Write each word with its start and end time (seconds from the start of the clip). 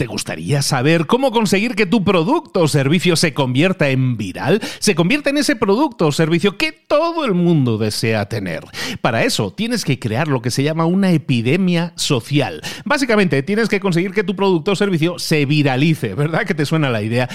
¿Te 0.00 0.06
gustaría 0.06 0.62
saber 0.62 1.06
cómo 1.06 1.30
conseguir 1.30 1.74
que 1.74 1.84
tu 1.84 2.02
producto 2.04 2.60
o 2.60 2.68
servicio 2.68 3.16
se 3.16 3.34
convierta 3.34 3.90
en 3.90 4.16
viral? 4.16 4.58
Se 4.78 4.94
convierta 4.94 5.28
en 5.28 5.36
ese 5.36 5.56
producto 5.56 6.06
o 6.06 6.12
servicio 6.12 6.56
que 6.56 6.72
todo 6.72 7.26
el 7.26 7.34
mundo 7.34 7.76
desea 7.76 8.26
tener. 8.26 8.64
Para 9.02 9.24
eso 9.24 9.52
tienes 9.52 9.84
que 9.84 9.98
crear 9.98 10.26
lo 10.26 10.40
que 10.40 10.50
se 10.50 10.62
llama 10.62 10.86
una 10.86 11.12
epidemia 11.12 11.92
social. 11.96 12.62
Básicamente 12.86 13.42
tienes 13.42 13.68
que 13.68 13.78
conseguir 13.78 14.12
que 14.12 14.24
tu 14.24 14.34
producto 14.34 14.70
o 14.70 14.74
servicio 14.74 15.18
se 15.18 15.44
viralice, 15.44 16.14
¿verdad? 16.14 16.46
Que 16.46 16.54
te 16.54 16.64
suena 16.64 16.88
la 16.88 17.02
idea. 17.02 17.28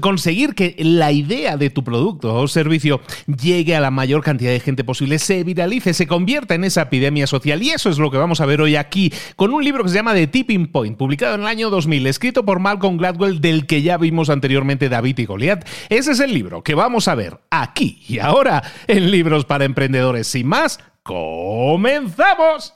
conseguir 0.00 0.56
que 0.56 0.74
la 0.80 1.12
idea 1.12 1.56
de 1.56 1.70
tu 1.70 1.84
producto 1.84 2.34
o 2.34 2.48
servicio 2.48 3.00
llegue 3.40 3.76
a 3.76 3.80
la 3.80 3.92
mayor 3.92 4.24
cantidad 4.24 4.50
de 4.50 4.58
gente 4.58 4.82
posible, 4.82 5.20
se 5.20 5.44
viralice, 5.44 5.94
se 5.94 6.08
convierta 6.08 6.56
en 6.56 6.64
esa 6.64 6.82
epidemia 6.82 7.28
social. 7.28 7.62
Y 7.62 7.70
eso 7.70 7.88
es 7.88 7.98
lo 7.98 8.10
que 8.10 8.18
vamos 8.18 8.40
a 8.40 8.46
ver 8.46 8.60
hoy 8.60 8.74
aquí 8.74 9.12
con 9.36 9.54
un 9.54 9.62
libro 9.62 9.84
que 9.84 9.90
se 9.90 9.94
llama 9.94 10.12
The 10.12 10.26
Tipping 10.26 10.66
Point, 10.72 10.98
publicado 10.98 11.36
en 11.36 11.42
el 11.42 11.46
año 11.46 11.70
2000 11.70 11.99
escrito 12.06 12.44
por 12.44 12.60
Malcolm 12.60 12.96
Gladwell, 12.96 13.40
del 13.40 13.66
que 13.66 13.82
ya 13.82 13.96
vimos 13.96 14.30
anteriormente 14.30 14.88
David 14.88 15.18
y 15.18 15.24
Goliat. 15.26 15.68
Ese 15.88 16.12
es 16.12 16.20
el 16.20 16.32
libro 16.32 16.62
que 16.62 16.74
vamos 16.74 17.08
a 17.08 17.14
ver 17.14 17.40
aquí 17.50 18.02
y 18.08 18.18
ahora 18.18 18.62
en 18.86 19.10
Libros 19.10 19.44
para 19.44 19.64
Emprendedores. 19.64 20.26
Sin 20.26 20.46
más, 20.46 20.80
¡comenzamos! 21.02 22.72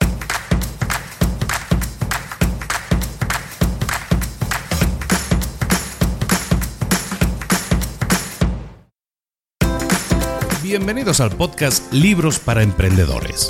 Bienvenidos 10.63 11.21
al 11.21 11.29
podcast 11.29 11.93
Libros 11.93 12.39
para 12.39 12.63
Emprendedores 12.63 13.49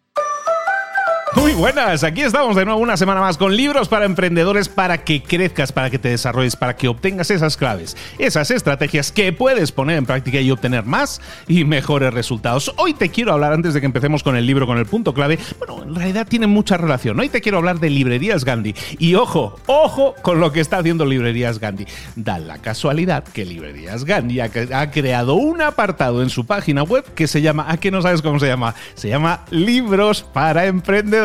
Muy 1.33 1.53
buenas, 1.53 2.03
aquí 2.03 2.21
estamos 2.21 2.57
de 2.57 2.65
nuevo 2.65 2.81
una 2.81 2.97
semana 2.97 3.21
más 3.21 3.37
con 3.37 3.55
libros 3.55 3.87
para 3.87 4.03
emprendedores 4.03 4.67
para 4.67 5.05
que 5.05 5.23
crezcas, 5.23 5.71
para 5.71 5.89
que 5.89 5.97
te 5.97 6.09
desarrolles, 6.09 6.57
para 6.57 6.75
que 6.75 6.89
obtengas 6.89 7.31
esas 7.31 7.55
claves, 7.55 7.95
esas 8.19 8.51
estrategias 8.51 9.13
que 9.13 9.31
puedes 9.31 9.71
poner 9.71 9.97
en 9.97 10.05
práctica 10.05 10.41
y 10.41 10.51
obtener 10.51 10.83
más 10.83 11.21
y 11.47 11.63
mejores 11.63 12.13
resultados. 12.13 12.73
Hoy 12.75 12.93
te 12.93 13.09
quiero 13.09 13.31
hablar, 13.31 13.53
antes 13.53 13.73
de 13.73 13.79
que 13.79 13.85
empecemos 13.85 14.23
con 14.23 14.35
el 14.35 14.45
libro, 14.45 14.67
con 14.67 14.77
el 14.77 14.85
punto 14.85 15.13
clave, 15.13 15.39
bueno, 15.57 15.83
en 15.83 15.95
realidad 15.95 16.27
tiene 16.27 16.47
mucha 16.47 16.75
relación. 16.75 17.17
Hoy 17.17 17.29
te 17.29 17.39
quiero 17.39 17.59
hablar 17.59 17.79
de 17.79 17.89
librerías 17.89 18.43
Gandhi. 18.43 18.75
Y 18.99 19.15
ojo, 19.15 19.55
ojo 19.67 20.15
con 20.21 20.41
lo 20.41 20.51
que 20.51 20.59
está 20.59 20.79
haciendo 20.79 21.05
librerías 21.05 21.59
Gandhi. 21.59 21.85
Da 22.17 22.39
la 22.39 22.57
casualidad 22.57 23.23
que 23.23 23.45
librerías 23.45 24.03
Gandhi 24.03 24.41
ha, 24.41 24.91
creado 24.91 25.35
un 25.35 25.61
apartado 25.61 26.23
en 26.23 26.29
su 26.29 26.45
página 26.45 26.83
web 26.83 27.05
que 27.13 27.27
se 27.27 27.41
llama, 27.41 27.67
¿a 27.69 27.77
qué 27.77 27.89
no 27.89 28.01
sabes 28.01 28.21
cómo 28.21 28.37
se 28.37 28.47
llama? 28.47 28.75
Se 28.95 29.07
llama 29.07 29.45
Libros 29.49 30.23
para 30.23 30.65
Emprendedores 30.65 31.20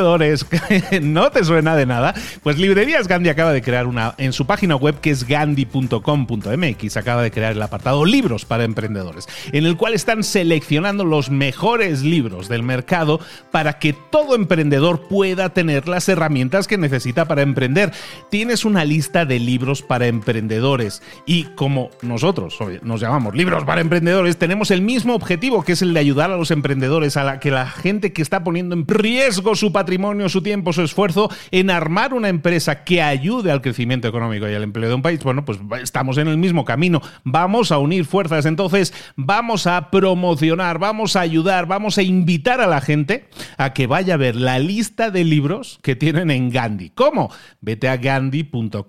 ¿No 1.03 1.31
te 1.31 1.45
suena 1.45 1.77
de 1.77 1.87
nada? 1.87 2.15
Pues 2.43 2.59
Librerías 2.59 3.09
Gandhi 3.09 3.29
acaba 3.29 3.53
de 3.53 3.63
crear 3.63 3.87
una 3.87 4.15
en 4.19 4.33
su 4.33 4.47
página 4.47 4.77
web 4.77 5.01
que 5.01 5.11
es 5.11 5.27
gandhi.com.mx. 5.27 6.97
Acaba 6.97 7.23
de 7.23 7.31
crear 7.31 7.53
el 7.53 7.63
apartado 7.63 8.05
Libros 8.05 8.45
para 8.45 8.65
Emprendedores, 8.65 9.29
en 9.53 9.67
el 9.67 9.77
cual 9.77 9.95
están 9.95 10.25
seleccionando 10.25 11.05
los 11.05 11.31
mejores 11.31 12.03
libros 12.03 12.49
del 12.49 12.63
mercado 12.63 13.21
para 13.51 13.79
que 13.79 13.93
todo 13.93 14.35
emprendedor 14.35 15.09
pueda 15.09 15.51
tener 15.51 15.89
las 15.89 16.09
herramientas 16.09 16.67
que 16.67 16.79
necesita 16.79 17.27
para 17.27 17.43
emprender. 17.43 17.93
Tienes 18.31 18.65
una 18.65 18.85
lista 18.85 19.25
de 19.25 19.39
libros 19.39 19.83
para 19.83 20.07
emprendedores 20.07 21.03
y 21.27 21.45
como 21.55 21.91
nosotros 22.03 22.59
nos 22.83 23.01
llamamos 23.01 23.35
libros 23.35 23.65
para 23.65 23.81
emprendedores, 23.81 24.37
tenemos 24.37 24.71
el 24.71 24.83
mismo 24.83 25.15
objetivo 25.15 25.63
que 25.63 25.73
es 25.73 25.83
el 25.83 25.95
de 25.95 26.01
ayudar 26.01 26.31
a 26.31 26.37
los 26.37 26.51
emprendedores 26.51 27.17
a 27.17 27.25
la 27.25 27.41
que 27.41 27.51
la 27.51 27.69
gente 27.69 28.13
que 28.13 28.23
está 28.23 28.45
poniendo 28.45 28.75
en 28.75 28.87
riesgo 28.87 29.55
su 29.55 29.73
patrimonio 29.73 29.86
patrimonio, 29.87 30.29
su 30.29 30.43
tiempo, 30.43 30.73
su 30.73 30.83
esfuerzo 30.83 31.31
en 31.53 31.71
armar 31.71 32.13
una 32.13 32.29
empresa 32.29 32.83
que 32.83 33.03
ayude 33.03 33.53
al 33.53 33.63
crecimiento 33.63 34.09
económico 34.09 34.49
y 34.49 34.55
al 34.55 34.65
empleo 34.65 34.89
de 34.89 34.97
un 34.97 35.03
país, 35.03 35.23
bueno, 35.23 35.45
pues 35.45 35.61
estamos 35.81 36.19
en 36.19 36.27
el 36.27 36.39
mismo 36.39 36.65
camino. 36.65 37.01
Vamos 37.23 37.71
a 37.71 37.79
unir 37.79 38.05
fuerzas, 38.05 38.47
entonces 38.47 38.93
vamos 39.15 39.69
a 39.69 39.93
promocionar, 39.93 40.81
vamos 40.81 41.15
a 41.15 41.21
ayudar, 41.21 41.67
vamos 41.67 41.99
a 41.99 42.03
invitar 42.03 42.61
a 42.61 42.67
la 42.67 42.81
gente 42.81 43.29
a 43.59 43.75
que 43.75 43.87
vaya 43.87 44.15
a 44.15 44.17
ver 44.17 44.35
la 44.35 44.59
lista 44.59 45.13
de 45.13 45.23
libros 45.23 45.79
que 45.83 45.95
tienen 45.95 46.33
en 46.33 46.51
Gandhi. 46.51 46.91
¿Cómo? 46.91 47.31
Vete 47.61 47.89
a 47.89 47.97
gandhi.com.mx 47.97 48.83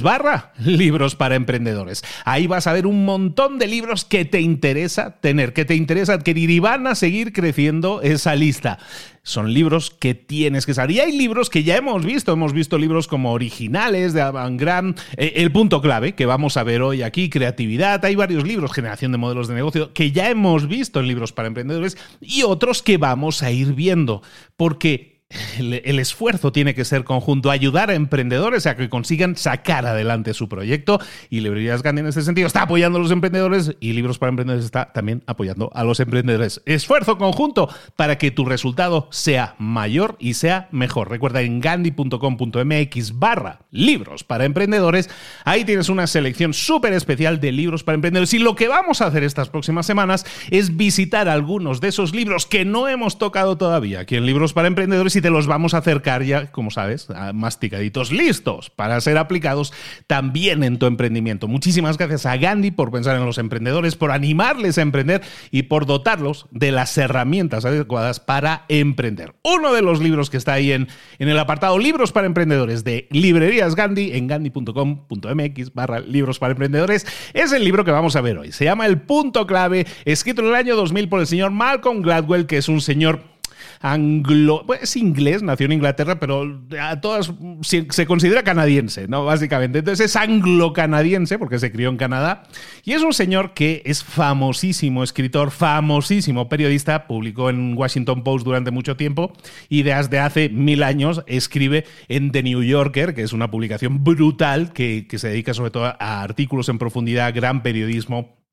barra 0.00 0.54
libros 0.64 1.14
para 1.14 1.34
emprendedores. 1.34 2.02
Ahí 2.24 2.46
vas 2.46 2.66
a 2.66 2.72
ver 2.72 2.86
un 2.86 3.04
montón 3.04 3.58
de 3.58 3.66
libros 3.66 4.06
que 4.06 4.24
te 4.24 4.40
interesa 4.40 5.20
tener, 5.20 5.52
que 5.52 5.66
te 5.66 5.74
interesa 5.74 6.14
adquirir 6.14 6.48
y 6.48 6.58
van 6.58 6.86
a 6.86 6.94
seguir 6.94 7.34
creciendo 7.34 8.00
esa 8.00 8.34
lista 8.34 8.78
son 9.24 9.52
libros 9.52 9.90
que 9.90 10.14
tienes 10.14 10.66
que 10.66 10.74
saber. 10.74 10.92
Y 10.92 11.00
hay 11.00 11.12
libros 11.12 11.50
que 11.50 11.64
ya 11.64 11.76
hemos 11.76 12.04
visto, 12.04 12.32
hemos 12.32 12.52
visto 12.52 12.78
libros 12.78 13.08
como 13.08 13.32
originales 13.32 14.12
de 14.12 14.20
Avangran, 14.20 14.94
eh, 15.16 15.32
El 15.36 15.50
punto 15.50 15.80
clave, 15.80 16.14
que 16.14 16.26
vamos 16.26 16.56
a 16.56 16.62
ver 16.62 16.82
hoy 16.82 17.02
aquí, 17.02 17.30
creatividad, 17.30 18.04
hay 18.04 18.14
varios 18.14 18.46
libros, 18.46 18.72
generación 18.72 19.10
de 19.10 19.18
modelos 19.18 19.48
de 19.48 19.54
negocio, 19.54 19.92
que 19.92 20.12
ya 20.12 20.30
hemos 20.30 20.68
visto 20.68 21.00
en 21.00 21.08
libros 21.08 21.32
para 21.32 21.48
emprendedores 21.48 21.96
y 22.20 22.42
otros 22.42 22.82
que 22.82 22.98
vamos 22.98 23.42
a 23.42 23.50
ir 23.50 23.72
viendo, 23.72 24.22
porque 24.56 25.13
el, 25.58 25.98
esfuerzo 25.98 26.52
tiene 26.52 26.74
que 26.74 26.84
ser 26.84 27.04
conjunto, 27.04 27.50
ayudar 27.50 27.90
a 27.90 27.94
emprendedores 27.94 28.66
a 28.66 28.76
que 28.76 28.88
consigan 28.88 29.36
sacar 29.36 29.86
adelante 29.86 30.34
su 30.34 30.48
proyecto. 30.48 31.00
Y 31.30 31.40
Librerías 31.40 31.82
Gandhi 31.82 32.00
en 32.00 32.06
este 32.06 32.22
sentido 32.22 32.46
está 32.46 32.62
apoyando 32.62 32.98
a 32.98 33.02
los 33.02 33.10
emprendedores 33.10 33.76
y 33.80 33.92
Libros 33.92 34.18
para 34.18 34.30
Emprendedores 34.30 34.64
está 34.64 34.92
también 34.92 35.22
apoyando 35.26 35.70
a 35.74 35.84
los 35.84 36.00
emprendedores. 36.00 36.62
Esfuerzo 36.66 37.18
conjunto 37.18 37.68
para 37.96 38.18
que 38.18 38.30
tu 38.30 38.44
resultado 38.44 39.08
sea 39.10 39.54
mayor 39.58 40.16
y 40.18 40.34
sea 40.34 40.68
mejor. 40.70 41.10
Recuerda 41.10 41.42
en 41.42 41.60
gandhi.com.mx 41.60 43.18
barra 43.18 43.60
libros 43.70 44.24
para 44.24 44.44
emprendedores. 44.44 45.10
Ahí 45.44 45.64
tienes 45.64 45.88
una 45.88 46.06
selección 46.06 46.54
súper 46.54 46.92
especial 46.92 47.40
de 47.40 47.52
libros 47.52 47.84
para 47.84 47.94
emprendedores. 47.94 48.34
Y 48.34 48.38
lo 48.38 48.54
que 48.54 48.68
vamos 48.68 49.00
a 49.00 49.06
hacer 49.06 49.24
estas 49.24 49.48
próximas 49.48 49.86
semanas 49.86 50.24
es 50.50 50.76
visitar 50.76 51.28
algunos 51.28 51.80
de 51.80 51.88
esos 51.88 52.14
libros 52.14 52.46
que 52.46 52.64
no 52.64 52.88
hemos 52.88 53.18
tocado 53.18 53.56
todavía 53.56 54.00
aquí 54.00 54.16
en 54.16 54.26
Libros 54.26 54.52
para 54.52 54.68
Emprendedores 54.68 55.16
te 55.24 55.30
los 55.30 55.46
vamos 55.46 55.72
a 55.72 55.78
acercar 55.78 56.22
ya, 56.22 56.52
como 56.52 56.70
sabes, 56.70 57.08
masticaditos, 57.32 58.12
listos 58.12 58.68
para 58.68 59.00
ser 59.00 59.16
aplicados 59.16 59.72
también 60.06 60.62
en 60.62 60.78
tu 60.78 60.84
emprendimiento. 60.84 61.48
Muchísimas 61.48 61.96
gracias 61.96 62.26
a 62.26 62.36
Gandhi 62.36 62.70
por 62.70 62.90
pensar 62.90 63.16
en 63.16 63.24
los 63.24 63.38
emprendedores, 63.38 63.96
por 63.96 64.10
animarles 64.10 64.76
a 64.76 64.82
emprender 64.82 65.22
y 65.50 65.62
por 65.62 65.86
dotarlos 65.86 66.46
de 66.50 66.72
las 66.72 66.98
herramientas 66.98 67.64
adecuadas 67.64 68.20
para 68.20 68.66
emprender. 68.68 69.34
Uno 69.42 69.72
de 69.72 69.80
los 69.80 70.02
libros 70.02 70.28
que 70.28 70.36
está 70.36 70.52
ahí 70.52 70.72
en, 70.72 70.88
en 71.18 71.30
el 71.30 71.38
apartado 71.38 71.78
Libros 71.78 72.12
para 72.12 72.26
Emprendedores 72.26 72.84
de 72.84 73.08
Librerías 73.10 73.76
Gandhi 73.76 74.12
en 74.12 74.26
gandhi.com.mx 74.26 75.72
barra 75.72 76.00
libros 76.00 76.38
para 76.38 76.50
emprendedores 76.50 77.06
es 77.32 77.50
el 77.50 77.64
libro 77.64 77.82
que 77.86 77.92
vamos 77.92 78.14
a 78.14 78.20
ver 78.20 78.36
hoy. 78.36 78.52
Se 78.52 78.66
llama 78.66 78.84
El 78.84 79.00
Punto 79.00 79.46
Clave, 79.46 79.86
escrito 80.04 80.42
en 80.42 80.48
el 80.48 80.54
año 80.54 80.76
2000 80.76 81.08
por 81.08 81.20
el 81.20 81.26
señor 81.26 81.50
Malcolm 81.50 82.02
Gladwell, 82.02 82.44
que 82.44 82.58
es 82.58 82.68
un 82.68 82.82
señor 82.82 83.33
anglo... 83.80 84.64
es 84.80 84.96
inglés, 84.96 85.42
nació 85.42 85.66
en 85.66 85.72
Inglaterra, 85.72 86.18
pero 86.20 86.62
a 86.80 87.00
todas 87.00 87.32
se, 87.62 87.86
se 87.90 88.06
considera 88.06 88.42
canadiense, 88.42 89.08
¿no? 89.08 89.24
Básicamente. 89.24 89.80
Entonces 89.80 90.06
es 90.06 90.16
anglo-canadiense 90.16 91.38
porque 91.38 91.58
se 91.58 91.72
crió 91.72 91.88
en 91.88 91.96
Canadá. 91.96 92.44
Y 92.84 92.92
es 92.92 93.02
un 93.02 93.12
señor 93.12 93.54
que 93.54 93.82
es 93.84 94.04
famosísimo 94.04 95.02
escritor, 95.02 95.50
famosísimo 95.50 96.48
periodista, 96.48 97.06
publicó 97.06 97.50
en 97.50 97.74
Washington 97.76 98.22
Post 98.22 98.44
durante 98.44 98.70
mucho 98.70 98.96
tiempo 98.96 99.32
y 99.68 99.82
desde 99.82 100.18
hace 100.18 100.48
mil 100.48 100.82
años 100.82 101.22
escribe 101.26 101.84
en 102.08 102.32
The 102.32 102.42
New 102.42 102.62
Yorker, 102.62 103.14
que 103.14 103.22
es 103.22 103.32
una 103.32 103.50
publicación 103.50 104.04
brutal 104.04 104.72
que, 104.72 105.06
que 105.08 105.18
se 105.18 105.28
dedica 105.28 105.54
sobre 105.54 105.70
todo 105.70 105.84
a 105.86 106.22
artículos 106.22 106.68
en 106.68 106.78
profundidad, 106.78 107.34
gran 107.34 107.62
periodismo 107.62 108.43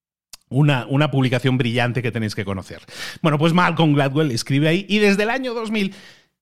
una, 0.52 0.86
una, 0.88 1.10
publicación 1.10 1.58
brillante 1.58 2.04
que 2.04 2.12
tenéis 2.12 2.36
que 2.36 2.46
conocer. 2.46 2.82
Bueno, 3.22 3.40
pues 3.40 3.54
Malcolm 3.54 3.94
Gladwell 3.94 4.32
escribe 4.32 4.68
ahí 4.68 4.86
y 4.88 5.00
desde 5.00 5.24
el 5.24 5.32
año 5.32 5.56
2000 5.56 5.96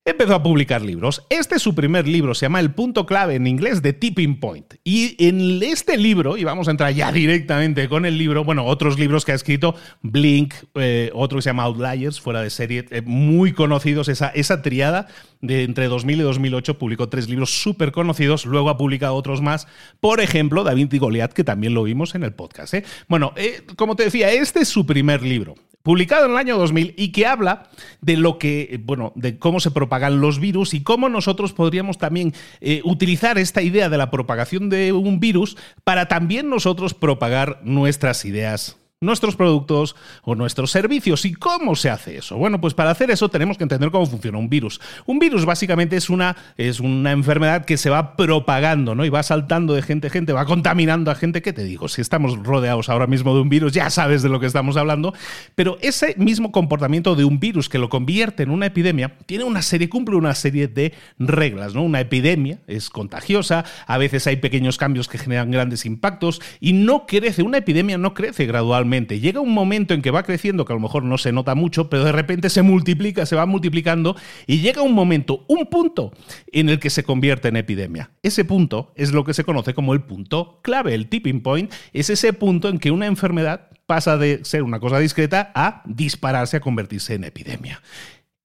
empezó 0.05 0.35
a 0.35 0.43
publicar 0.43 0.81
libros. 0.81 1.25
Este 1.29 1.55
es 1.55 1.61
su 1.61 1.75
primer 1.75 2.07
libro, 2.07 2.33
se 2.33 2.45
llama 2.45 2.59
El 2.59 2.71
punto 2.71 3.05
clave 3.05 3.35
en 3.35 3.47
inglés 3.47 3.81
de 3.81 3.93
Tipping 3.93 4.39
Point. 4.39 4.75
Y 4.83 5.15
en 5.25 5.61
este 5.61 5.97
libro, 5.97 6.37
y 6.37 6.43
vamos 6.43 6.67
a 6.67 6.71
entrar 6.71 6.93
ya 6.93 7.11
directamente 7.13 7.87
con 7.89 8.05
el 8.05 8.17
libro, 8.17 8.43
bueno, 8.43 8.65
otros 8.65 8.97
libros 8.97 9.25
que 9.25 9.31
ha 9.31 9.35
escrito, 9.35 9.75
Blink, 10.01 10.53
eh, 10.75 11.11
otro 11.13 11.37
que 11.37 11.43
se 11.43 11.49
llama 11.49 11.63
Outliers, 11.63 12.19
fuera 12.19 12.41
de 12.41 12.49
serie, 12.49 12.85
eh, 12.89 13.01
muy 13.01 13.53
conocidos, 13.53 14.07
esa, 14.09 14.29
esa 14.29 14.61
triada 14.61 15.07
de 15.41 15.63
entre 15.63 15.87
2000 15.87 16.19
y 16.19 16.23
2008 16.23 16.77
publicó 16.77 17.09
tres 17.09 17.29
libros 17.29 17.61
súper 17.61 17.91
conocidos, 17.91 18.45
luego 18.45 18.69
ha 18.69 18.77
publicado 18.77 19.15
otros 19.15 19.41
más, 19.41 19.67
por 19.99 20.21
ejemplo, 20.21 20.63
David 20.63 20.91
y 20.91 20.97
Goliath, 20.97 21.33
que 21.33 21.43
también 21.43 21.73
lo 21.73 21.83
vimos 21.83 22.15
en 22.15 22.23
el 22.23 22.33
podcast. 22.33 22.73
¿eh? 22.73 22.83
Bueno, 23.07 23.33
como 23.75 23.95
te 23.95 24.03
decía, 24.03 24.31
este 24.31 24.61
es 24.61 24.67
su 24.67 24.85
primer 24.85 25.21
libro 25.21 25.55
publicado 25.83 26.25
en 26.25 26.31
el 26.31 26.37
año 26.37 26.57
2000 26.57 26.95
y 26.97 27.11
que 27.11 27.25
habla 27.25 27.69
de 28.01 28.17
lo 28.17 28.37
que, 28.37 28.79
bueno, 28.83 29.13
de 29.15 29.37
cómo 29.37 29.59
se 29.59 29.71
propagan 29.71 30.21
los 30.21 30.39
virus 30.39 30.73
y 30.73 30.81
cómo 30.81 31.09
nosotros 31.09 31.53
podríamos 31.53 31.97
también 31.97 32.33
eh, 32.61 32.81
utilizar 32.83 33.37
esta 33.37 33.61
idea 33.61 33.89
de 33.89 33.97
la 33.97 34.11
propagación 34.11 34.69
de 34.69 34.91
un 34.93 35.19
virus 35.19 35.57
para 35.83 36.07
también 36.07 36.49
nosotros 36.49 36.93
propagar 36.93 37.61
nuestras 37.63 38.25
ideas 38.25 38.78
nuestros 39.01 39.37
productos 39.37 39.95
o 40.23 40.35
nuestros 40.35 40.71
servicios. 40.71 41.23
¿Y 41.23 41.33
cómo 41.33 41.77
se 41.77 41.89
hace 41.89 42.17
eso? 42.17 42.35
Bueno, 42.35 42.59
pues 42.59 42.73
para 42.73 42.91
hacer 42.91 43.09
eso 43.09 43.29
tenemos 43.29 43.57
que 43.57 43.63
entender 43.63 43.91
cómo 43.91 44.05
funciona 44.05 44.37
un 44.37 44.49
virus. 44.49 44.81
Un 45.05 45.19
virus 45.19 45.45
básicamente 45.45 45.95
es 45.95 46.09
una, 46.09 46.35
es 46.57 46.81
una 46.81 47.13
enfermedad 47.13 47.63
que 47.63 47.77
se 47.77 47.89
va 47.89 48.17
propagando, 48.17 48.95
¿no? 48.95 49.05
Y 49.05 49.09
va 49.09 49.23
saltando 49.23 49.73
de 49.73 49.83
gente 49.83 50.07
a 50.07 50.09
gente, 50.09 50.33
va 50.33 50.43
contaminando 50.43 51.11
a 51.11 51.15
gente. 51.15 51.41
¿Qué 51.41 51.53
te 51.53 51.63
digo? 51.63 51.87
Si 51.87 52.01
estamos 52.01 52.43
rodeados 52.43 52.89
ahora 52.89 53.07
mismo 53.07 53.33
de 53.33 53.39
un 53.39 53.47
virus, 53.47 53.71
ya 53.71 53.89
sabes 53.89 54.21
de 54.21 54.27
lo 54.27 54.41
que 54.41 54.47
estamos 54.47 54.75
hablando. 54.75 55.13
Pero 55.55 55.77
ese 55.79 56.15
mismo 56.17 56.51
comportamiento 56.51 57.15
de 57.15 57.23
un 57.23 57.39
virus 57.39 57.69
que 57.69 57.77
lo 57.77 57.87
convierte 57.87 58.43
en 58.43 58.49
una 58.49 58.65
epidemia 58.65 59.15
tiene 59.25 59.45
una 59.45 59.61
serie, 59.61 59.87
cumple 59.87 60.17
una 60.17 60.35
serie 60.35 60.67
de 60.67 60.93
reglas, 61.17 61.73
¿no? 61.73 61.83
Una 61.83 62.01
epidemia 62.01 62.59
es 62.67 62.89
contagiosa, 62.89 63.63
a 63.87 63.97
veces 63.97 64.27
hay 64.27 64.35
pequeños 64.35 64.77
cambios 64.77 65.07
que 65.07 65.17
generan 65.17 65.51
grandes 65.51 65.85
impactos 65.85 66.41
y 66.59 66.73
no 66.73 67.05
crece, 67.05 67.43
una 67.43 67.59
epidemia 67.59 67.97
no 67.97 68.13
crece 68.13 68.45
gradualmente 68.45 68.88
Llega 68.89 69.39
un 69.39 69.53
momento 69.53 69.93
en 69.93 70.01
que 70.01 70.11
va 70.11 70.23
creciendo, 70.23 70.65
que 70.65 70.73
a 70.73 70.75
lo 70.75 70.81
mejor 70.81 71.03
no 71.03 71.17
se 71.17 71.31
nota 71.31 71.55
mucho, 71.55 71.89
pero 71.89 72.03
de 72.03 72.11
repente 72.11 72.49
se 72.49 72.61
multiplica, 72.61 73.25
se 73.25 73.35
va 73.35 73.45
multiplicando 73.45 74.15
y 74.47 74.61
llega 74.61 74.81
un 74.81 74.93
momento, 74.93 75.45
un 75.47 75.67
punto 75.67 76.11
en 76.51 76.69
el 76.69 76.79
que 76.79 76.89
se 76.89 77.03
convierte 77.03 77.47
en 77.49 77.57
epidemia. 77.57 78.11
Ese 78.23 78.45
punto 78.45 78.91
es 78.95 79.11
lo 79.11 79.23
que 79.23 79.33
se 79.33 79.43
conoce 79.43 79.73
como 79.73 79.93
el 79.93 80.01
punto 80.01 80.59
clave, 80.63 80.95
el 80.95 81.07
tipping 81.07 81.41
point, 81.41 81.71
es 81.93 82.09
ese 82.09 82.33
punto 82.33 82.67
en 82.69 82.79
que 82.79 82.91
una 82.91 83.05
enfermedad 83.05 83.69
pasa 83.85 84.17
de 84.17 84.43
ser 84.43 84.63
una 84.63 84.79
cosa 84.79 84.99
discreta 84.99 85.51
a 85.55 85.81
dispararse, 85.85 86.57
a 86.57 86.59
convertirse 86.59 87.15
en 87.15 87.23
epidemia. 87.23 87.81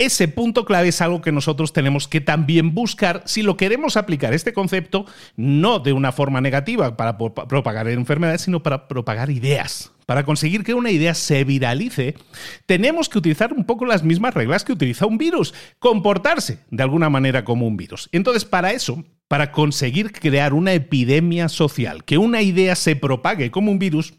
Ese 0.00 0.26
punto 0.26 0.64
clave 0.64 0.88
es 0.88 1.00
algo 1.00 1.22
que 1.22 1.30
nosotros 1.30 1.72
tenemos 1.72 2.08
que 2.08 2.20
también 2.20 2.74
buscar 2.74 3.22
si 3.26 3.42
lo 3.42 3.56
queremos 3.56 3.96
aplicar 3.96 4.34
este 4.34 4.52
concepto 4.52 5.06
no 5.36 5.78
de 5.78 5.92
una 5.92 6.10
forma 6.10 6.40
negativa 6.40 6.96
para 6.96 7.16
propagar 7.16 7.86
enfermedades, 7.86 8.40
sino 8.40 8.60
para 8.60 8.88
propagar 8.88 9.30
ideas. 9.30 9.92
Para 10.04 10.24
conseguir 10.24 10.64
que 10.64 10.74
una 10.74 10.90
idea 10.90 11.14
se 11.14 11.44
viralice, 11.44 12.16
tenemos 12.66 13.08
que 13.08 13.18
utilizar 13.18 13.52
un 13.52 13.66
poco 13.66 13.84
las 13.84 14.02
mismas 14.02 14.34
reglas 14.34 14.64
que 14.64 14.72
utiliza 14.72 15.06
un 15.06 15.16
virus, 15.16 15.54
comportarse 15.78 16.58
de 16.72 16.82
alguna 16.82 17.08
manera 17.08 17.44
como 17.44 17.64
un 17.64 17.76
virus. 17.76 18.08
Entonces, 18.10 18.44
para 18.44 18.72
eso, 18.72 19.04
para 19.28 19.52
conseguir 19.52 20.10
crear 20.10 20.54
una 20.54 20.72
epidemia 20.72 21.48
social, 21.48 22.02
que 22.02 22.18
una 22.18 22.42
idea 22.42 22.74
se 22.74 22.96
propague 22.96 23.52
como 23.52 23.70
un 23.70 23.78
virus, 23.78 24.14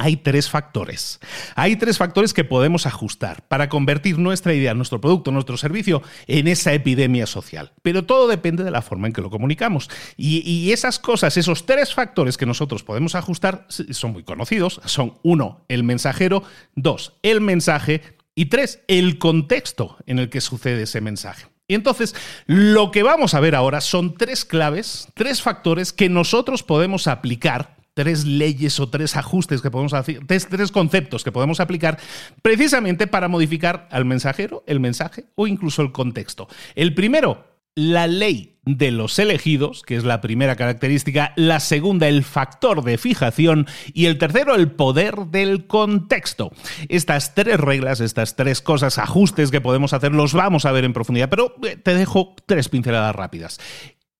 hay 0.00 0.16
tres 0.16 0.48
factores. 0.48 1.20
Hay 1.54 1.76
tres 1.76 1.98
factores 1.98 2.32
que 2.32 2.42
podemos 2.42 2.86
ajustar 2.86 3.46
para 3.48 3.68
convertir 3.68 4.18
nuestra 4.18 4.54
idea, 4.54 4.72
nuestro 4.72 5.00
producto, 5.00 5.30
nuestro 5.30 5.58
servicio 5.58 6.02
en 6.26 6.48
esa 6.48 6.72
epidemia 6.72 7.26
social. 7.26 7.72
Pero 7.82 8.06
todo 8.06 8.26
depende 8.26 8.64
de 8.64 8.70
la 8.70 8.80
forma 8.80 9.06
en 9.06 9.12
que 9.12 9.20
lo 9.20 9.28
comunicamos. 9.28 9.90
Y, 10.16 10.70
esas 10.72 10.98
cosas, 10.98 11.36
esos 11.36 11.66
tres 11.66 11.92
factores 11.92 12.36
que 12.38 12.46
nosotros 12.46 12.82
podemos 12.82 13.14
ajustar 13.14 13.66
son 13.68 14.12
muy 14.12 14.22
conocidos. 14.22 14.80
Son 14.86 15.18
uno, 15.22 15.64
el 15.68 15.82
mensajero, 15.82 16.42
dos, 16.74 17.18
el 17.22 17.40
mensaje 17.40 18.02
y 18.34 18.46
tres, 18.46 18.80
el 18.88 19.18
contexto 19.18 19.98
en 20.06 20.18
el 20.18 20.30
que 20.30 20.40
sucede 20.40 20.84
ese 20.84 21.00
mensaje. 21.00 21.46
Y 21.68 21.74
entonces, 21.74 22.14
lo 22.46 22.90
que 22.90 23.02
vamos 23.02 23.34
a 23.34 23.40
ver 23.40 23.54
ahora 23.54 23.80
son 23.80 24.14
tres 24.14 24.44
claves, 24.44 25.08
tres 25.14 25.42
factores 25.42 25.92
que 25.92 26.08
nosotros 26.08 26.62
podemos 26.62 27.06
aplicar 27.06 27.79
tres 28.00 28.24
leyes 28.24 28.80
o 28.80 28.88
tres 28.88 29.14
ajustes 29.14 29.60
que 29.60 29.70
podemos 29.70 29.92
hacer, 29.92 30.20
tres, 30.26 30.48
tres, 30.48 30.72
conceptos 30.72 31.22
que 31.22 31.32
podemos 31.32 31.60
aplicar 31.60 31.98
precisamente 32.40 33.06
para 33.06 33.28
modificar 33.28 33.88
al 33.90 34.06
mensajero, 34.06 34.64
el 34.66 34.80
mensaje 34.80 35.26
o 35.34 35.46
incluso 35.46 35.82
el 35.82 35.92
contexto. 35.92 36.48
El 36.74 36.94
primero, 36.94 37.44
la 37.74 38.06
ley 38.06 38.56
de 38.64 38.90
los 38.90 39.18
elegidos, 39.18 39.82
que 39.82 39.96
es 39.96 40.04
la 40.04 40.22
primera 40.22 40.56
característica, 40.56 41.34
la 41.36 41.60
segunda, 41.60 42.08
el 42.08 42.24
factor 42.24 42.84
de 42.84 42.96
fijación 42.96 43.66
y 43.92 44.06
el 44.06 44.16
tercero, 44.16 44.54
el 44.54 44.70
poder 44.70 45.26
del 45.26 45.66
contexto. 45.66 46.52
Estas 46.88 47.34
tres 47.34 47.60
reglas, 47.60 48.00
estas 48.00 48.34
tres 48.34 48.62
cosas, 48.62 48.96
ajustes 48.96 49.50
que 49.50 49.60
podemos 49.60 49.92
hacer, 49.92 50.12
los 50.12 50.32
vamos 50.32 50.64
a 50.64 50.72
ver 50.72 50.86
en 50.86 50.94
profundidad, 50.94 51.28
pero 51.28 51.54
eh, 51.68 51.76
te 51.76 51.94
dejo 51.94 52.34
tres 52.46 52.70
pinceladas 52.70 53.14
rápidas. 53.14 53.60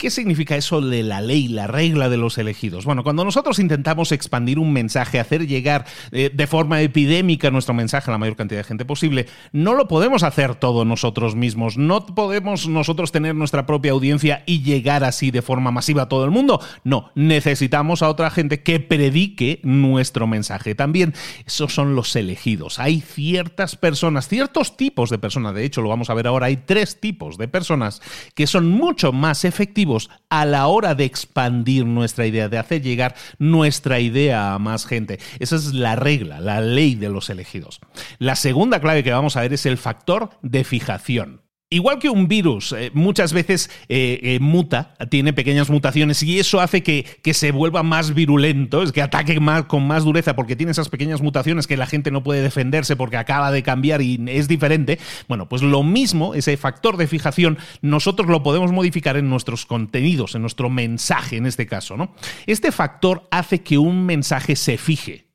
¿Qué 0.01 0.09
significa 0.09 0.57
eso 0.57 0.81
de 0.81 1.03
la 1.03 1.21
ley, 1.21 1.47
la 1.47 1.67
regla 1.67 2.09
de 2.09 2.17
los 2.17 2.39
elegidos? 2.39 2.87
Bueno, 2.87 3.05
cuando 3.05 3.23
nosotros 3.23 3.59
intentamos 3.59 4.13
expandir 4.13 4.59
un 4.59 4.73
mensaje, 4.73 5.21
hacer 5.21 5.47
llegar 5.47 5.85
eh, 6.11 6.31
de 6.33 6.47
forma 6.47 6.81
epidémica 6.81 7.51
nuestro 7.51 7.75
mensaje 7.75 8.11
a 8.11 8.13
la 8.13 8.17
mayor 8.17 8.35
cantidad 8.35 8.61
de 8.61 8.65
gente 8.65 8.87
posible, 8.87 9.27
no 9.53 9.75
lo 9.75 9.89
podemos 9.89 10.23
hacer 10.23 10.55
todos 10.55 10.87
nosotros 10.87 11.37
mismos. 11.37 11.77
No 11.77 12.07
podemos 12.07 12.67
nosotros 12.67 13.13
tener 13.13 13.35
nuestra 13.35 13.67
propia 13.67 13.93
audiencia 13.93 14.43
y 14.47 14.63
llegar 14.63 15.05
así 15.05 15.31
de 15.31 15.43
forma 15.43 15.71
masiva 15.71 16.05
a 16.05 16.09
todo 16.09 16.25
el 16.25 16.31
mundo. 16.31 16.63
No, 16.83 17.11
necesitamos 17.15 18.01
a 18.01 18.09
otra 18.09 18.31
gente 18.31 18.63
que 18.63 18.81
predique 18.81 19.61
nuestro 19.65 20.27
mensaje. 20.27 20.75
También 20.75 21.13
esos 21.45 21.75
son 21.75 21.95
los 21.95 22.17
elegidos. 22.17 22.79
Hay 22.79 23.03
ciertas 23.03 23.77
personas, 23.77 24.29
ciertos 24.29 24.79
tipos 24.79 25.11
de 25.11 25.19
personas, 25.19 25.55
de 25.55 25.67
hecho 25.67 25.83
lo 25.83 25.91
vamos 25.91 26.09
a 26.09 26.15
ver 26.15 26.27
ahora, 26.27 26.47
hay 26.47 26.57
tres 26.57 26.99
tipos 26.99 27.37
de 27.37 27.49
personas 27.49 28.01
que 28.35 28.47
son 28.47 28.67
mucho 28.67 29.13
más 29.13 29.45
efectivos 29.45 29.90
a 30.29 30.45
la 30.45 30.67
hora 30.67 30.95
de 30.95 31.05
expandir 31.05 31.85
nuestra 31.87 32.27
idea, 32.27 32.49
de 32.49 32.59
hacer 32.59 32.83
llegar 32.83 33.15
nuestra 33.39 34.01
idea 34.01 34.55
a 34.55 34.59
más 34.59 34.87
gente. 34.87 35.19
Esa 35.39 35.57
es 35.57 35.75
la 35.75 35.97
regla, 35.97 36.41
la 36.41 36.61
ley 36.61 36.95
de 36.95 37.09
los 37.09 37.31
elegidos. 37.31 37.81
La 38.19 38.37
segunda 38.37 38.81
clave 38.81 39.03
que 39.03 39.13
vamos 39.13 39.37
a 39.37 39.41
ver 39.43 39.53
es 39.53 39.67
el 39.67 39.79
factor 39.79 40.31
de 40.43 40.65
fijación. 40.65 41.43
Igual 41.73 42.01
que 42.01 42.11
un 42.11 42.27
virus, 42.27 42.73
eh, 42.73 42.91
muchas 42.95 43.33
veces 43.33 43.71
eh, 43.89 44.19
eh, 44.25 44.41
muta, 44.41 44.97
tiene 45.09 45.33
pequeñas 45.33 45.71
mutaciones 45.71 46.21
y 46.25 46.41
eso 46.41 46.61
hace 46.61 46.83
que, 46.83 47.07
que, 47.23 47.33
se 47.33 47.53
vuelva 47.53 47.85
más 47.85 48.13
virulento, 48.13 48.83
es 48.83 48.91
que 48.91 49.03
ataque 49.03 49.39
más, 49.39 49.67
con 49.67 49.87
más 49.87 50.03
dureza 50.03 50.35
porque 50.35 50.57
tiene 50.57 50.73
esas 50.73 50.89
pequeñas 50.89 51.23
mutaciones 51.23 51.69
que 51.69 51.77
la 51.77 51.87
gente 51.87 52.11
no 52.11 52.25
puede 52.25 52.43
defenderse 52.43 52.97
porque 52.97 53.19
acaba 53.19 53.53
de 53.53 53.63
cambiar 53.63 54.03
y 54.03 54.21
es 54.27 54.49
diferente. 54.49 54.99
Bueno, 55.29 55.49
pues 55.49 55.63
lo 55.63 55.85
mismo, 55.85 56.35
ese 56.35 56.57
factor 56.57 56.97
de 56.97 57.07
fijación, 57.07 57.57
nosotros 57.83 58.27
lo 58.27 58.43
podemos 58.43 58.73
modificar 58.73 59.17
en 59.17 59.31
nuestros 59.31 59.65
contenidos, 59.65 60.35
en 60.35 60.43
nuestro 60.43 60.71
mensaje 60.71 61.37
en 61.37 61.47
este 61.47 61.69
caso, 61.69 61.97
¿no? 61.97 62.17
Este 62.49 62.73
factor 62.73 63.29
hace 63.31 63.61
que 63.61 63.79
un 63.79 64.07
mensaje 64.07 64.57
se 64.57 64.77
fije 64.77 65.30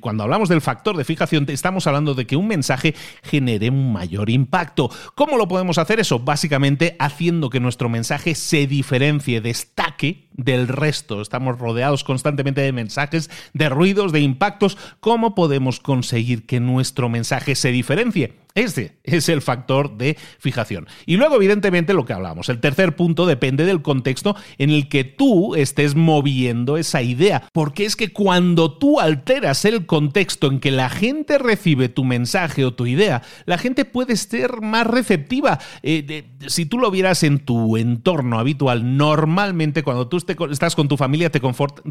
cuando 0.00 0.22
hablamos 0.22 0.48
del 0.48 0.62
factor 0.62 0.96
de 0.96 1.04
fijación, 1.04 1.44
estamos 1.48 1.86
hablando 1.86 2.14
de 2.14 2.26
que 2.26 2.36
un 2.36 2.48
mensaje 2.48 2.94
genere 3.22 3.68
un 3.68 3.92
mayor 3.92 4.30
impacto. 4.30 4.90
¿Cómo 5.14 5.36
lo 5.36 5.48
podemos 5.48 5.76
hacer 5.76 6.00
eso? 6.00 6.18
Básicamente 6.18 6.96
haciendo 6.98 7.50
que 7.50 7.60
nuestro 7.60 7.90
mensaje 7.90 8.34
se 8.34 8.66
diferencie, 8.66 9.42
destaque 9.42 10.28
del 10.32 10.68
resto. 10.68 11.20
Estamos 11.20 11.58
rodeados 11.58 12.04
constantemente 12.04 12.62
de 12.62 12.72
mensajes, 12.72 13.30
de 13.52 13.68
ruidos, 13.68 14.12
de 14.12 14.20
impactos. 14.20 14.78
¿Cómo 15.00 15.34
podemos 15.34 15.78
conseguir 15.78 16.46
que 16.46 16.58
nuestro 16.58 17.10
mensaje 17.10 17.54
se 17.54 17.70
diferencie? 17.70 18.45
Este 18.56 18.96
es 19.04 19.28
el 19.28 19.42
factor 19.42 19.98
de 19.98 20.16
fijación. 20.38 20.88
Y 21.04 21.18
luego, 21.18 21.36
evidentemente, 21.36 21.92
lo 21.92 22.06
que 22.06 22.14
hablamos. 22.14 22.48
El 22.48 22.58
tercer 22.58 22.96
punto 22.96 23.26
depende 23.26 23.66
del 23.66 23.82
contexto 23.82 24.34
en 24.56 24.70
el 24.70 24.88
que 24.88 25.04
tú 25.04 25.54
estés 25.54 25.94
moviendo 25.94 26.78
esa 26.78 27.02
idea. 27.02 27.50
Porque 27.52 27.84
es 27.84 27.96
que 27.96 28.14
cuando 28.14 28.72
tú 28.72 28.98
alteras 28.98 29.66
el 29.66 29.84
contexto 29.84 30.46
en 30.46 30.60
que 30.60 30.70
la 30.70 30.88
gente 30.88 31.36
recibe 31.36 31.90
tu 31.90 32.02
mensaje 32.02 32.64
o 32.64 32.72
tu 32.72 32.86
idea, 32.86 33.20
la 33.44 33.58
gente 33.58 33.84
puede 33.84 34.16
ser 34.16 34.62
más 34.62 34.86
receptiva. 34.86 35.58
Eh, 35.82 36.24
si 36.46 36.64
tú 36.64 36.78
lo 36.78 36.90
vieras 36.90 37.24
en 37.24 37.40
tu 37.40 37.76
entorno 37.76 38.38
habitual, 38.38 38.96
normalmente 38.96 39.82
cuando 39.82 40.08
tú 40.08 40.16
estás 40.50 40.74
con 40.74 40.88
tu 40.88 40.96
familia 40.96 41.30
te, 41.30 41.42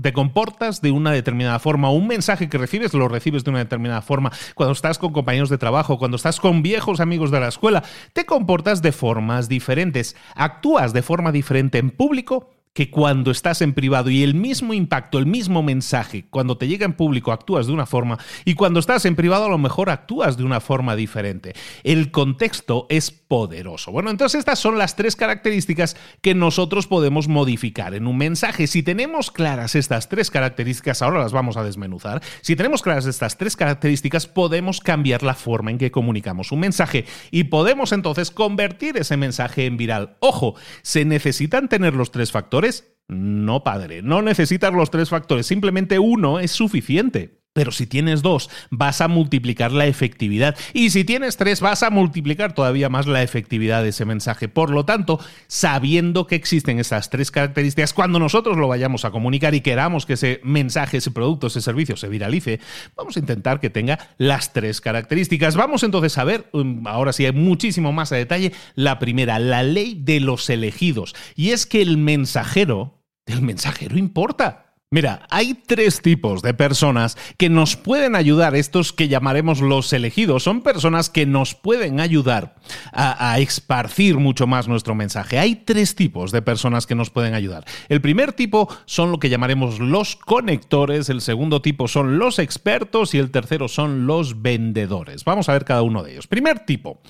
te 0.01 0.13
comportas 0.13 0.81
de 0.81 0.89
una 0.89 1.11
determinada 1.11 1.59
forma. 1.59 1.91
Un 1.91 2.07
mensaje 2.07 2.49
que 2.49 2.57
recibes 2.57 2.95
lo 2.95 3.07
recibes 3.07 3.43
de 3.43 3.51
una 3.51 3.59
determinada 3.59 4.01
forma. 4.01 4.31
Cuando 4.55 4.73
estás 4.73 4.97
con 4.97 5.13
compañeros 5.13 5.49
de 5.49 5.59
trabajo, 5.59 5.99
cuando 5.99 6.17
estás 6.17 6.39
con 6.39 6.54
viejos 6.61 6.99
amigos 6.99 7.31
de 7.31 7.39
la 7.39 7.47
escuela, 7.47 7.83
te 8.13 8.25
comportas 8.25 8.81
de 8.81 8.91
formas 8.91 9.49
diferentes, 9.49 10.15
actúas 10.35 10.93
de 10.93 11.01
forma 11.01 11.31
diferente 11.31 11.77
en 11.77 11.91
público 11.91 12.49
que 12.75 12.91
cuando 12.91 13.31
estás 13.31 13.61
en 13.61 13.73
privado 13.73 14.09
y 14.09 14.21
el 14.21 14.35
mismo 14.35 14.73
impacto, 14.73 15.17
el 15.17 15.25
mismo 15.25 15.63
mensaje, 15.63 16.25
cuando 16.29 16.57
te 16.57 16.67
llega 16.67 16.85
en 16.85 16.91
público 16.91 17.31
actúas 17.31 17.67
de 17.67 17.73
una 17.73 17.85
forma 17.85 18.19
y 18.43 18.53
cuando 18.53 18.81
estás 18.81 19.05
en 19.05 19.15
privado 19.15 19.45
a 19.45 19.49
lo 19.49 19.57
mejor 19.57 19.89
actúas 19.89 20.35
de 20.35 20.43
una 20.43 20.59
forma 20.59 20.97
diferente. 20.97 21.55
El 21.83 22.11
contexto 22.11 22.85
es 22.89 23.11
poderoso. 23.11 23.93
Bueno, 23.93 24.09
entonces 24.09 24.39
estas 24.39 24.59
son 24.59 24.77
las 24.77 24.97
tres 24.97 25.15
características 25.15 25.95
que 26.21 26.35
nosotros 26.35 26.85
podemos 26.85 27.29
modificar 27.29 27.93
en 27.93 28.07
un 28.07 28.17
mensaje. 28.17 28.67
Si 28.67 28.83
tenemos 28.83 29.31
claras 29.31 29.75
estas 29.75 30.09
tres 30.09 30.29
características, 30.29 31.01
ahora 31.01 31.19
las 31.19 31.31
vamos 31.31 31.55
a 31.55 31.63
desmenuzar, 31.63 32.21
si 32.41 32.57
tenemos 32.57 32.81
claras 32.81 33.05
estas 33.05 33.37
tres 33.37 33.55
características, 33.55 34.27
podemos 34.27 34.81
cambiar 34.81 35.23
la 35.23 35.35
forma 35.35 35.71
en 35.71 35.77
que 35.77 35.91
comunicamos 35.91 36.51
un 36.51 36.59
mensaje 36.59 37.05
y 37.31 37.45
podemos 37.45 37.93
entonces 37.93 38.31
convertir 38.31 38.97
ese 38.97 39.15
mensaje 39.15 39.65
en 39.65 39.77
viral. 39.77 40.17
Ojo, 40.19 40.55
se 40.81 41.05
necesitan 41.05 41.69
tener 41.69 41.93
los 41.93 42.11
tres 42.11 42.33
factores 42.33 42.64
no, 43.07 43.63
padre, 43.63 44.01
no 44.01 44.21
necesitas 44.21 44.73
los 44.73 44.89
tres 44.89 45.09
factores, 45.09 45.45
simplemente 45.45 45.99
uno 45.99 46.39
es 46.39 46.51
suficiente. 46.51 47.41
Pero 47.55 47.71
si 47.71 47.87
tienes 47.87 48.21
dos, 48.21 48.49
vas 48.69 48.99
a 48.99 49.07
multiplicar 49.07 49.71
la 49.71 49.87
efectividad. 49.87 50.57
Y 50.73 50.89
si 50.89 51.05
tienes 51.05 51.37
tres, 51.37 51.61
vas 51.61 51.83
a 51.83 51.89
multiplicar 51.89 52.53
todavía 52.53 52.89
más 52.89 53.07
la 53.07 53.23
efectividad 53.23 53.81
de 53.81 53.89
ese 53.89 54.03
mensaje. 54.03 54.49
Por 54.49 54.71
lo 54.71 54.83
tanto, 54.83 55.21
sabiendo 55.47 56.27
que 56.27 56.35
existen 56.35 56.79
esas 56.79 57.09
tres 57.09 57.31
características, 57.31 57.93
cuando 57.93 58.19
nosotros 58.19 58.57
lo 58.57 58.67
vayamos 58.67 59.05
a 59.05 59.11
comunicar 59.11 59.55
y 59.55 59.61
queramos 59.61 60.05
que 60.05 60.15
ese 60.15 60.41
mensaje, 60.43 60.97
ese 60.97 61.11
producto, 61.11 61.47
ese 61.47 61.61
servicio 61.61 61.95
se 61.95 62.09
viralice, 62.09 62.59
vamos 62.93 63.15
a 63.15 63.21
intentar 63.21 63.61
que 63.61 63.69
tenga 63.69 63.99
las 64.17 64.51
tres 64.51 64.81
características. 64.81 65.55
Vamos 65.55 65.83
entonces 65.83 66.17
a 66.17 66.25
ver, 66.25 66.49
um, 66.51 66.85
ahora 66.87 67.13
sí 67.13 67.25
hay 67.25 67.31
muchísimo 67.31 67.93
más 67.93 68.11
a 68.11 68.17
detalle, 68.17 68.51
la 68.75 68.99
primera, 68.99 69.39
la 69.39 69.63
ley 69.63 69.97
de 69.97 70.19
los 70.19 70.49
elegidos. 70.49 71.15
Y 71.37 71.51
es 71.51 71.65
que 71.65 71.81
el 71.81 71.95
mensajero, 71.95 73.01
el 73.25 73.41
mensajero 73.41 73.97
importa. 73.97 74.64
Mira, 74.95 75.27
hay 75.29 75.55
tres 75.55 76.01
tipos 76.01 76.41
de 76.41 76.53
personas 76.53 77.17
que 77.35 77.49
nos 77.49 77.75
pueden 77.75 78.15
ayudar, 78.15 78.55
estos 78.55 78.93
que 78.93 79.09
llamaremos 79.09 79.59
los 79.59 79.91
elegidos, 79.91 80.43
son 80.43 80.61
personas 80.61 81.09
que 81.09 81.25
nos 81.25 81.53
pueden 81.53 81.99
ayudar 81.99 82.55
a, 82.93 83.37
esparcir 83.39 84.15
mucho 84.19 84.47
más 84.47 84.69
nuestro 84.69 84.95
mensaje. 84.95 85.37
Hay 85.37 85.55
tres 85.55 85.95
tipos 85.95 86.31
de 86.31 86.41
personas 86.41 86.87
que 86.87 86.95
nos 86.95 87.09
pueden 87.09 87.33
ayudar. 87.33 87.65
El 87.89 87.99
primer 87.99 88.31
tipo 88.31 88.69
son 88.85 89.11
lo 89.11 89.19
que 89.19 89.27
llamaremos 89.27 89.81
los 89.81 90.15
conectores, 90.15 91.09
el 91.09 91.19
segundo 91.19 91.61
tipo 91.61 91.89
son 91.89 92.17
los 92.17 92.39
expertos 92.39 93.13
y 93.13 93.17
el 93.17 93.31
tercero 93.31 93.67
son 93.67 94.07
los 94.07 94.41
vendedores. 94.41 95.25
Vamos 95.25 95.49
a 95.49 95.51
ver 95.51 95.65
cada 95.65 95.81
uno 95.81 96.03
de 96.03 96.13
ellos. 96.13 96.27
Primer 96.27 96.59
tipo. 96.59 97.01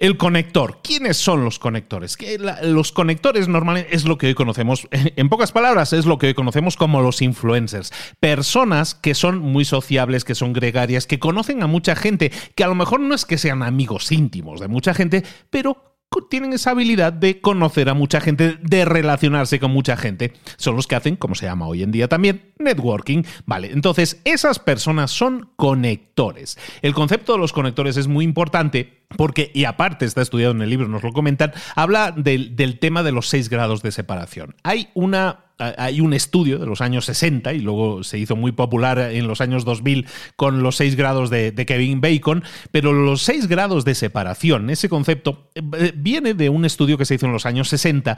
El 0.00 0.16
conector. 0.16 0.78
¿Quiénes 0.82 1.18
son 1.18 1.44
los 1.44 1.58
conectores? 1.58 2.16
los 2.62 2.90
conectores 2.90 3.48
normalmente 3.48 3.94
es 3.94 4.06
lo 4.06 4.16
que 4.16 4.28
hoy 4.28 4.34
conocemos, 4.34 4.88
en 4.92 5.28
pocas 5.28 5.52
palabras, 5.52 5.92
es 5.92 6.06
lo 6.06 6.16
que 6.16 6.28
hoy 6.28 6.34
conocemos 6.34 6.78
como 6.78 7.02
los 7.02 7.20
influencers. 7.20 7.92
Personas 8.18 8.94
que 8.94 9.14
son 9.14 9.40
muy 9.40 9.66
sociables, 9.66 10.24
que 10.24 10.34
son 10.34 10.54
gregarias, 10.54 11.06
que 11.06 11.18
conocen 11.18 11.62
a 11.62 11.66
mucha 11.66 11.96
gente, 11.96 12.32
que 12.54 12.64
a 12.64 12.68
lo 12.68 12.74
mejor 12.74 13.00
no 13.00 13.14
es 13.14 13.26
que 13.26 13.36
sean 13.36 13.62
amigos 13.62 14.10
íntimos 14.10 14.58
de 14.58 14.68
mucha 14.68 14.94
gente, 14.94 15.22
pero 15.50 15.89
tienen 16.28 16.52
esa 16.52 16.70
habilidad 16.72 17.12
de 17.12 17.40
conocer 17.40 17.88
a 17.88 17.94
mucha 17.94 18.20
gente, 18.20 18.58
de 18.60 18.84
relacionarse 18.84 19.60
con 19.60 19.70
mucha 19.70 19.96
gente. 19.96 20.32
Son 20.56 20.74
los 20.74 20.86
que 20.86 20.96
hacen, 20.96 21.16
como 21.16 21.34
se 21.36 21.46
llama 21.46 21.66
hoy 21.66 21.82
en 21.82 21.92
día 21.92 22.08
también, 22.08 22.52
networking. 22.58 23.22
Vale, 23.46 23.70
entonces 23.72 24.20
esas 24.24 24.58
personas 24.58 25.12
son 25.12 25.50
conectores. 25.56 26.58
El 26.82 26.94
concepto 26.94 27.34
de 27.34 27.38
los 27.38 27.52
conectores 27.52 27.96
es 27.96 28.08
muy 28.08 28.24
importante 28.24 29.04
porque, 29.16 29.50
y 29.54 29.64
aparte 29.64 30.04
está 30.04 30.22
estudiado 30.22 30.52
en 30.52 30.62
el 30.62 30.70
libro, 30.70 30.88
nos 30.88 31.02
lo 31.02 31.12
comentan, 31.12 31.52
habla 31.76 32.10
del, 32.10 32.56
del 32.56 32.78
tema 32.78 33.02
de 33.02 33.12
los 33.12 33.28
seis 33.28 33.48
grados 33.48 33.82
de 33.82 33.92
separación. 33.92 34.56
Hay 34.62 34.88
una 34.94 35.49
hay 35.60 36.00
un 36.00 36.14
estudio 36.14 36.58
de 36.58 36.66
los 36.66 36.80
años 36.80 37.04
60 37.04 37.52
y 37.52 37.60
luego 37.60 38.02
se 38.02 38.18
hizo 38.18 38.34
muy 38.34 38.52
popular 38.52 38.98
en 38.98 39.26
los 39.26 39.40
años 39.40 39.64
2000 39.64 40.06
con 40.36 40.62
los 40.62 40.76
seis 40.76 40.96
grados 40.96 41.30
de, 41.30 41.54
Kevin 41.66 42.00
Bacon, 42.00 42.42
pero 42.72 42.92
los 42.92 43.22
seis 43.22 43.46
grados 43.46 43.84
de 43.84 43.94
separación, 43.94 44.70
ese 44.70 44.88
concepto 44.88 45.50
eh, 45.54 45.92
viene 45.94 46.34
de 46.34 46.48
un 46.48 46.64
estudio 46.64 46.96
que 46.96 47.04
se 47.04 47.16
hizo 47.16 47.26
en 47.26 47.32
los 47.32 47.46
años 47.46 47.68
60 47.68 48.16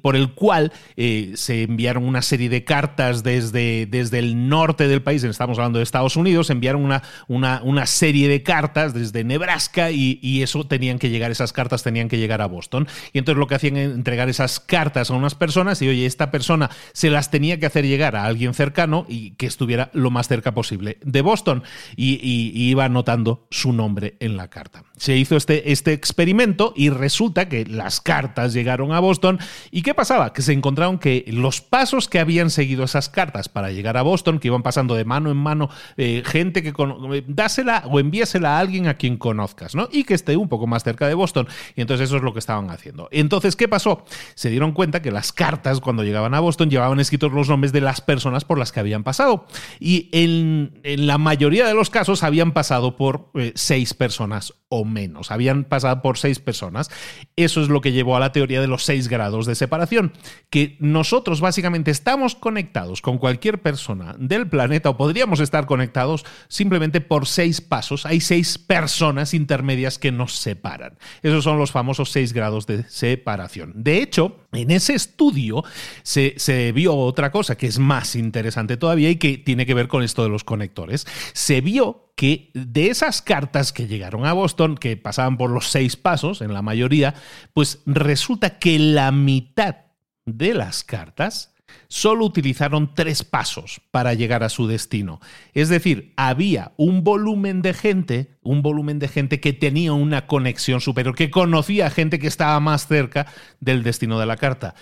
por 0.00 0.16
el 0.16 0.32
cual 0.32 0.72
eh, 0.96 1.32
se 1.34 1.64
enviaron 1.64 2.04
una 2.04 2.22
serie 2.22 2.48
de 2.48 2.64
cartas 2.64 3.22
desde, 3.22 3.86
desde 3.86 4.18
el 4.18 4.48
norte 4.48 4.88
del 4.88 5.02
país, 5.02 5.22
estamos 5.24 5.58
hablando 5.58 5.78
de 5.78 5.82
Estados 5.82 6.16
Unidos, 6.16 6.50
enviaron 6.50 6.82
una, 6.82 7.02
una, 7.28 7.60
una 7.62 7.86
serie 7.86 8.28
de 8.28 8.42
cartas 8.42 8.94
desde 8.94 9.24
Nebraska 9.24 9.90
y, 9.90 10.18
y 10.22 10.42
eso 10.42 10.64
tenían 10.64 10.98
que 10.98 11.10
llegar, 11.10 11.30
esas 11.30 11.52
cartas 11.52 11.82
tenían 11.82 12.08
que 12.08 12.18
llegar 12.18 12.40
a 12.40 12.46
Boston. 12.46 12.88
Y 13.12 13.18
entonces 13.18 13.38
lo 13.38 13.46
que 13.46 13.54
hacían 13.56 13.76
era 13.76 13.92
entregar 13.92 14.28
esas 14.28 14.60
cartas 14.60 15.10
a 15.10 15.14
unas 15.14 15.34
personas 15.34 15.82
y 15.82 15.88
oye, 15.88 16.06
esta 16.06 16.30
persona 16.30 16.53
se 16.92 17.10
las 17.10 17.30
tenía 17.30 17.58
que 17.58 17.66
hacer 17.66 17.86
llegar 17.86 18.16
a 18.16 18.24
alguien 18.24 18.54
cercano 18.54 19.06
y 19.08 19.32
que 19.32 19.46
estuviera 19.46 19.90
lo 19.92 20.10
más 20.10 20.28
cerca 20.28 20.54
posible 20.54 20.98
de 21.02 21.22
Boston 21.22 21.62
y, 21.96 22.14
iba 22.54 22.84
anotando 22.84 23.46
su 23.50 23.72
nombre 23.72 24.16
en 24.20 24.36
la 24.36 24.48
carta. 24.48 24.84
Se 24.96 25.16
hizo 25.16 25.36
este, 25.36 25.72
este 25.72 25.92
experimento 25.92 26.72
y 26.76 26.90
resulta 26.90 27.48
que 27.48 27.66
las 27.66 28.00
cartas 28.00 28.52
llegaron 28.52 28.92
a 28.92 29.00
Boston 29.00 29.38
y 29.70 29.82
¿qué 29.82 29.94
pasaba? 29.94 30.32
Que 30.32 30.42
se 30.42 30.52
encontraron 30.52 30.98
que 30.98 31.24
los 31.28 31.60
pasos 31.60 32.08
que 32.08 32.18
habían 32.18 32.50
seguido 32.50 32.84
esas 32.84 33.08
cartas 33.08 33.48
para 33.48 33.70
llegar 33.70 33.96
a 33.96 34.02
Boston, 34.02 34.38
que 34.38 34.48
iban 34.48 34.62
pasando 34.62 34.94
de 34.94 35.04
mano 35.04 35.30
en 35.30 35.36
mano, 35.36 35.68
eh, 35.96 36.22
gente 36.24 36.62
que 36.62 36.70
eh, 36.70 37.24
dásela 37.26 37.84
o 37.86 38.00
envíasela 38.00 38.56
a 38.56 38.60
alguien 38.60 38.88
a 38.88 38.94
quien 38.94 39.16
conozcas, 39.16 39.74
¿no? 39.74 39.88
Y 39.90 40.04
que 40.04 40.14
esté 40.14 40.36
un 40.36 40.48
poco 40.48 40.66
más 40.66 40.84
cerca 40.84 41.08
de 41.08 41.14
Boston. 41.14 41.46
Y 41.76 41.80
entonces 41.80 42.08
eso 42.08 42.16
es 42.16 42.22
lo 42.22 42.32
que 42.32 42.38
estaban 42.38 42.70
haciendo. 42.70 43.08
Entonces, 43.10 43.56
¿qué 43.56 43.68
pasó? 43.68 44.04
Se 44.34 44.50
dieron 44.50 44.72
cuenta 44.72 45.02
que 45.02 45.10
las 45.10 45.32
cartas 45.32 45.80
cuando 45.80 46.04
llegaban 46.04 46.34
a 46.34 46.40
Boston 46.44 46.70
llevaban 46.70 47.00
escritos 47.00 47.32
los 47.32 47.48
nombres 47.48 47.72
de 47.72 47.80
las 47.80 48.00
personas 48.00 48.44
por 48.44 48.58
las 48.58 48.72
que 48.72 48.80
habían 48.80 49.04
pasado. 49.04 49.46
Y 49.80 50.08
en, 50.12 50.80
la 50.84 51.18
mayoría 51.18 51.66
de 51.66 51.74
los 51.74 51.90
casos 51.90 52.22
habían 52.22 52.52
pasado 52.52 52.96
por 52.96 53.30
eh, 53.34 53.52
seis 53.54 53.94
personas 53.94 54.54
o 54.68 54.84
menos. 54.84 55.30
Habían 55.30 55.64
pasado 55.64 56.02
por 56.02 56.18
seis 56.18 56.38
personas. 56.38 56.90
Eso 57.36 57.62
es 57.62 57.68
lo 57.68 57.80
que 57.80 57.92
llevó 57.92 58.16
a 58.16 58.20
la 58.20 58.32
teoría 58.32 58.60
de 58.60 58.66
los 58.66 58.84
seis 58.84 59.08
grados 59.08 59.46
de 59.46 59.54
separación. 59.54 60.12
Que 60.50 60.76
nosotros 60.80 61.40
básicamente 61.40 61.90
estamos 61.90 62.34
conectados 62.34 63.00
con 63.00 63.18
cualquier 63.18 63.62
persona 63.62 64.16
del 64.18 64.48
planeta 64.48 64.90
o 64.90 64.96
podríamos 64.96 65.40
estar 65.40 65.66
conectados 65.66 66.24
simplemente 66.48 67.00
por 67.00 67.26
seis 67.26 67.60
pasos. 67.60 68.06
Hay 68.06 68.20
seis 68.20 68.58
personas 68.58 69.34
intermedias 69.34 69.98
que 69.98 70.12
nos 70.12 70.34
separan. 70.34 70.98
Esos 71.22 71.44
son 71.44 71.58
los 71.58 71.70
famosos 71.70 72.10
seis 72.10 72.32
grados 72.32 72.66
de 72.66 72.84
separación. 72.88 73.72
De 73.76 74.02
hecho, 74.02 74.40
en 74.52 74.70
ese 74.70 74.94
estudio 74.94 75.64
se, 76.02 76.33
se 76.36 76.72
vio 76.72 76.94
otra 76.96 77.30
cosa 77.30 77.56
que 77.56 77.66
es 77.66 77.78
más 77.78 78.16
interesante 78.16 78.76
todavía 78.76 79.10
y 79.10 79.16
que 79.16 79.38
tiene 79.38 79.66
que 79.66 79.74
ver 79.74 79.88
con 79.88 80.02
esto 80.02 80.22
de 80.22 80.28
los 80.28 80.44
conectores. 80.44 81.06
Se 81.32 81.60
vio 81.60 82.12
que 82.16 82.50
de 82.54 82.88
esas 82.88 83.22
cartas 83.22 83.72
que 83.72 83.86
llegaron 83.86 84.26
a 84.26 84.32
Boston, 84.32 84.76
que 84.76 84.96
pasaban 84.96 85.36
por 85.36 85.50
los 85.50 85.68
seis 85.68 85.96
pasos 85.96 86.40
en 86.40 86.52
la 86.52 86.62
mayoría, 86.62 87.14
pues 87.52 87.82
resulta 87.86 88.58
que 88.58 88.78
la 88.78 89.10
mitad 89.12 89.76
de 90.24 90.54
las 90.54 90.84
cartas 90.84 91.54
solo 91.88 92.24
utilizaron 92.24 92.94
tres 92.94 93.24
pasos 93.24 93.80
para 93.90 94.14
llegar 94.14 94.42
a 94.42 94.48
su 94.48 94.66
destino. 94.66 95.20
Es 95.52 95.68
decir, 95.68 96.12
había 96.16 96.72
un 96.76 97.04
volumen 97.04 97.62
de 97.62 97.74
gente, 97.74 98.36
un 98.42 98.62
volumen 98.62 98.98
de 98.98 99.08
gente 99.08 99.40
que 99.40 99.52
tenía 99.52 99.92
una 99.92 100.26
conexión 100.26 100.80
superior, 100.80 101.14
que 101.14 101.30
conocía 101.30 101.86
a 101.86 101.90
gente 101.90 102.18
que 102.18 102.26
estaba 102.26 102.58
más 102.60 102.86
cerca 102.86 103.26
del 103.60 103.82
destino 103.82 104.18
de 104.18 104.26
la 104.26 104.36
carta. 104.36 104.74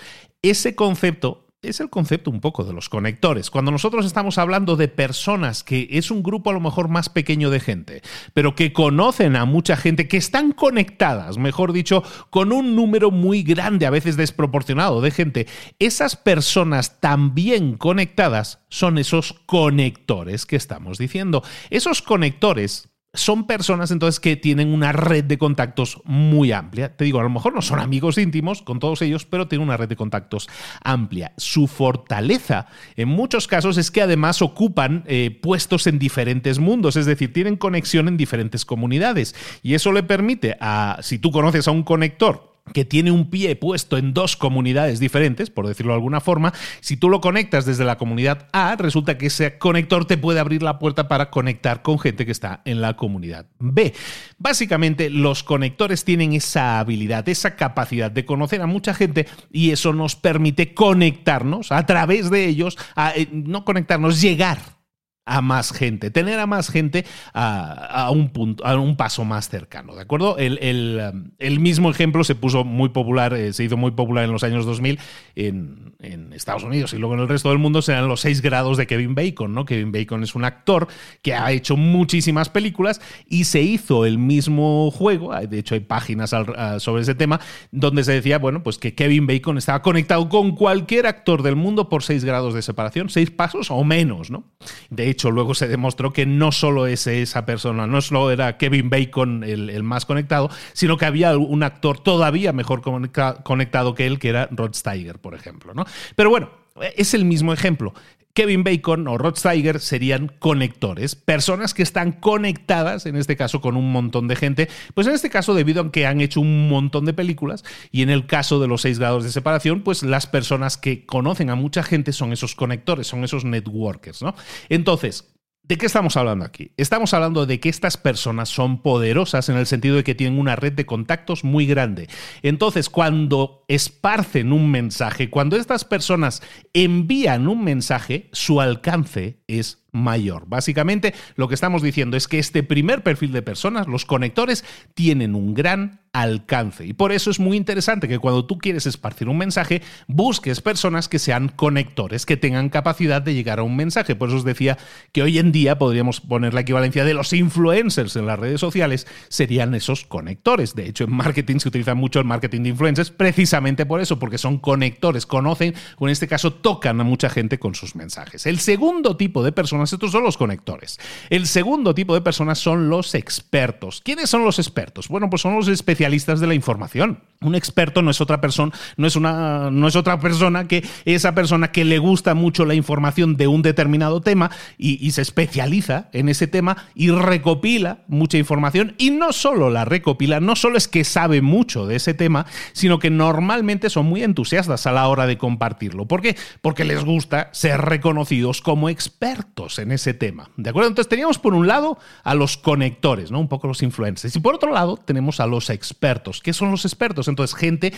Ese 0.42 0.74
concepto 0.74 1.46
es 1.62 1.78
el 1.78 1.88
concepto 1.88 2.32
un 2.32 2.40
poco 2.40 2.64
de 2.64 2.72
los 2.72 2.88
conectores. 2.88 3.48
Cuando 3.48 3.70
nosotros 3.70 4.04
estamos 4.04 4.38
hablando 4.38 4.74
de 4.74 4.88
personas 4.88 5.62
que 5.62 5.86
es 5.92 6.10
un 6.10 6.24
grupo 6.24 6.50
a 6.50 6.52
lo 6.52 6.58
mejor 6.58 6.88
más 6.88 7.08
pequeño 7.08 7.50
de 7.50 7.60
gente, 7.60 8.02
pero 8.34 8.56
que 8.56 8.72
conocen 8.72 9.36
a 9.36 9.44
mucha 9.44 9.76
gente, 9.76 10.08
que 10.08 10.16
están 10.16 10.50
conectadas, 10.50 11.38
mejor 11.38 11.72
dicho, 11.72 12.02
con 12.30 12.52
un 12.52 12.74
número 12.74 13.12
muy 13.12 13.44
grande, 13.44 13.86
a 13.86 13.90
veces 13.90 14.16
desproporcionado 14.16 15.00
de 15.00 15.12
gente, 15.12 15.46
esas 15.78 16.16
personas 16.16 16.98
también 16.98 17.76
conectadas 17.76 18.58
son 18.68 18.98
esos 18.98 19.34
conectores 19.46 20.44
que 20.44 20.56
estamos 20.56 20.98
diciendo. 20.98 21.44
Esos 21.70 22.02
conectores 22.02 22.88
son 23.14 23.46
personas 23.46 23.90
entonces 23.90 24.20
que 24.20 24.36
tienen 24.36 24.72
una 24.72 24.92
red 24.92 25.24
de 25.24 25.36
contactos 25.36 26.00
muy 26.04 26.50
amplia. 26.50 26.96
Te 26.96 27.04
digo, 27.04 27.20
a 27.20 27.22
lo 27.22 27.28
mejor 27.28 27.54
no 27.54 27.60
son 27.60 27.78
amigos 27.78 28.16
íntimos 28.16 28.62
con 28.62 28.78
todos 28.78 29.02
ellos, 29.02 29.26
pero 29.26 29.48
tienen 29.48 29.68
una 29.68 29.76
red 29.76 29.88
de 29.88 29.96
contactos 29.96 30.48
amplia. 30.82 31.32
Su 31.36 31.66
fortaleza 31.66 32.68
en 32.96 33.08
muchos 33.08 33.48
casos 33.48 33.76
es 33.76 33.90
que 33.90 34.00
además 34.00 34.40
ocupan 34.40 35.04
eh, 35.06 35.38
puestos 35.42 35.86
en 35.86 35.98
diferentes 35.98 36.58
mundos, 36.58 36.96
es 36.96 37.04
decir, 37.04 37.32
tienen 37.32 37.56
conexión 37.56 38.08
en 38.08 38.16
diferentes 38.16 38.64
comunidades. 38.64 39.34
Y 39.62 39.74
eso 39.74 39.92
le 39.92 40.02
permite 40.02 40.56
a, 40.60 40.98
si 41.02 41.18
tú 41.18 41.32
conoces 41.32 41.68
a 41.68 41.70
un 41.70 41.82
conector, 41.82 42.51
que 42.72 42.84
tiene 42.84 43.10
un 43.10 43.28
pie 43.28 43.56
puesto 43.56 43.98
en 43.98 44.14
dos 44.14 44.36
comunidades 44.36 45.00
diferentes, 45.00 45.50
por 45.50 45.66
decirlo 45.66 45.92
de 45.92 45.96
alguna 45.96 46.20
forma, 46.20 46.52
si 46.80 46.96
tú 46.96 47.08
lo 47.08 47.20
conectas 47.20 47.66
desde 47.66 47.84
la 47.84 47.98
comunidad 47.98 48.48
A, 48.52 48.76
resulta 48.76 49.18
que 49.18 49.26
ese 49.26 49.58
conector 49.58 50.04
te 50.04 50.16
puede 50.16 50.40
abrir 50.40 50.62
la 50.62 50.78
puerta 50.78 51.08
para 51.08 51.30
conectar 51.30 51.82
con 51.82 51.98
gente 51.98 52.24
que 52.24 52.32
está 52.32 52.62
en 52.64 52.80
la 52.80 52.96
comunidad 52.96 53.46
B. 53.58 53.92
Básicamente, 54.38 55.10
los 55.10 55.42
conectores 55.42 56.04
tienen 56.04 56.32
esa 56.32 56.78
habilidad, 56.78 57.28
esa 57.28 57.56
capacidad 57.56 58.10
de 58.10 58.24
conocer 58.24 58.62
a 58.62 58.66
mucha 58.66 58.94
gente 58.94 59.26
y 59.50 59.70
eso 59.70 59.92
nos 59.92 60.16
permite 60.16 60.72
conectarnos 60.72 61.72
a 61.72 61.84
través 61.84 62.30
de 62.30 62.46
ellos, 62.46 62.78
eh, 63.16 63.28
no 63.32 63.64
conectarnos, 63.64 64.20
llegar 64.20 64.81
a 65.24 65.40
más 65.40 65.72
gente, 65.72 66.10
tener 66.10 66.38
a 66.40 66.46
más 66.46 66.68
gente 66.68 67.04
a, 67.32 68.10
un 68.10 68.30
punto, 68.30 68.66
a 68.66 68.76
un 68.76 68.96
paso 68.96 69.24
más 69.24 69.48
cercano, 69.48 69.94
¿de 69.94 70.02
acuerdo? 70.02 70.36
El, 70.38 71.00
um, 71.40 71.62
mismo 71.62 71.90
ejemplo 71.90 72.24
se 72.24 72.34
puso 72.34 72.64
muy 72.64 72.88
popular, 72.88 73.32
eh, 73.34 73.52
se 73.52 73.62
hizo 73.64 73.76
muy 73.76 73.92
popular 73.92 74.24
en 74.24 74.32
los 74.32 74.42
años 74.42 74.66
2000 74.66 74.98
en, 75.36 75.92
Estados 76.32 76.64
Unidos 76.64 76.92
y 76.94 76.98
luego 76.98 77.14
en 77.14 77.20
el 77.20 77.28
resto 77.28 77.50
del 77.50 77.58
mundo 77.58 77.80
serán 77.82 78.08
los 78.08 78.22
seis 78.22 78.42
grados 78.42 78.76
de 78.76 78.88
Kevin 78.88 79.14
Bacon, 79.14 79.54
¿no? 79.54 79.64
Kevin 79.64 79.92
Bacon 79.92 80.24
es 80.24 80.34
un 80.34 80.44
actor 80.44 80.88
que 81.20 81.34
ha 81.34 81.52
hecho 81.52 81.76
muchísimas 81.76 82.48
películas 82.48 83.00
y 83.28 83.44
se 83.44 83.62
hizo 83.62 84.04
el 84.04 84.18
mismo 84.18 84.90
juego, 84.90 85.32
de 85.32 85.58
hecho 85.58 85.74
hay 85.74 85.80
páginas 85.80 86.34
sobre 86.78 87.02
ese 87.02 87.14
tema, 87.14 87.40
donde 87.70 88.02
se 88.02 88.12
decía, 88.12 88.38
bueno, 88.38 88.64
pues 88.64 88.78
que 88.78 88.94
Kevin 88.96 89.28
Bacon 89.28 89.58
estaba 89.58 89.82
conectado 89.82 90.28
con 90.28 90.56
cualquier 90.56 91.06
actor 91.06 91.42
del 91.42 91.54
mundo 91.54 91.88
por 91.88 92.02
seis 92.02 92.24
grados 92.24 92.54
de 92.54 92.62
separación, 92.62 93.08
seis 93.08 93.30
pasos 93.30 93.70
o 93.70 93.84
menos, 93.84 94.30
¿no? 94.30 94.44
De 94.90 95.11
hecho, 95.12 95.30
luego 95.30 95.54
se 95.54 95.68
demostró 95.68 96.12
que 96.12 96.26
no 96.26 96.52
solo 96.52 96.86
es 96.86 97.06
esa 97.06 97.46
persona, 97.46 97.86
no 97.86 98.00
solo 98.00 98.30
era 98.30 98.56
Kevin 98.58 98.90
Bacon 98.90 99.44
el, 99.44 99.82
más 99.82 100.04
conectado, 100.04 100.50
sino 100.72 100.96
que 100.96 101.06
había 101.06 101.36
un 101.36 101.62
actor 101.62 101.98
todavía 102.00 102.52
mejor 102.52 102.82
conectado 102.82 103.94
que 103.94 104.06
él, 104.06 104.18
que 104.18 104.28
era 104.28 104.48
Rod 104.50 104.74
Steiger, 104.74 105.18
por 105.18 105.34
ejemplo. 105.34 105.74
¿no? 105.74 105.84
Pero 106.16 106.30
bueno, 106.30 106.50
es 106.96 107.14
el 107.14 107.24
mismo 107.24 107.52
ejemplo. 107.52 107.94
Kevin 108.34 108.64
Bacon 108.64 109.06
o 109.08 109.18
Rod 109.18 109.36
Steiger 109.36 109.78
serían 109.78 110.28
conectores, 110.38 111.14
personas 111.14 111.74
que 111.74 111.82
están 111.82 112.12
conectadas, 112.12 113.04
en 113.04 113.16
este 113.16 113.36
caso 113.36 113.60
con 113.60 113.76
un 113.76 113.92
montón 113.92 114.26
de 114.28 114.36
gente, 114.36 114.68
pues 114.94 115.06
en 115.06 115.12
este 115.12 115.28
caso 115.28 115.54
debido 115.54 115.82
a 115.82 115.92
que 115.92 116.06
han 116.06 116.20
hecho 116.20 116.40
un 116.40 116.68
montón 116.68 117.04
de 117.04 117.12
películas 117.12 117.62
y 117.90 118.02
en 118.02 118.10
el 118.10 118.26
caso 118.26 118.58
de 118.58 118.68
los 118.68 118.82
seis 118.82 118.98
grados 118.98 119.24
de 119.24 119.32
separación, 119.32 119.82
pues 119.82 120.02
las 120.02 120.26
personas 120.26 120.78
que 120.78 121.04
conocen 121.04 121.50
a 121.50 121.56
mucha 121.56 121.82
gente 121.82 122.12
son 122.12 122.32
esos 122.32 122.54
conectores, 122.54 123.06
son 123.06 123.22
esos 123.24 123.44
networkers, 123.44 124.22
¿no? 124.22 124.34
Entonces, 124.68 125.31
¿De 125.64 125.78
qué 125.78 125.86
estamos 125.86 126.16
hablando 126.16 126.44
aquí? 126.44 126.72
Estamos 126.76 127.14
hablando 127.14 127.46
de 127.46 127.60
que 127.60 127.68
estas 127.68 127.96
personas 127.96 128.48
son 128.48 128.82
poderosas 128.82 129.48
en 129.48 129.56
el 129.56 129.66
sentido 129.66 129.94
de 129.94 130.02
que 130.02 130.16
tienen 130.16 130.40
una 130.40 130.56
red 130.56 130.72
de 130.72 130.86
contactos 130.86 131.44
muy 131.44 131.66
grande. 131.66 132.08
Entonces, 132.42 132.90
cuando 132.90 133.64
esparcen 133.68 134.52
un 134.52 134.72
mensaje, 134.72 135.30
cuando 135.30 135.56
estas 135.56 135.84
personas 135.84 136.42
envían 136.72 137.46
un 137.46 137.62
mensaje, 137.62 138.28
su 138.32 138.60
alcance 138.60 139.38
es 139.46 139.81
mayor. 139.92 140.44
Básicamente, 140.46 141.14
lo 141.36 141.48
que 141.48 141.54
estamos 141.54 141.82
diciendo 141.82 142.16
es 142.16 142.26
que 142.26 142.38
este 142.38 142.62
primer 142.62 143.02
perfil 143.02 143.32
de 143.32 143.42
personas, 143.42 143.86
los 143.86 144.06
conectores, 144.06 144.64
tienen 144.94 145.34
un 145.34 145.54
gran 145.54 146.00
alcance. 146.12 146.84
Y 146.84 146.92
por 146.92 147.10
eso 147.10 147.30
es 147.30 147.40
muy 147.40 147.56
interesante 147.56 148.06
que 148.06 148.18
cuando 148.18 148.44
tú 148.44 148.58
quieres 148.58 148.86
esparcir 148.86 149.28
un 149.28 149.38
mensaje, 149.38 149.82
busques 150.06 150.60
personas 150.60 151.08
que 151.08 151.18
sean 151.18 151.48
conectores, 151.48 152.26
que 152.26 152.36
tengan 152.36 152.68
capacidad 152.68 153.22
de 153.22 153.34
llegar 153.34 153.58
a 153.58 153.62
un 153.62 153.76
mensaje. 153.76 154.14
Por 154.14 154.28
eso 154.28 154.38
os 154.38 154.44
decía 154.44 154.76
que 155.12 155.22
hoy 155.22 155.38
en 155.38 155.52
día 155.52 155.78
podríamos 155.78 156.20
poner 156.20 156.52
la 156.52 156.60
equivalencia 156.60 157.04
de 157.04 157.14
los 157.14 157.32
influencers 157.32 158.16
en 158.16 158.26
las 158.26 158.38
redes 158.38 158.60
sociales, 158.60 159.06
serían 159.28 159.74
esos 159.74 160.04
conectores. 160.04 160.74
De 160.74 160.86
hecho, 160.86 161.04
en 161.04 161.12
marketing 161.12 161.58
se 161.58 161.68
utiliza 161.68 161.94
mucho 161.94 162.18
el 162.18 162.26
marketing 162.26 162.62
de 162.62 162.68
influencers 162.70 163.10
precisamente 163.10 163.86
por 163.86 164.00
eso, 164.00 164.18
porque 164.18 164.38
son 164.38 164.58
conectores, 164.58 165.24
conocen 165.24 165.74
o 165.98 166.08
en 166.08 166.12
este 166.12 166.28
caso 166.28 166.52
tocan 166.52 167.00
a 167.00 167.04
mucha 167.04 167.30
gente 167.30 167.58
con 167.58 167.74
sus 167.74 167.96
mensajes. 167.96 168.44
El 168.44 168.58
segundo 168.58 169.16
tipo 169.16 169.42
de 169.42 169.52
personas 169.52 169.81
estos 169.90 170.12
son 170.12 170.22
los 170.22 170.36
conectores. 170.36 171.00
El 171.30 171.46
segundo 171.46 171.94
tipo 171.94 172.12
de 172.12 172.20
personas 172.20 172.58
son 172.58 172.90
los 172.90 173.14
expertos. 173.14 174.02
¿Quiénes 174.04 174.28
son 174.28 174.44
los 174.44 174.58
expertos? 174.58 175.08
Bueno, 175.08 175.30
pues 175.30 175.40
son 175.40 175.54
los 175.54 175.68
especialistas 175.68 176.40
de 176.40 176.46
la 176.46 176.54
información. 176.54 177.20
Un 177.40 177.54
experto 177.54 178.02
no 178.02 178.10
es 178.10 178.20
otra 178.20 178.40
persona, 178.40 178.72
no 178.96 179.06
es 179.06 179.16
una, 179.16 179.70
no 179.70 179.88
es 179.88 179.96
otra 179.96 180.20
persona 180.20 180.68
que 180.68 180.86
esa 181.06 181.34
persona 181.34 181.72
que 181.72 181.84
le 181.84 181.98
gusta 181.98 182.34
mucho 182.34 182.66
la 182.66 182.74
información 182.74 183.36
de 183.36 183.46
un 183.46 183.62
determinado 183.62 184.20
tema 184.20 184.50
y 184.76 185.10
se 185.12 185.22
especializa 185.22 186.08
en 186.12 186.28
ese 186.28 186.46
tema 186.46 186.76
y 186.94 187.10
recopila 187.10 187.98
mucha 188.08 188.38
información 188.38 188.94
y 188.98 189.10
no 189.10 189.32
solo 189.32 189.70
la 189.70 189.84
recopila, 189.84 190.40
no 190.40 190.56
solo 190.56 190.76
es 190.76 190.88
que 190.88 191.04
sabe 191.04 191.40
mucho 191.40 191.86
de 191.86 191.96
ese 191.96 192.14
tema, 192.14 192.46
sino 192.72 192.98
que 192.98 193.10
normalmente 193.10 193.90
son 193.90 194.06
muy 194.06 194.22
entusiastas 194.22 194.86
a 194.86 194.92
la 194.92 195.08
hora 195.08 195.26
de 195.26 195.38
compartirlo. 195.38 196.06
¿Por 196.06 196.22
qué? 196.22 196.36
Porque 196.60 196.84
les 196.84 197.04
gusta 197.04 197.50
ser 197.52 197.80
reconocidos 197.80 198.60
como 198.60 198.88
expertos 198.88 199.71
en 199.78 199.92
ese 199.92 200.14
tema. 200.14 200.50
¿De 200.56 200.70
acuerdo? 200.70 200.88
Entonces 200.88 201.08
teníamos 201.08 201.38
por 201.38 201.54
un 201.54 201.66
lado 201.66 201.98
a 202.24 202.34
los 202.34 202.56
conectores, 202.56 203.30
¿no? 203.30 203.40
Un 203.40 203.48
poco 203.48 203.68
los 203.68 203.82
influencers. 203.82 204.34
Y 204.36 204.40
por 204.40 204.54
otro 204.54 204.72
lado 204.72 204.96
tenemos 204.96 205.40
a 205.40 205.46
los 205.46 205.70
expertos. 205.70 206.40
¿Qué 206.40 206.52
son 206.52 206.70
los 206.70 206.84
expertos? 206.84 207.28
Entonces, 207.28 207.56
gente 207.56 207.92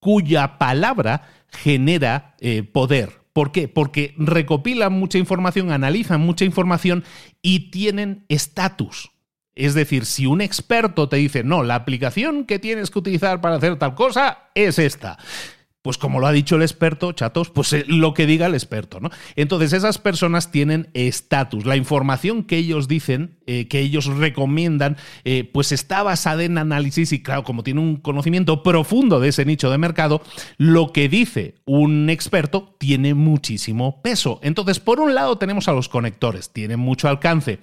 cuya 0.00 0.58
palabra 0.58 1.28
genera 1.48 2.34
eh, 2.40 2.62
poder. 2.62 3.22
¿Por 3.32 3.52
qué? 3.52 3.68
Porque 3.68 4.14
recopilan 4.16 4.92
mucha 4.92 5.18
información, 5.18 5.72
analizan 5.72 6.20
mucha 6.20 6.44
información 6.44 7.04
y 7.42 7.70
tienen 7.70 8.24
estatus. 8.28 9.10
Es 9.54 9.74
decir, 9.74 10.04
si 10.04 10.26
un 10.26 10.40
experto 10.40 11.08
te 11.08 11.16
dice, 11.16 11.44
no, 11.44 11.62
la 11.62 11.76
aplicación 11.76 12.44
que 12.44 12.58
tienes 12.58 12.90
que 12.90 12.98
utilizar 12.98 13.40
para 13.40 13.56
hacer 13.56 13.76
tal 13.78 13.94
cosa 13.94 14.50
es 14.54 14.78
esta 14.78 15.18
pues 15.84 15.98
como 15.98 16.18
lo 16.18 16.26
ha 16.26 16.32
dicho 16.32 16.56
el 16.56 16.62
experto, 16.62 17.12
chatos, 17.12 17.50
pues 17.50 17.70
eh, 17.74 17.84
lo 17.86 18.14
que 18.14 18.24
diga 18.24 18.46
el 18.46 18.54
experto, 18.54 19.00
¿no? 19.00 19.10
Entonces 19.36 19.74
esas 19.74 19.98
personas 19.98 20.50
tienen 20.50 20.88
estatus. 20.94 21.66
La 21.66 21.76
información 21.76 22.44
que 22.44 22.56
ellos 22.56 22.88
dicen, 22.88 23.36
eh, 23.46 23.68
que 23.68 23.80
ellos 23.80 24.06
recomiendan, 24.06 24.96
eh, 25.26 25.44
pues 25.52 25.72
está 25.72 26.02
basada 26.02 26.42
en 26.42 26.56
análisis 26.56 27.12
y 27.12 27.22
claro, 27.22 27.44
como 27.44 27.62
tiene 27.62 27.82
un 27.82 27.96
conocimiento 27.96 28.62
profundo 28.62 29.20
de 29.20 29.28
ese 29.28 29.44
nicho 29.44 29.70
de 29.70 29.76
mercado, 29.76 30.22
lo 30.56 30.90
que 30.90 31.10
dice 31.10 31.56
un 31.66 32.08
experto 32.08 32.74
tiene 32.78 33.12
muchísimo 33.12 34.00
peso. 34.00 34.40
Entonces, 34.42 34.80
por 34.80 35.00
un 35.00 35.14
lado 35.14 35.36
tenemos 35.36 35.68
a 35.68 35.74
los 35.74 35.90
conectores, 35.90 36.50
tienen 36.50 36.80
mucho 36.80 37.10
alcance. 37.10 37.58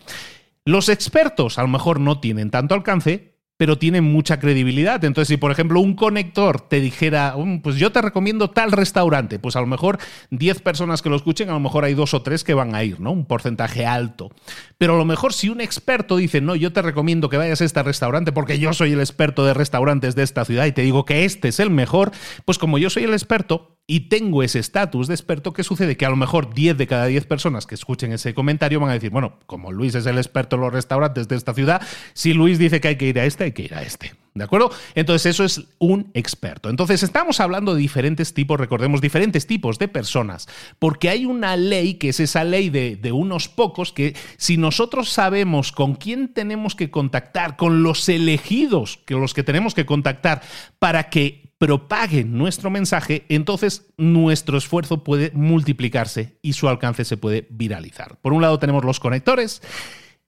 Los 0.64 0.90
expertos 0.90 1.58
a 1.58 1.64
lo 1.64 1.70
mejor 1.70 2.00
no 2.00 2.20
tienen 2.20 2.52
tanto 2.52 2.76
alcance, 2.76 3.31
pero 3.62 3.78
tiene 3.78 4.02
mucha 4.02 4.40
credibilidad. 4.40 5.06
Entonces, 5.06 5.28
si 5.28 5.38
por 5.38 5.52
ejemplo 5.52 5.82
un 5.82 5.94
conector 5.94 6.62
te 6.62 6.80
dijera, 6.80 7.36
mm, 7.38 7.60
pues 7.60 7.76
yo 7.76 7.92
te 7.92 8.02
recomiendo 8.02 8.50
tal 8.50 8.72
restaurante, 8.72 9.38
pues 9.38 9.56
a 9.56 9.62
lo 9.62 9.68
mejor 9.68 10.00
10 10.32 10.62
personas 10.64 11.04
que 11.04 11.10
lo 11.10 11.16
escuchen, 11.16 11.48
a 11.52 11.54
lo 11.54 11.60
mejor 11.60 11.86
hay 11.86 11.94
dos 11.94 12.16
o 12.16 12.24
tres 12.24 12.44
que 12.44 12.56
van 12.56 12.74
a 12.74 12.84
ir, 12.84 13.00
¿no? 13.00 13.12
Un 13.12 13.28
porcentaje 13.28 13.86
alto. 13.86 14.32
Pero 14.80 14.96
a 14.96 14.98
lo 14.98 15.06
mejor 15.06 15.32
si 15.32 15.50
un 15.50 15.62
experto 15.62 16.18
dice, 16.18 16.42
no, 16.42 16.56
yo 16.56 16.74
te 16.74 16.82
recomiendo 16.82 17.30
que 17.30 17.38
vayas 17.38 17.62
a 17.62 17.66
este 17.66 17.84
restaurante 17.84 18.32
porque 18.32 18.58
yo 18.58 18.74
soy 18.74 18.94
el 18.94 19.00
experto 19.00 19.46
de 19.46 19.54
restaurantes 19.54 20.16
de 20.16 20.24
esta 20.24 20.44
ciudad 20.44 20.66
y 20.66 20.72
te 20.72 20.82
digo 20.82 21.06
que 21.06 21.24
este 21.26 21.50
es 21.50 21.60
el 21.60 21.70
mejor, 21.70 22.14
pues 22.46 22.58
como 22.58 22.80
yo 22.80 22.90
soy 22.90 23.04
el 23.04 23.14
experto, 23.14 23.78
y 23.88 24.08
tengo 24.08 24.42
ese 24.42 24.60
estatus 24.60 25.08
de 25.08 25.16
experto, 25.16 25.52
¿qué 25.52 25.64
sucede? 25.64 25.98
Que 25.98 26.06
a 26.06 26.10
lo 26.10 26.16
mejor 26.16 26.54
10 26.54 26.78
de 26.78 26.88
cada 26.88 27.08
10 27.08 27.26
personas 27.26 27.66
que 27.66 27.76
escuchen 27.76 28.14
ese 28.14 28.34
comentario 28.34 28.80
van 28.80 28.90
a 28.90 28.94
decir, 28.94 29.10
bueno, 29.10 29.40
como 29.48 29.74
Luis 29.74 29.96
es 29.96 30.06
el 30.06 30.18
experto 30.18 30.56
en 30.56 30.62
los 30.62 30.72
restaurantes 30.72 31.28
de 31.28 31.36
esta 31.36 31.54
ciudad, 31.54 31.82
si 32.14 32.34
Luis 32.34 32.58
dice 32.58 32.80
que 32.80 32.88
hay 32.90 32.96
que 32.96 33.08
ir 33.08 33.20
a 33.20 33.26
este, 33.26 33.51
que 33.54 33.64
ir 33.64 33.76
a 33.76 33.82
este. 33.82 34.14
¿De 34.34 34.46
acuerdo? 34.46 34.72
Entonces 34.96 35.26
eso 35.26 35.44
es 35.44 35.62
un 35.78 36.10
experto. 36.14 36.70
Entonces 36.70 37.04
estamos 37.04 37.42
hablando 37.42 37.74
de 37.74 37.82
diferentes 37.82 38.34
tipos, 38.34 38.58
recordemos, 38.58 39.02
diferentes 39.02 39.46
tipos 39.46 39.78
de 39.78 39.90
personas, 39.90 40.48
porque 40.80 41.10
hay 41.10 41.26
una 41.26 41.58
ley 41.58 41.96
que 41.96 42.10
es 42.10 42.22
esa 42.22 42.46
ley 42.46 42.70
de, 42.70 42.96
de, 42.96 43.12
unos 43.12 43.50
pocos 43.50 43.92
que 43.92 44.16
si 44.38 44.56
nosotros 44.56 45.10
sabemos 45.10 45.74
con 45.74 45.96
quién 45.96 46.30
tenemos 46.34 46.76
que 46.76 46.90
contactar, 46.90 47.58
con 47.58 47.84
los 47.84 48.08
elegidos, 48.08 49.00
que 49.06 49.16
los 49.16 49.34
que 49.34 49.44
tenemos 49.44 49.74
que 49.74 49.86
contactar 49.86 50.42
para 50.80 51.10
que 51.10 51.52
propaguen 51.58 52.38
nuestro 52.38 52.72
mensaje, 52.72 53.26
entonces 53.30 53.86
nuestro 53.98 54.58
esfuerzo 54.58 55.04
puede 55.04 55.32
multiplicarse 55.36 56.40
y 56.42 56.54
su 56.54 56.70
alcance 56.70 57.06
se 57.06 57.18
puede 57.18 57.48
viralizar. 57.52 58.18
Por 58.22 58.32
un 58.34 58.42
lado 58.42 58.58
tenemos 58.60 58.86
los 58.86 59.00
conectores 59.00 59.62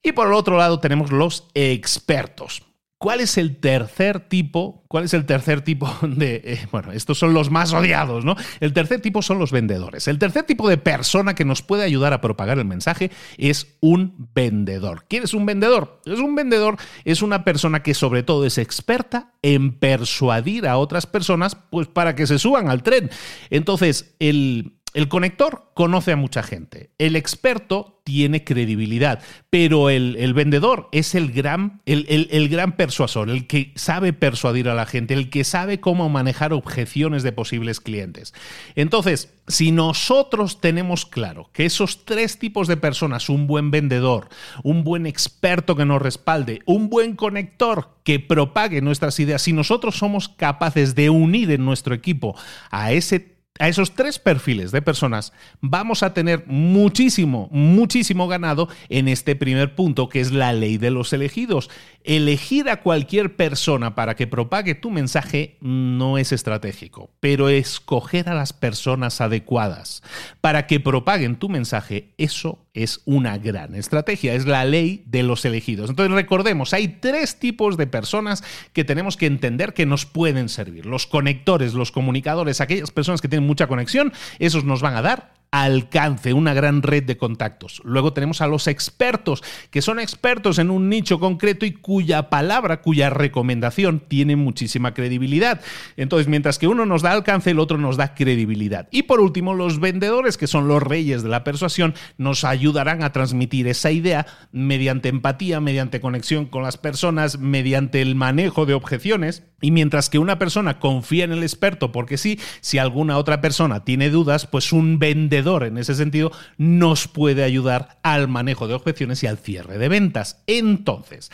y 0.00 0.12
por 0.12 0.28
el 0.28 0.34
otro 0.34 0.58
lado 0.58 0.78
tenemos 0.78 1.10
los 1.10 1.48
expertos. 1.54 2.62
¿Cuál 2.98 3.20
es 3.20 3.36
el 3.36 3.58
tercer 3.58 4.20
tipo? 4.20 4.84
¿Cuál 4.88 5.04
es 5.04 5.14
el 5.14 5.26
tercer 5.26 5.60
tipo 5.60 5.92
de... 6.02 6.36
Eh, 6.44 6.66
bueno, 6.70 6.92
estos 6.92 7.18
son 7.18 7.34
los 7.34 7.50
más 7.50 7.72
odiados, 7.72 8.24
¿no? 8.24 8.36
El 8.60 8.72
tercer 8.72 9.00
tipo 9.00 9.20
son 9.20 9.38
los 9.38 9.52
vendedores. 9.52 10.08
El 10.08 10.18
tercer 10.18 10.44
tipo 10.44 10.68
de 10.68 10.78
persona 10.78 11.34
que 11.34 11.44
nos 11.44 11.62
puede 11.62 11.84
ayudar 11.84 12.12
a 12.12 12.20
propagar 12.20 12.58
el 12.58 12.64
mensaje 12.64 13.10
es 13.36 13.76
un 13.80 14.28
vendedor. 14.34 15.04
¿Quién 15.08 15.24
es 15.24 15.34
un 15.34 15.44
vendedor? 15.44 16.00
Es 16.06 16.18
un 16.18 16.34
vendedor, 16.34 16.76
es 17.04 17.20
una 17.20 17.44
persona 17.44 17.82
que 17.82 17.94
sobre 17.94 18.22
todo 18.22 18.46
es 18.46 18.58
experta 18.58 19.32
en 19.42 19.78
persuadir 19.78 20.66
a 20.66 20.78
otras 20.78 21.06
personas 21.06 21.56
pues 21.70 21.88
para 21.88 22.14
que 22.14 22.26
se 22.26 22.38
suban 22.38 22.70
al 22.70 22.82
tren. 22.82 23.10
Entonces, 23.50 24.14
el, 24.18 24.78
el 24.94 25.08
conector 25.08 25.72
conoce 25.74 26.12
a 26.12 26.16
mucha 26.16 26.44
gente, 26.44 26.90
el 26.98 27.16
experto 27.16 28.00
tiene 28.04 28.44
credibilidad, 28.44 29.22
pero 29.50 29.90
el, 29.90 30.34
vendedor 30.34 30.88
es 30.92 31.16
el 31.16 31.32
gran, 31.32 31.80
el, 31.84 32.28
el, 32.30 32.48
gran 32.48 32.76
persuasor, 32.76 33.28
el 33.28 33.48
que 33.48 33.72
sabe 33.74 34.12
persuadir 34.12 34.68
a 34.68 34.74
la 34.74 34.86
gente, 34.86 35.14
el 35.14 35.30
que 35.30 35.42
sabe 35.42 35.80
cómo 35.80 36.08
manejar 36.10 36.52
objeciones 36.52 37.24
de 37.24 37.32
posibles 37.32 37.80
clientes. 37.80 38.34
Entonces, 38.76 39.34
si 39.48 39.72
nosotros 39.72 40.60
tenemos 40.60 41.06
claro 41.06 41.50
que 41.52 41.64
esos 41.64 42.04
tres 42.04 42.38
tipos 42.38 42.68
de 42.68 42.76
personas, 42.76 43.28
un 43.28 43.46
buen 43.48 43.72
vendedor, 43.72 44.28
un 44.62 44.84
buen 44.84 45.06
experto 45.06 45.74
que 45.74 45.84
nos 45.84 46.00
respalde, 46.00 46.60
un 46.66 46.88
buen 46.88 47.16
conector 47.16 47.96
que 48.04 48.20
propague 48.20 48.80
nuestras 48.80 49.18
ideas, 49.18 49.42
si 49.42 49.52
nosotros 49.52 49.96
somos 49.96 50.28
capaces 50.28 50.94
de 50.94 51.10
unir 51.10 51.50
en 51.50 51.64
nuestro 51.64 51.94
equipo 51.94 52.36
a 52.70 52.92
ese 52.92 53.33
a 53.60 53.68
esos 53.68 53.94
tres 53.94 54.18
perfiles 54.18 54.72
de 54.72 54.82
personas, 54.82 55.32
vamos 55.60 56.02
a 56.02 56.12
tener 56.12 56.44
muchísimo, 56.48 57.48
muchísimo 57.52 58.26
ganado 58.26 58.68
en 58.88 59.06
este 59.06 59.36
primer 59.36 59.76
punto, 59.76 60.08
que 60.08 60.20
es 60.20 60.32
la 60.32 60.52
ley 60.52 60.76
de 60.76 60.90
los 60.90 61.12
elegidos. 61.12 61.70
Elegir 62.06 62.68
a 62.68 62.82
cualquier 62.82 63.34
persona 63.34 63.94
para 63.94 64.14
que 64.14 64.26
propague 64.26 64.74
tu 64.74 64.90
mensaje 64.90 65.56
no 65.62 66.18
es 66.18 66.32
estratégico, 66.32 67.10
pero 67.18 67.48
escoger 67.48 68.28
a 68.28 68.34
las 68.34 68.52
personas 68.52 69.22
adecuadas 69.22 70.02
para 70.42 70.66
que 70.66 70.80
propaguen 70.80 71.36
tu 71.36 71.48
mensaje, 71.48 72.12
eso 72.18 72.66
es 72.74 73.00
una 73.06 73.38
gran 73.38 73.74
estrategia, 73.74 74.34
es 74.34 74.44
la 74.44 74.66
ley 74.66 75.02
de 75.06 75.22
los 75.22 75.46
elegidos. 75.46 75.88
Entonces 75.88 76.14
recordemos, 76.14 76.74
hay 76.74 76.88
tres 76.88 77.38
tipos 77.38 77.78
de 77.78 77.86
personas 77.86 78.44
que 78.74 78.84
tenemos 78.84 79.16
que 79.16 79.24
entender 79.24 79.72
que 79.72 79.86
nos 79.86 80.04
pueden 80.04 80.50
servir. 80.50 80.84
Los 80.84 81.06
conectores, 81.06 81.72
los 81.72 81.90
comunicadores, 81.90 82.60
aquellas 82.60 82.90
personas 82.90 83.22
que 83.22 83.28
tienen 83.28 83.46
mucha 83.46 83.66
conexión, 83.66 84.12
esos 84.38 84.64
nos 84.64 84.82
van 84.82 84.96
a 84.96 85.02
dar 85.02 85.32
alcance, 85.62 86.32
una 86.32 86.52
gran 86.52 86.82
red 86.82 87.04
de 87.04 87.16
contactos. 87.16 87.80
Luego 87.84 88.12
tenemos 88.12 88.40
a 88.40 88.48
los 88.48 88.66
expertos, 88.66 89.44
que 89.70 89.82
son 89.82 90.00
expertos 90.00 90.58
en 90.58 90.68
un 90.68 90.88
nicho 90.88 91.20
concreto 91.20 91.64
y 91.64 91.70
cuya 91.70 92.28
palabra, 92.28 92.82
cuya 92.82 93.08
recomendación 93.08 94.00
tiene 94.00 94.34
muchísima 94.34 94.94
credibilidad. 94.94 95.60
Entonces, 95.96 96.26
mientras 96.26 96.58
que 96.58 96.66
uno 96.66 96.86
nos 96.86 97.02
da 97.02 97.12
alcance, 97.12 97.52
el 97.52 97.60
otro 97.60 97.78
nos 97.78 97.96
da 97.96 98.14
credibilidad. 98.14 98.88
Y 98.90 99.04
por 99.04 99.20
último, 99.20 99.54
los 99.54 99.78
vendedores, 99.78 100.36
que 100.36 100.48
son 100.48 100.66
los 100.66 100.82
reyes 100.82 101.22
de 101.22 101.28
la 101.28 101.44
persuasión, 101.44 101.94
nos 102.18 102.42
ayudarán 102.42 103.04
a 103.04 103.12
transmitir 103.12 103.68
esa 103.68 103.92
idea 103.92 104.26
mediante 104.50 105.08
empatía, 105.08 105.60
mediante 105.60 106.00
conexión 106.00 106.46
con 106.46 106.64
las 106.64 106.78
personas, 106.78 107.38
mediante 107.38 108.02
el 108.02 108.16
manejo 108.16 108.66
de 108.66 108.74
objeciones. 108.74 109.44
Y 109.64 109.70
mientras 109.70 110.10
que 110.10 110.18
una 110.18 110.38
persona 110.38 110.78
confía 110.78 111.24
en 111.24 111.32
el 111.32 111.42
experto 111.42 111.90
porque 111.90 112.18
sí, 112.18 112.38
si 112.60 112.76
alguna 112.76 113.16
otra 113.16 113.40
persona 113.40 113.82
tiene 113.82 114.10
dudas, 114.10 114.46
pues 114.46 114.72
un 114.72 114.98
vendedor 114.98 115.64
en 115.64 115.78
ese 115.78 115.94
sentido 115.94 116.32
nos 116.58 117.08
puede 117.08 117.44
ayudar 117.44 117.98
al 118.02 118.28
manejo 118.28 118.68
de 118.68 118.74
objeciones 118.74 119.22
y 119.22 119.26
al 119.26 119.38
cierre 119.38 119.78
de 119.78 119.88
ventas. 119.88 120.42
Entonces, 120.46 121.30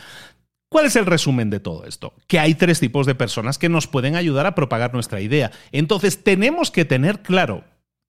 ¿Cuál 0.68 0.86
es 0.86 0.94
el 0.94 1.06
resumen 1.06 1.50
de 1.50 1.58
todo 1.58 1.84
esto? 1.84 2.14
Que 2.28 2.38
hay 2.38 2.54
tres 2.54 2.78
tipos 2.78 3.04
de 3.04 3.16
personas 3.16 3.58
que 3.58 3.68
nos 3.68 3.88
pueden 3.88 4.14
ayudar 4.14 4.46
a 4.46 4.54
propagar 4.54 4.94
nuestra 4.94 5.20
idea. 5.20 5.50
Entonces 5.72 6.22
tenemos 6.22 6.70
que 6.70 6.84
tener 6.84 7.22
claro 7.22 7.64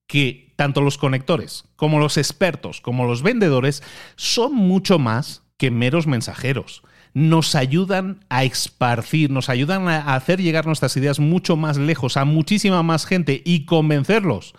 que 0.06 0.52
tanto 0.54 0.82
los 0.82 0.96
conectores 0.98 1.64
como 1.74 1.98
los 1.98 2.16
expertos 2.16 2.80
como 2.80 3.04
los 3.04 3.24
vendedores 3.24 3.82
son 4.14 4.54
mucho 4.54 5.00
más 5.00 5.42
que 5.56 5.72
meros 5.72 6.06
mensajeros. 6.06 6.84
Nos 7.14 7.54
ayudan 7.54 8.24
a 8.28 8.44
esparcir, 8.44 9.30
nos 9.30 9.48
ayudan 9.48 9.88
a 9.88 10.14
hacer 10.14 10.40
llegar 10.40 10.66
nuestras 10.66 10.96
ideas 10.96 11.20
mucho 11.20 11.56
más 11.56 11.76
lejos, 11.76 12.16
a 12.16 12.24
muchísima 12.24 12.82
más 12.82 13.06
gente 13.06 13.42
y 13.44 13.64
convencerlos 13.64 14.54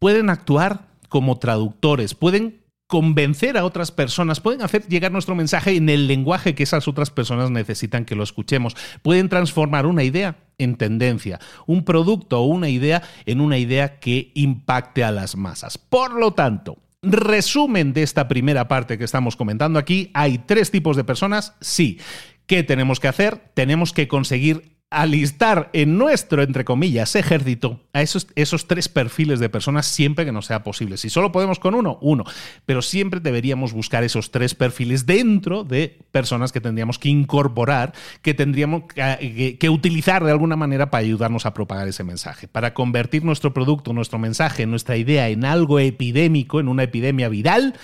pueden 0.00 0.30
actuar 0.30 0.88
como 1.08 1.38
traductores, 1.38 2.14
pueden 2.14 2.64
convencer 2.88 3.56
a 3.56 3.64
otras 3.64 3.92
personas, 3.92 4.40
pueden 4.40 4.62
hacer 4.62 4.88
llegar 4.88 5.12
nuestro 5.12 5.36
mensaje 5.36 5.76
en 5.76 5.88
el 5.88 6.08
lenguaje 6.08 6.56
que 6.56 6.64
esas 6.64 6.88
otras 6.88 7.10
personas 7.10 7.52
necesitan 7.52 8.04
que 8.04 8.16
lo 8.16 8.24
escuchemos, 8.24 8.76
pueden 9.02 9.28
transformar 9.28 9.86
una 9.86 10.02
idea 10.02 10.38
en 10.58 10.74
tendencia, 10.74 11.38
un 11.66 11.84
producto 11.84 12.40
o 12.40 12.46
una 12.46 12.68
idea 12.68 13.02
en 13.26 13.40
una 13.40 13.58
idea 13.58 14.00
que 14.00 14.32
impacte 14.34 15.04
a 15.04 15.12
las 15.12 15.36
masas. 15.36 15.78
Por 15.78 16.18
lo 16.18 16.32
tanto, 16.32 16.78
resumen 17.02 17.92
de 17.92 18.02
esta 18.02 18.28
primera 18.28 18.68
parte 18.68 18.98
que 18.98 19.04
estamos 19.04 19.36
comentando 19.36 19.78
aquí, 19.78 20.10
hay 20.14 20.38
tres 20.38 20.70
tipos 20.70 20.96
de 20.96 21.04
personas, 21.04 21.54
sí. 21.60 21.98
¿Qué 22.46 22.62
tenemos 22.62 23.00
que 23.00 23.08
hacer? 23.08 23.38
Tenemos 23.54 23.92
que 23.92 24.08
conseguir 24.08 24.79
alistar 24.90 25.70
en 25.72 25.96
nuestro, 25.96 26.42
entre 26.42 26.64
comillas, 26.64 27.14
ejército 27.14 27.80
a 27.92 28.02
esos, 28.02 28.26
esos 28.34 28.66
tres 28.66 28.88
perfiles 28.88 29.38
de 29.38 29.48
personas 29.48 29.86
siempre 29.86 30.24
que 30.24 30.32
nos 30.32 30.46
sea 30.46 30.64
posible. 30.64 30.96
Si 30.96 31.10
solo 31.10 31.30
podemos 31.30 31.60
con 31.60 31.76
uno, 31.76 31.98
uno. 32.02 32.24
Pero 32.66 32.82
siempre 32.82 33.20
deberíamos 33.20 33.72
buscar 33.72 34.02
esos 34.02 34.32
tres 34.32 34.56
perfiles 34.56 35.06
dentro 35.06 35.62
de 35.62 36.00
personas 36.10 36.50
que 36.50 36.60
tendríamos 36.60 36.98
que 36.98 37.08
incorporar, 37.08 37.94
que 38.20 38.34
tendríamos 38.34 38.84
que, 38.92 39.56
que 39.58 39.68
utilizar 39.70 40.24
de 40.24 40.32
alguna 40.32 40.56
manera 40.56 40.90
para 40.90 41.04
ayudarnos 41.04 41.46
a 41.46 41.54
propagar 41.54 41.86
ese 41.86 42.02
mensaje, 42.02 42.48
para 42.48 42.74
convertir 42.74 43.24
nuestro 43.24 43.54
producto, 43.54 43.92
nuestro 43.92 44.18
mensaje, 44.18 44.66
nuestra 44.66 44.96
idea 44.96 45.28
en 45.28 45.44
algo 45.44 45.78
epidémico, 45.78 46.58
en 46.58 46.66
una 46.66 46.82
epidemia 46.82 47.28
viral. 47.28 47.76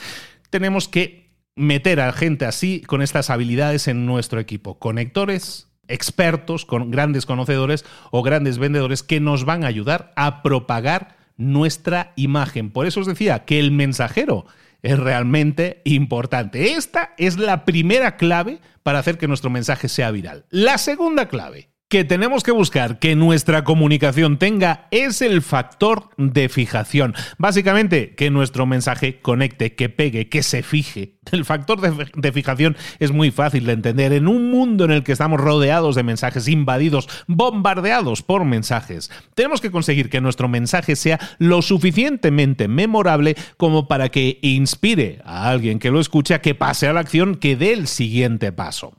Tenemos 0.51 0.89
que 0.89 1.27
meter 1.57 2.01
a 2.01 2.13
gente 2.13 2.45
así, 2.45 2.83
con 2.83 3.01
estas 3.01 3.31
habilidades 3.31 3.89
en 3.89 4.07
nuestro 4.07 4.39
equipo. 4.41 4.79
Conectores, 4.79 5.66
expertos, 5.89 6.65
con 6.65 6.91
grandes 6.91 7.27
conocedores 7.27 7.85
o 8.11 8.23
grandes 8.23 8.59
vendedores 8.59 9.03
que 9.03 9.21
nos 9.21 9.45
van 9.45 9.65
a 9.65 9.69
ayudar 9.69 10.13
a 10.17 10.43
propagar 10.43 11.17
nuestra 11.37 12.13
imagen. 12.17 12.71
Por 12.71 12.87
eso 12.87 13.01
os 13.01 13.07
decía 13.07 13.45
que 13.45 13.59
el 13.59 13.71
mensajero 13.71 14.47
es 14.83 14.99
realmente 14.99 15.83
importante. 15.85 16.73
Esta 16.73 17.15
es 17.19 17.39
la 17.39 17.65
primera 17.65 18.17
clave 18.17 18.61
para 18.83 18.99
hacer 18.99 19.19
que 19.19 19.29
nuestro 19.29 19.51
mensaje 19.51 19.89
sea 19.89 20.11
viral. 20.11 20.47
La 20.51 20.79
segunda 20.79 21.29
clave 21.29 21.71
que 21.89 22.05
tenemos 22.05 22.43
que 22.43 22.51
buscar 22.51 22.99
que 22.99 23.15
nuestra 23.15 23.63
comunicación 23.63 24.39
tenga 24.39 24.89
es 24.91 25.23
el 25.23 25.41
factor 25.41 26.11
de 26.17 26.49
fijación. 26.49 27.15
Básicamente, 27.39 28.15
que 28.17 28.31
nuestro 28.31 28.67
mensaje 28.67 29.21
conecte, 29.21 29.75
que 29.75 29.89
pegue, 29.89 30.29
que 30.29 30.43
se 30.43 30.63
fije. 30.63 31.16
El 31.33 31.45
factor 31.45 31.81
de, 31.81 32.33
fijación 32.33 32.77
es 32.99 33.13
muy 33.13 33.31
fácil 33.31 33.67
de 33.67 33.73
entender. 33.73 34.13
En 34.13 34.29
un 34.29 34.51
mundo 34.51 34.85
en 34.85 34.93
el 34.93 35.03
que 35.03 35.13
estamos 35.13 35.41
rodeados 35.41 35.95
de 35.95 36.03
mensajes, 36.03 36.49
invadidos, 36.49 37.09
bombardeados 37.27 38.23
por 38.23 38.45
mensajes, 38.45 39.11
tenemos 39.35 39.61
que 39.61 39.71
conseguir 39.71 40.09
que 40.11 40.21
nuestro 40.21 40.49
mensaje 40.49 40.97
sea 40.97 41.19
lo 41.39 41.63
suficientemente 41.63 42.69
memorable 42.69 43.37
como 43.57 43.89
para 43.89 44.09
que 44.09 44.39
inspire 44.43 45.21
a 45.25 45.49
alguien 45.49 45.79
que 45.79 45.91
lo 45.91 46.01
escuche 46.01 46.35
a 46.35 46.41
que 46.41 46.55
pase 46.55 46.89
a 46.89 46.93
la 46.93 47.01
acción, 47.01 47.37
que 47.37 47.57
dé 47.57 47.73
el 47.73 47.87
siguiente 47.87 48.53
paso. 48.53 48.95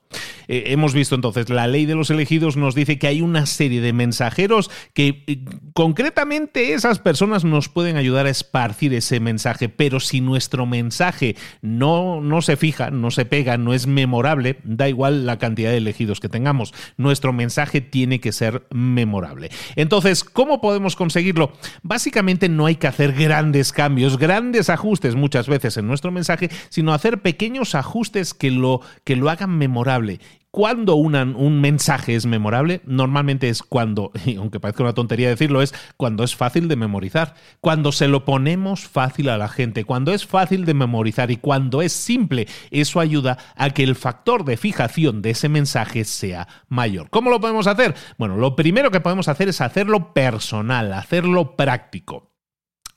Eh, 0.48 0.66
hemos 0.68 0.94
visto 0.94 1.16
entonces, 1.16 1.50
la 1.50 1.68
ley 1.68 1.86
de 1.86 1.96
los 1.96 2.10
elegidos 2.10 2.56
nos 2.56 2.76
dice 2.76 2.98
que 2.98 3.08
hay 3.08 3.22
una 3.22 3.46
serie 3.46 3.82
de 3.82 3.94
mensajeros 3.94 4.72
que 4.94 5.24
eh, 5.28 5.40
concretamente 5.74 6.74
esas 6.74 7.00
personas 7.00 7.44
nos 7.44 7.68
pueden 7.70 7.98
ayudar 7.98 8.26
a 8.26 8.30
esparcir 8.30 8.94
ese 8.94 9.20
mensaje, 9.20 9.68
pero 9.70 10.00
si 10.00 10.22
nuestro 10.22 10.66
mensaje 10.66 11.36
no, 11.62 12.17
no 12.22 12.42
se 12.42 12.58
fija, 12.58 12.92
no 12.92 13.12
se 13.12 13.26
pega, 13.26 13.58
no 13.58 13.74
es 13.74 13.88
memorable, 13.88 14.60
da 14.64 14.90
igual 14.90 15.26
la 15.26 15.38
cantidad 15.38 15.72
de 15.72 15.78
elegidos 15.78 16.20
que 16.20 16.30
tengamos, 16.30 16.74
nuestro 16.98 17.34
mensaje 17.34 17.82
tiene 17.82 18.20
que 18.20 18.32
ser 18.32 18.68
memorable. 18.72 19.50
Entonces, 19.76 20.24
¿cómo 20.24 20.62
podemos 20.62 20.96
conseguirlo? 20.96 21.54
Básicamente 21.84 22.50
no 22.50 22.66
hay 22.66 22.76
que 22.76 22.88
hacer 22.88 23.14
grandes 23.14 23.72
cambios, 23.72 24.18
grandes 24.18 24.70
ajustes 24.70 25.16
muchas 25.16 25.48
veces 25.48 25.78
en 25.78 25.88
nuestro 25.88 26.12
mensaje, 26.12 26.50
sino 26.70 26.94
hacer 26.94 27.22
pequeños 27.22 27.76
ajustes 27.76 28.34
que 28.34 28.52
lo, 28.52 28.82
que 29.04 29.16
lo 29.16 29.30
hagan 29.30 29.58
memorable 29.58 30.20
cuando 30.52 30.96
un 30.96 31.62
mensaje 31.62 32.16
es 32.16 32.26
memorable, 32.26 32.82
normalmente 32.86 33.50
es 33.50 33.62
cuando, 33.62 34.12
aunque 34.38 34.60
parezca 34.60 34.84
una 34.84 34.94
tontería 34.94 35.30
decirlo, 35.30 35.62
es 35.62 35.74
cuando 35.98 36.24
es 36.24 36.36
fácil 36.36 36.68
de 36.68 36.76
memorizar, 36.76 37.36
cuando 37.62 37.92
se 37.92 38.08
lo 38.08 38.26
ponemos 38.26 38.88
fácil 38.88 39.30
a 39.30 39.38
la 39.38 39.50
gente, 39.50 39.84
cuando 39.84 40.14
es 40.14 40.26
fácil 40.26 40.66
de 40.66 40.74
memorizar 40.74 41.32
y 41.32 41.38
cuando 41.38 41.82
es 41.82 41.94
simple, 41.94 42.48
eso 42.72 43.00
ayuda 43.00 43.38
a 43.56 43.70
que 43.72 43.84
el 43.84 43.96
factor 43.96 44.46
de 44.46 44.58
fijación 44.58 45.22
de 45.22 45.32
ese 45.32 45.50
mensaje 45.50 46.06
sea 46.06 46.48
mayor. 46.70 47.10
¿Cómo 47.10 47.30
lo 47.30 47.40
podemos 47.40 47.68
hacer? 47.68 47.96
Bueno, 48.18 48.38
lo 48.38 48.56
primero 48.56 48.92
que 48.92 49.02
podemos 49.02 49.28
hacer 49.28 49.50
es 49.50 49.62
hacerlo 49.62 50.14
personal, 50.14 50.94
hacerlo 50.94 51.56
práctico. 51.56 52.37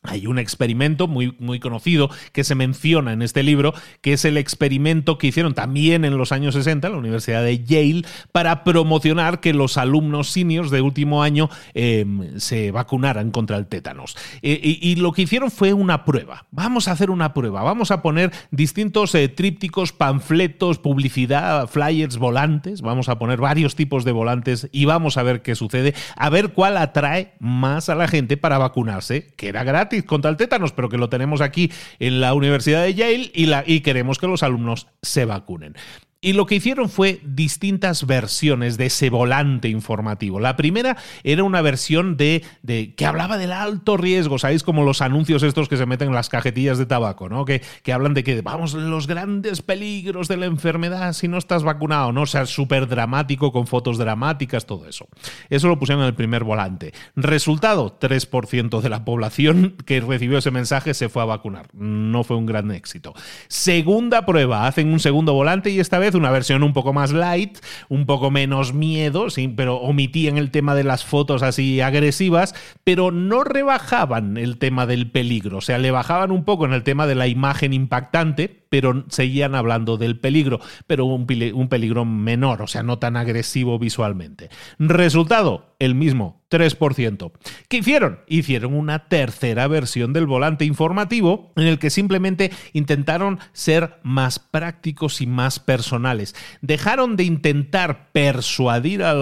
Hay 0.02 0.26
un 0.26 0.38
experimento 0.38 1.08
muy, 1.08 1.36
muy 1.38 1.60
conocido 1.60 2.10
que 2.32 2.42
se 2.42 2.54
menciona 2.54 3.12
en 3.12 3.20
este 3.20 3.42
libro, 3.42 3.74
que 4.00 4.14
es 4.14 4.24
el 4.24 4.38
experimento 4.38 5.18
que 5.18 5.26
hicieron 5.26 5.52
también 5.52 6.06
en 6.06 6.16
los 6.16 6.32
años 6.32 6.54
60 6.54 6.86
en 6.86 6.92
la 6.94 6.98
Universidad 6.98 7.44
de 7.44 7.62
Yale 7.62 8.06
para 8.32 8.64
promocionar 8.64 9.40
que 9.40 9.52
los 9.52 9.76
alumnos 9.76 10.30
seniors 10.30 10.70
de 10.70 10.80
último 10.80 11.22
año 11.22 11.50
em, 11.74 12.38
se 12.38 12.70
vacunaran 12.70 13.30
contra 13.30 13.58
el 13.58 13.66
tétanos. 13.66 14.16
Eh, 14.40 14.78
y, 14.80 14.96
lo 14.96 15.12
que 15.12 15.22
hicieron 15.22 15.50
fue 15.50 15.72
una 15.72 16.04
prueba. 16.04 16.46
Vamos 16.50 16.88
a 16.88 16.92
hacer 16.92 17.10
una 17.10 17.34
prueba. 17.34 17.62
Vamos 17.62 17.90
a 17.90 18.02
poner 18.02 18.32
distintos 18.50 19.14
eh, 19.14 19.28
trípticos, 19.28 19.92
panfletos, 19.92 20.78
publicidad, 20.78 21.68
flyers, 21.68 22.16
volantes. 22.16 22.80
Vamos 22.80 23.08
a 23.08 23.18
poner 23.18 23.38
varios 23.38 23.76
tipos 23.76 24.04
de 24.04 24.12
volantes 24.12 24.68
y 24.72 24.86
vamos 24.86 25.16
a 25.16 25.22
ver 25.22 25.42
qué 25.42 25.54
sucede. 25.54 25.94
A 26.16 26.30
ver 26.30 26.52
cuál 26.52 26.76
atrae 26.78 27.34
más 27.38 27.88
a 27.88 27.94
la 27.94 28.08
gente 28.08 28.36
para 28.36 28.58
vacunarse, 28.58 29.28
que 29.36 29.48
era 29.48 29.64
gratis 29.64 29.89
contra 30.06 30.30
el 30.30 30.36
tétanos, 30.36 30.72
pero 30.72 30.88
que 30.88 30.98
lo 30.98 31.08
tenemos 31.08 31.40
aquí 31.40 31.70
en 31.98 32.20
la 32.20 32.34
Universidad 32.34 32.82
de 32.84 32.94
Yale 32.94 33.30
y, 33.34 33.46
la, 33.46 33.64
y 33.66 33.80
queremos 33.80 34.18
que 34.18 34.26
los 34.26 34.42
alumnos 34.42 34.88
se 35.02 35.24
vacunen. 35.24 35.74
Y 36.22 36.34
lo 36.34 36.44
que 36.44 36.56
hicieron 36.56 36.90
fue 36.90 37.18
distintas 37.24 38.06
versiones 38.06 38.76
de 38.76 38.86
ese 38.86 39.08
volante 39.08 39.68
informativo. 39.68 40.38
La 40.38 40.54
primera 40.54 40.98
era 41.24 41.44
una 41.44 41.62
versión 41.62 42.18
de, 42.18 42.44
de, 42.62 42.94
que 42.94 43.06
hablaba 43.06 43.38
del 43.38 43.52
alto 43.52 43.96
riesgo, 43.96 44.38
¿sabéis? 44.38 44.62
Como 44.62 44.84
los 44.84 45.00
anuncios 45.00 45.42
estos 45.42 45.66
que 45.66 45.78
se 45.78 45.86
meten 45.86 46.08
en 46.08 46.14
las 46.14 46.28
cajetillas 46.28 46.76
de 46.76 46.84
tabaco, 46.84 47.30
¿no? 47.30 47.46
Que, 47.46 47.62
que 47.82 47.94
hablan 47.94 48.12
de 48.12 48.22
que, 48.22 48.42
vamos, 48.42 48.74
los 48.74 49.06
grandes 49.06 49.62
peligros 49.62 50.28
de 50.28 50.36
la 50.36 50.44
enfermedad 50.44 51.14
si 51.14 51.26
no 51.26 51.38
estás 51.38 51.62
vacunado, 51.62 52.12
¿no? 52.12 52.22
O 52.22 52.26
sea, 52.26 52.44
súper 52.44 52.86
dramático, 52.86 53.50
con 53.50 53.66
fotos 53.66 53.96
dramáticas, 53.96 54.66
todo 54.66 54.86
eso. 54.86 55.08
Eso 55.48 55.68
lo 55.68 55.78
pusieron 55.78 56.02
en 56.02 56.08
el 56.08 56.14
primer 56.14 56.44
volante. 56.44 56.92
Resultado, 57.16 57.98
3% 57.98 58.82
de 58.82 58.88
la 58.90 59.06
población 59.06 59.74
que 59.86 60.00
recibió 60.02 60.36
ese 60.36 60.50
mensaje 60.50 60.92
se 60.92 61.08
fue 61.08 61.22
a 61.22 61.26
vacunar. 61.26 61.68
No 61.72 62.24
fue 62.24 62.36
un 62.36 62.44
gran 62.44 62.70
éxito. 62.72 63.14
Segunda 63.48 64.26
prueba, 64.26 64.66
hacen 64.66 64.92
un 64.92 65.00
segundo 65.00 65.32
volante 65.32 65.70
y 65.70 65.80
esta 65.80 65.98
vez 65.98 66.09
una 66.14 66.30
versión 66.30 66.62
un 66.62 66.72
poco 66.72 66.92
más 66.92 67.12
light, 67.12 67.58
un 67.88 68.06
poco 68.06 68.30
menos 68.30 68.72
miedo, 68.72 69.26
pero 69.56 69.76
omitían 69.76 70.38
el 70.38 70.50
tema 70.50 70.74
de 70.74 70.84
las 70.84 71.04
fotos 71.04 71.42
así 71.42 71.80
agresivas, 71.80 72.54
pero 72.84 73.10
no 73.10 73.44
rebajaban 73.44 74.36
el 74.36 74.58
tema 74.58 74.86
del 74.86 75.10
peligro, 75.10 75.58
o 75.58 75.60
sea, 75.60 75.78
le 75.78 75.90
bajaban 75.90 76.30
un 76.30 76.44
poco 76.44 76.64
en 76.64 76.72
el 76.72 76.82
tema 76.82 77.06
de 77.06 77.14
la 77.14 77.26
imagen 77.26 77.72
impactante, 77.72 78.64
pero 78.68 79.04
seguían 79.08 79.54
hablando 79.54 79.96
del 79.96 80.18
peligro, 80.18 80.60
pero 80.86 81.04
un, 81.04 81.26
un 81.54 81.68
peligro 81.68 82.04
menor, 82.04 82.62
o 82.62 82.66
sea, 82.66 82.82
no 82.82 82.98
tan 82.98 83.16
agresivo 83.16 83.78
visualmente. 83.78 84.48
Resultado, 84.78 85.69
el 85.80 85.96
mismo, 85.96 86.42
3%. 86.50 87.32
¿Qué 87.68 87.78
hicieron? 87.78 88.20
Hicieron 88.28 88.74
una 88.74 89.08
tercera 89.08 89.66
versión 89.66 90.12
del 90.12 90.26
volante 90.26 90.64
informativo 90.64 91.52
en 91.56 91.66
el 91.66 91.78
que 91.78 91.90
simplemente 91.90 92.52
intentaron 92.72 93.40
ser 93.52 93.98
más 94.02 94.38
prácticos 94.38 95.20
y 95.20 95.26
más 95.26 95.58
personales. 95.58 96.36
Dejaron 96.60 97.16
de 97.16 97.24
intentar 97.24 98.10
persuadir 98.12 99.02
a, 99.02 99.14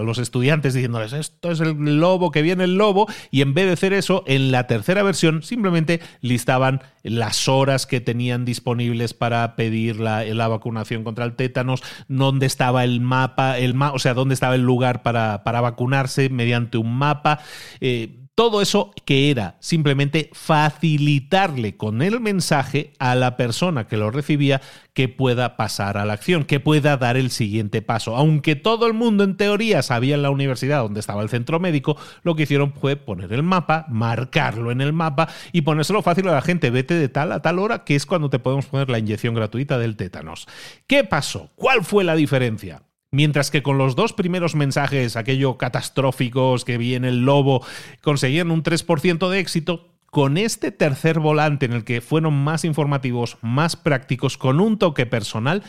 los 0.00 0.18
estudiantes 0.18 0.74
diciéndoles 0.74 1.12
esto 1.12 1.52
es 1.52 1.60
el 1.60 2.00
lobo, 2.00 2.32
que 2.32 2.42
viene 2.42 2.64
el 2.64 2.76
lobo, 2.76 3.06
y 3.30 3.42
en 3.42 3.54
vez 3.54 3.66
de 3.66 3.72
hacer 3.72 3.92
eso, 3.92 4.24
en 4.26 4.50
la 4.50 4.66
tercera 4.66 5.02
versión 5.02 5.42
simplemente 5.42 6.00
listaban 6.20 6.82
las 7.02 7.48
horas 7.48 7.86
que 7.86 8.00
tenían 8.00 8.44
disponibles 8.44 9.14
para 9.14 9.56
pedir 9.56 10.00
la, 10.00 10.48
vacunación 10.48 11.04
contra 11.04 11.24
el 11.24 11.34
tétanos, 11.34 11.82
dónde 12.08 12.46
estaba 12.46 12.84
el 12.84 13.00
mapa, 13.00 13.58
el 13.58 13.80
o 13.80 13.98
sea, 13.98 14.14
dónde 14.14 14.34
estaba 14.34 14.54
el 14.54 14.62
lugar 14.62 15.02
para, 15.02 15.44
para 15.44 15.60
vacunarse 15.60 16.28
mediante 16.28 16.78
un 16.78 16.96
mapa. 16.96 17.40
Eh, 17.80 18.21
todo 18.34 18.62
eso 18.62 18.92
que 19.04 19.30
era 19.30 19.56
simplemente 19.60 20.30
facilitarle 20.32 21.76
con 21.76 22.00
el 22.00 22.18
mensaje 22.18 22.94
a 22.98 23.14
la 23.14 23.36
persona 23.36 23.86
que 23.86 23.98
lo 23.98 24.10
recibía 24.10 24.62
que 24.94 25.08
pueda 25.08 25.56
pasar 25.56 25.98
a 25.98 26.06
la 26.06 26.14
acción, 26.14 26.44
que 26.44 26.58
pueda 26.58 26.96
dar 26.96 27.18
el 27.18 27.30
siguiente 27.30 27.82
paso. 27.82 28.16
Aunque 28.16 28.56
todo 28.56 28.86
el 28.86 28.94
mundo 28.94 29.24
en 29.24 29.36
teoría 29.36 29.82
sabía 29.82 30.14
en 30.14 30.22
la 30.22 30.30
universidad 30.30 30.80
dónde 30.80 31.00
estaba 31.00 31.22
el 31.22 31.28
centro 31.28 31.60
médico, 31.60 31.98
lo 32.22 32.34
que 32.34 32.44
hicieron 32.44 32.72
fue 32.72 32.96
poner 32.96 33.32
el 33.34 33.42
mapa, 33.42 33.84
marcarlo 33.88 34.70
en 34.70 34.80
el 34.80 34.94
mapa 34.94 35.28
y 35.52 35.62
ponérselo 35.62 36.02
fácil 36.02 36.28
a 36.28 36.32
la 36.32 36.42
gente. 36.42 36.70
Vete 36.70 36.94
de 36.94 37.08
tal 37.10 37.32
a 37.32 37.42
tal 37.42 37.58
hora, 37.58 37.84
que 37.84 37.96
es 37.96 38.06
cuando 38.06 38.30
te 38.30 38.38
podemos 38.38 38.66
poner 38.66 38.88
la 38.88 38.98
inyección 38.98 39.34
gratuita 39.34 39.78
del 39.78 39.96
tétanos. 39.96 40.48
¿Qué 40.86 41.04
pasó? 41.04 41.50
¿Cuál 41.54 41.84
fue 41.84 42.02
la 42.02 42.14
diferencia? 42.14 42.82
Mientras 43.14 43.50
que 43.50 43.62
con 43.62 43.76
los 43.76 43.94
dos 43.94 44.14
primeros 44.14 44.54
mensajes, 44.54 45.16
aquello 45.16 45.58
catastróficos 45.58 46.64
que 46.64 46.78
viene 46.78 47.08
el 47.08 47.26
lobo, 47.26 47.62
conseguían 48.00 48.50
un 48.50 48.62
3% 48.62 49.28
de 49.28 49.38
éxito, 49.38 49.90
con 50.06 50.38
este 50.38 50.72
tercer 50.72 51.20
volante 51.20 51.66
en 51.66 51.74
el 51.74 51.84
que 51.84 52.00
fueron 52.00 52.32
más 52.32 52.64
informativos, 52.64 53.36
más 53.42 53.76
prácticos, 53.76 54.38
con 54.38 54.60
un 54.60 54.78
toque 54.78 55.04
personal, 55.04 55.62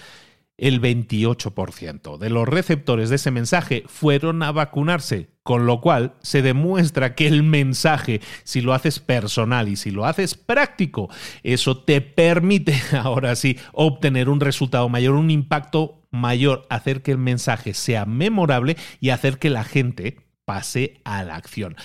el 0.58 0.80
28% 0.82 2.18
de 2.18 2.30
los 2.30 2.48
receptores 2.48 3.10
de 3.10 3.18
ese 3.18 3.32
mensaje 3.32 3.84
fueron 3.88 4.42
a 4.42 4.54
vacunarse, 4.54 5.28
con 5.44 5.66
lo 5.66 5.82
cual 5.82 6.14
se 6.22 6.42
demuestra 6.42 7.14
que 7.14 7.28
el 7.28 7.44
mensaje, 7.44 8.22
si 8.46 8.62
lo 8.62 8.74
haces 8.74 9.02
personal 9.02 9.68
y 9.68 9.76
si 9.76 9.92
lo 9.92 10.06
haces 10.06 10.36
práctico, 10.36 11.10
eso 11.44 11.78
te 11.78 12.00
permite 12.00 12.82
ahora 12.98 13.36
sí 13.36 13.58
obtener 13.74 14.30
un 14.30 14.40
resultado 14.40 14.88
mayor, 14.88 15.16
un 15.16 15.30
impacto 15.30 16.03
mayor, 16.14 16.66
hacer 16.70 17.02
que 17.02 17.12
el 17.12 17.18
mensaje 17.18 17.74
sea 17.74 18.06
memorable 18.06 18.78
y 19.02 19.10
hacer 19.10 19.40
que 19.40 19.50
la 19.50 19.64
gente 19.66 20.18
pase 20.46 21.02
a 21.04 21.24
la 21.24 21.36
acción. 21.36 21.76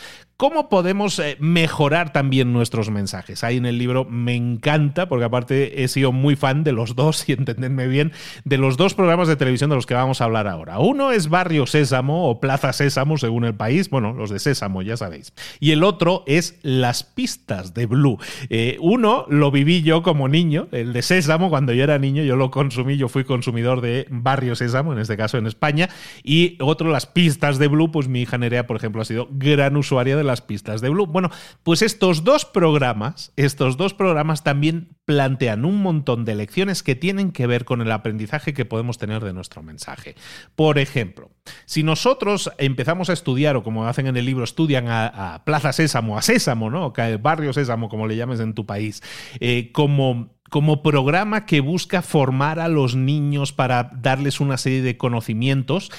¿Cómo 0.41 0.69
podemos 0.69 1.19
eh, 1.19 1.37
mejorar 1.41 2.13
también 2.13 2.53
nuestros 2.53 2.91
mensajes? 2.91 3.43
Ahí 3.43 3.57
en 3.57 3.67
el 3.67 3.77
libro 3.77 4.05
me 4.05 4.37
encanta, 4.37 5.09
porque 5.09 5.25
aparte 5.25 5.83
he 5.83 5.89
sido 5.89 6.13
muy 6.13 6.37
fan 6.37 6.63
de 6.63 6.71
los 6.71 6.95
dos, 6.95 7.25
y 7.29 7.33
entenderme 7.33 7.89
bien, 7.89 8.13
de 8.45 8.57
los 8.57 8.77
dos 8.77 8.95
programas 8.95 9.27
de 9.27 9.35
televisión 9.35 9.69
de 9.69 9.75
los 9.75 9.85
que 9.85 9.95
vamos 9.95 10.21
a 10.21 10.27
hablar 10.27 10.47
ahora. 10.47 10.79
Uno 10.79 11.11
es 11.11 11.29
Barrio 11.29 11.67
Sésamo 11.67 12.31
o 12.31 12.39
Plaza 12.39 12.73
Sésamo, 12.73 13.19
según 13.19 13.47
el 13.47 13.57
país, 13.57 13.91
bueno, 13.91 14.13
los 14.13 14.31
de 14.31 14.39
Sésamo, 14.39 14.83
ya 14.83 14.97
sabéis. 14.97 15.33
Y 15.59 15.73
el 15.73 15.83
otro 15.83 16.23
es 16.29 16.61
Las 16.63 17.03
Pistas 17.03 17.75
de 17.75 17.87
Blue. 17.87 18.19
Eh, 18.49 18.77
uno 18.81 19.27
lo 19.29 19.51
viví 19.51 19.83
yo 19.83 20.05
como 20.05 20.29
niño, 20.29 20.69
el 20.71 20.93
de 20.93 21.03
Sésamo, 21.03 21.51
cuando 21.51 21.73
yo 21.73 21.83
era 21.83 21.99
niño, 21.99 22.23
yo 22.23 22.37
lo 22.37 22.53
consumí, 22.53 22.97
yo 22.97 23.09
fui 23.09 23.25
consumidor 23.25 23.81
de 23.81 24.07
Barrio 24.09 24.55
Sésamo, 24.55 24.93
en 24.93 25.01
este 25.01 25.17
caso 25.17 25.37
en 25.37 25.49
España, 25.49 25.89
y 26.23 26.57
otro, 26.61 26.91
Las 26.93 27.07
Pistas 27.07 27.59
de 27.59 27.67
Blue, 27.67 27.91
pues 27.91 28.07
mi 28.07 28.21
hija 28.21 28.39
Nerea, 28.39 28.69
por 28.69 28.77
ejemplo, 28.77 29.03
ha 29.03 29.05
sido 29.05 29.27
gran 29.33 29.77
usuaria 29.77 30.17
de 30.17 30.28
las 30.29 30.43
pistas 30.43 30.81
de 30.81 30.89
Blue. 30.89 31.07
Bueno, 31.07 31.31
pues 31.65 31.83
estos 31.83 32.23
dos 32.23 32.45
programas, 32.45 33.33
estos 33.35 33.77
dos 33.77 33.95
programas 33.95 34.45
también 34.45 34.97
plantean 35.05 35.65
un 35.65 35.83
montón 35.83 36.25
de 36.25 36.37
lecciones 36.37 36.85
que 36.85 36.95
tienen 36.95 37.33
que 37.33 37.47
ver 37.49 37.65
con 37.65 37.81
el 37.81 37.91
aprendizaje 37.91 38.55
que 38.55 38.65
podemos 38.65 38.99
tener 38.99 39.25
de 39.25 39.33
nuestro 39.33 39.63
mensaje. 39.63 40.15
Por 40.55 40.79
ejemplo, 40.79 41.31
si 41.65 41.83
nosotros 41.83 42.51
empezamos 42.59 43.11
a 43.11 43.15
estudiar, 43.15 43.57
o 43.57 43.65
como 43.65 43.87
hacen 43.87 44.07
en 44.07 44.17
el 44.17 44.25
libro, 44.25 44.45
estudian 44.45 44.87
a, 44.89 45.43
Plaza 45.45 45.73
Sésamo, 45.73 46.17
a 46.19 46.23
Sésamo, 46.23 46.71
¿no? 46.71 46.93
Barrio 47.21 47.53
Sésamo, 47.53 47.89
como 47.89 48.07
le 48.07 48.17
llames 48.17 48.41
en 48.41 48.55
tu 48.55 48.67
país, 48.67 49.03
eh, 49.41 49.73
como 49.73 50.38
como 50.49 50.83
programa 50.83 51.47
que 51.47 51.61
busca 51.61 52.03
formar 52.03 52.61
a 52.61 52.69
los 52.69 52.97
niños 52.97 53.53
para 53.53 53.91
darles 53.95 54.41
una 54.41 54.57
serie 54.57 54.83
de 54.83 54.97
conocimientos, 54.97 55.91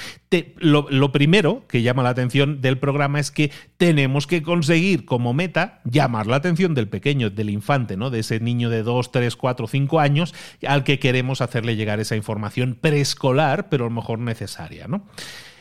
lo, 0.57 1.11
primero 1.11 1.65
que 1.67 1.81
llama 1.81 2.03
la 2.03 2.09
atención 2.09 2.61
del 2.61 2.77
programa 2.77 3.19
es 3.19 3.31
que 3.31 3.51
tenemos 3.77 4.27
que 4.27 4.41
conseguir 4.41 5.05
como 5.05 5.33
meta 5.33 5.81
llamar 5.85 6.27
la 6.27 6.37
atención 6.37 6.75
del 6.75 6.87
pequeño, 6.87 7.29
del 7.29 7.49
infante, 7.49 7.97
¿no? 7.97 8.09
de 8.09 8.19
ese 8.19 8.39
niño 8.39 8.69
de 8.69 8.83
2, 8.83 9.11
3, 9.11 9.35
4, 9.35 9.67
5 9.67 9.99
años 9.99 10.35
al 10.67 10.83
que 10.83 10.99
queremos 10.99 11.41
hacerle 11.41 11.75
llegar 11.75 11.99
esa 11.99 12.15
información 12.15 12.77
preescolar, 12.79 13.69
pero 13.69 13.85
a 13.85 13.89
lo 13.89 13.95
mejor 13.95 14.19
necesaria. 14.19 14.87
¿no? 14.87 15.05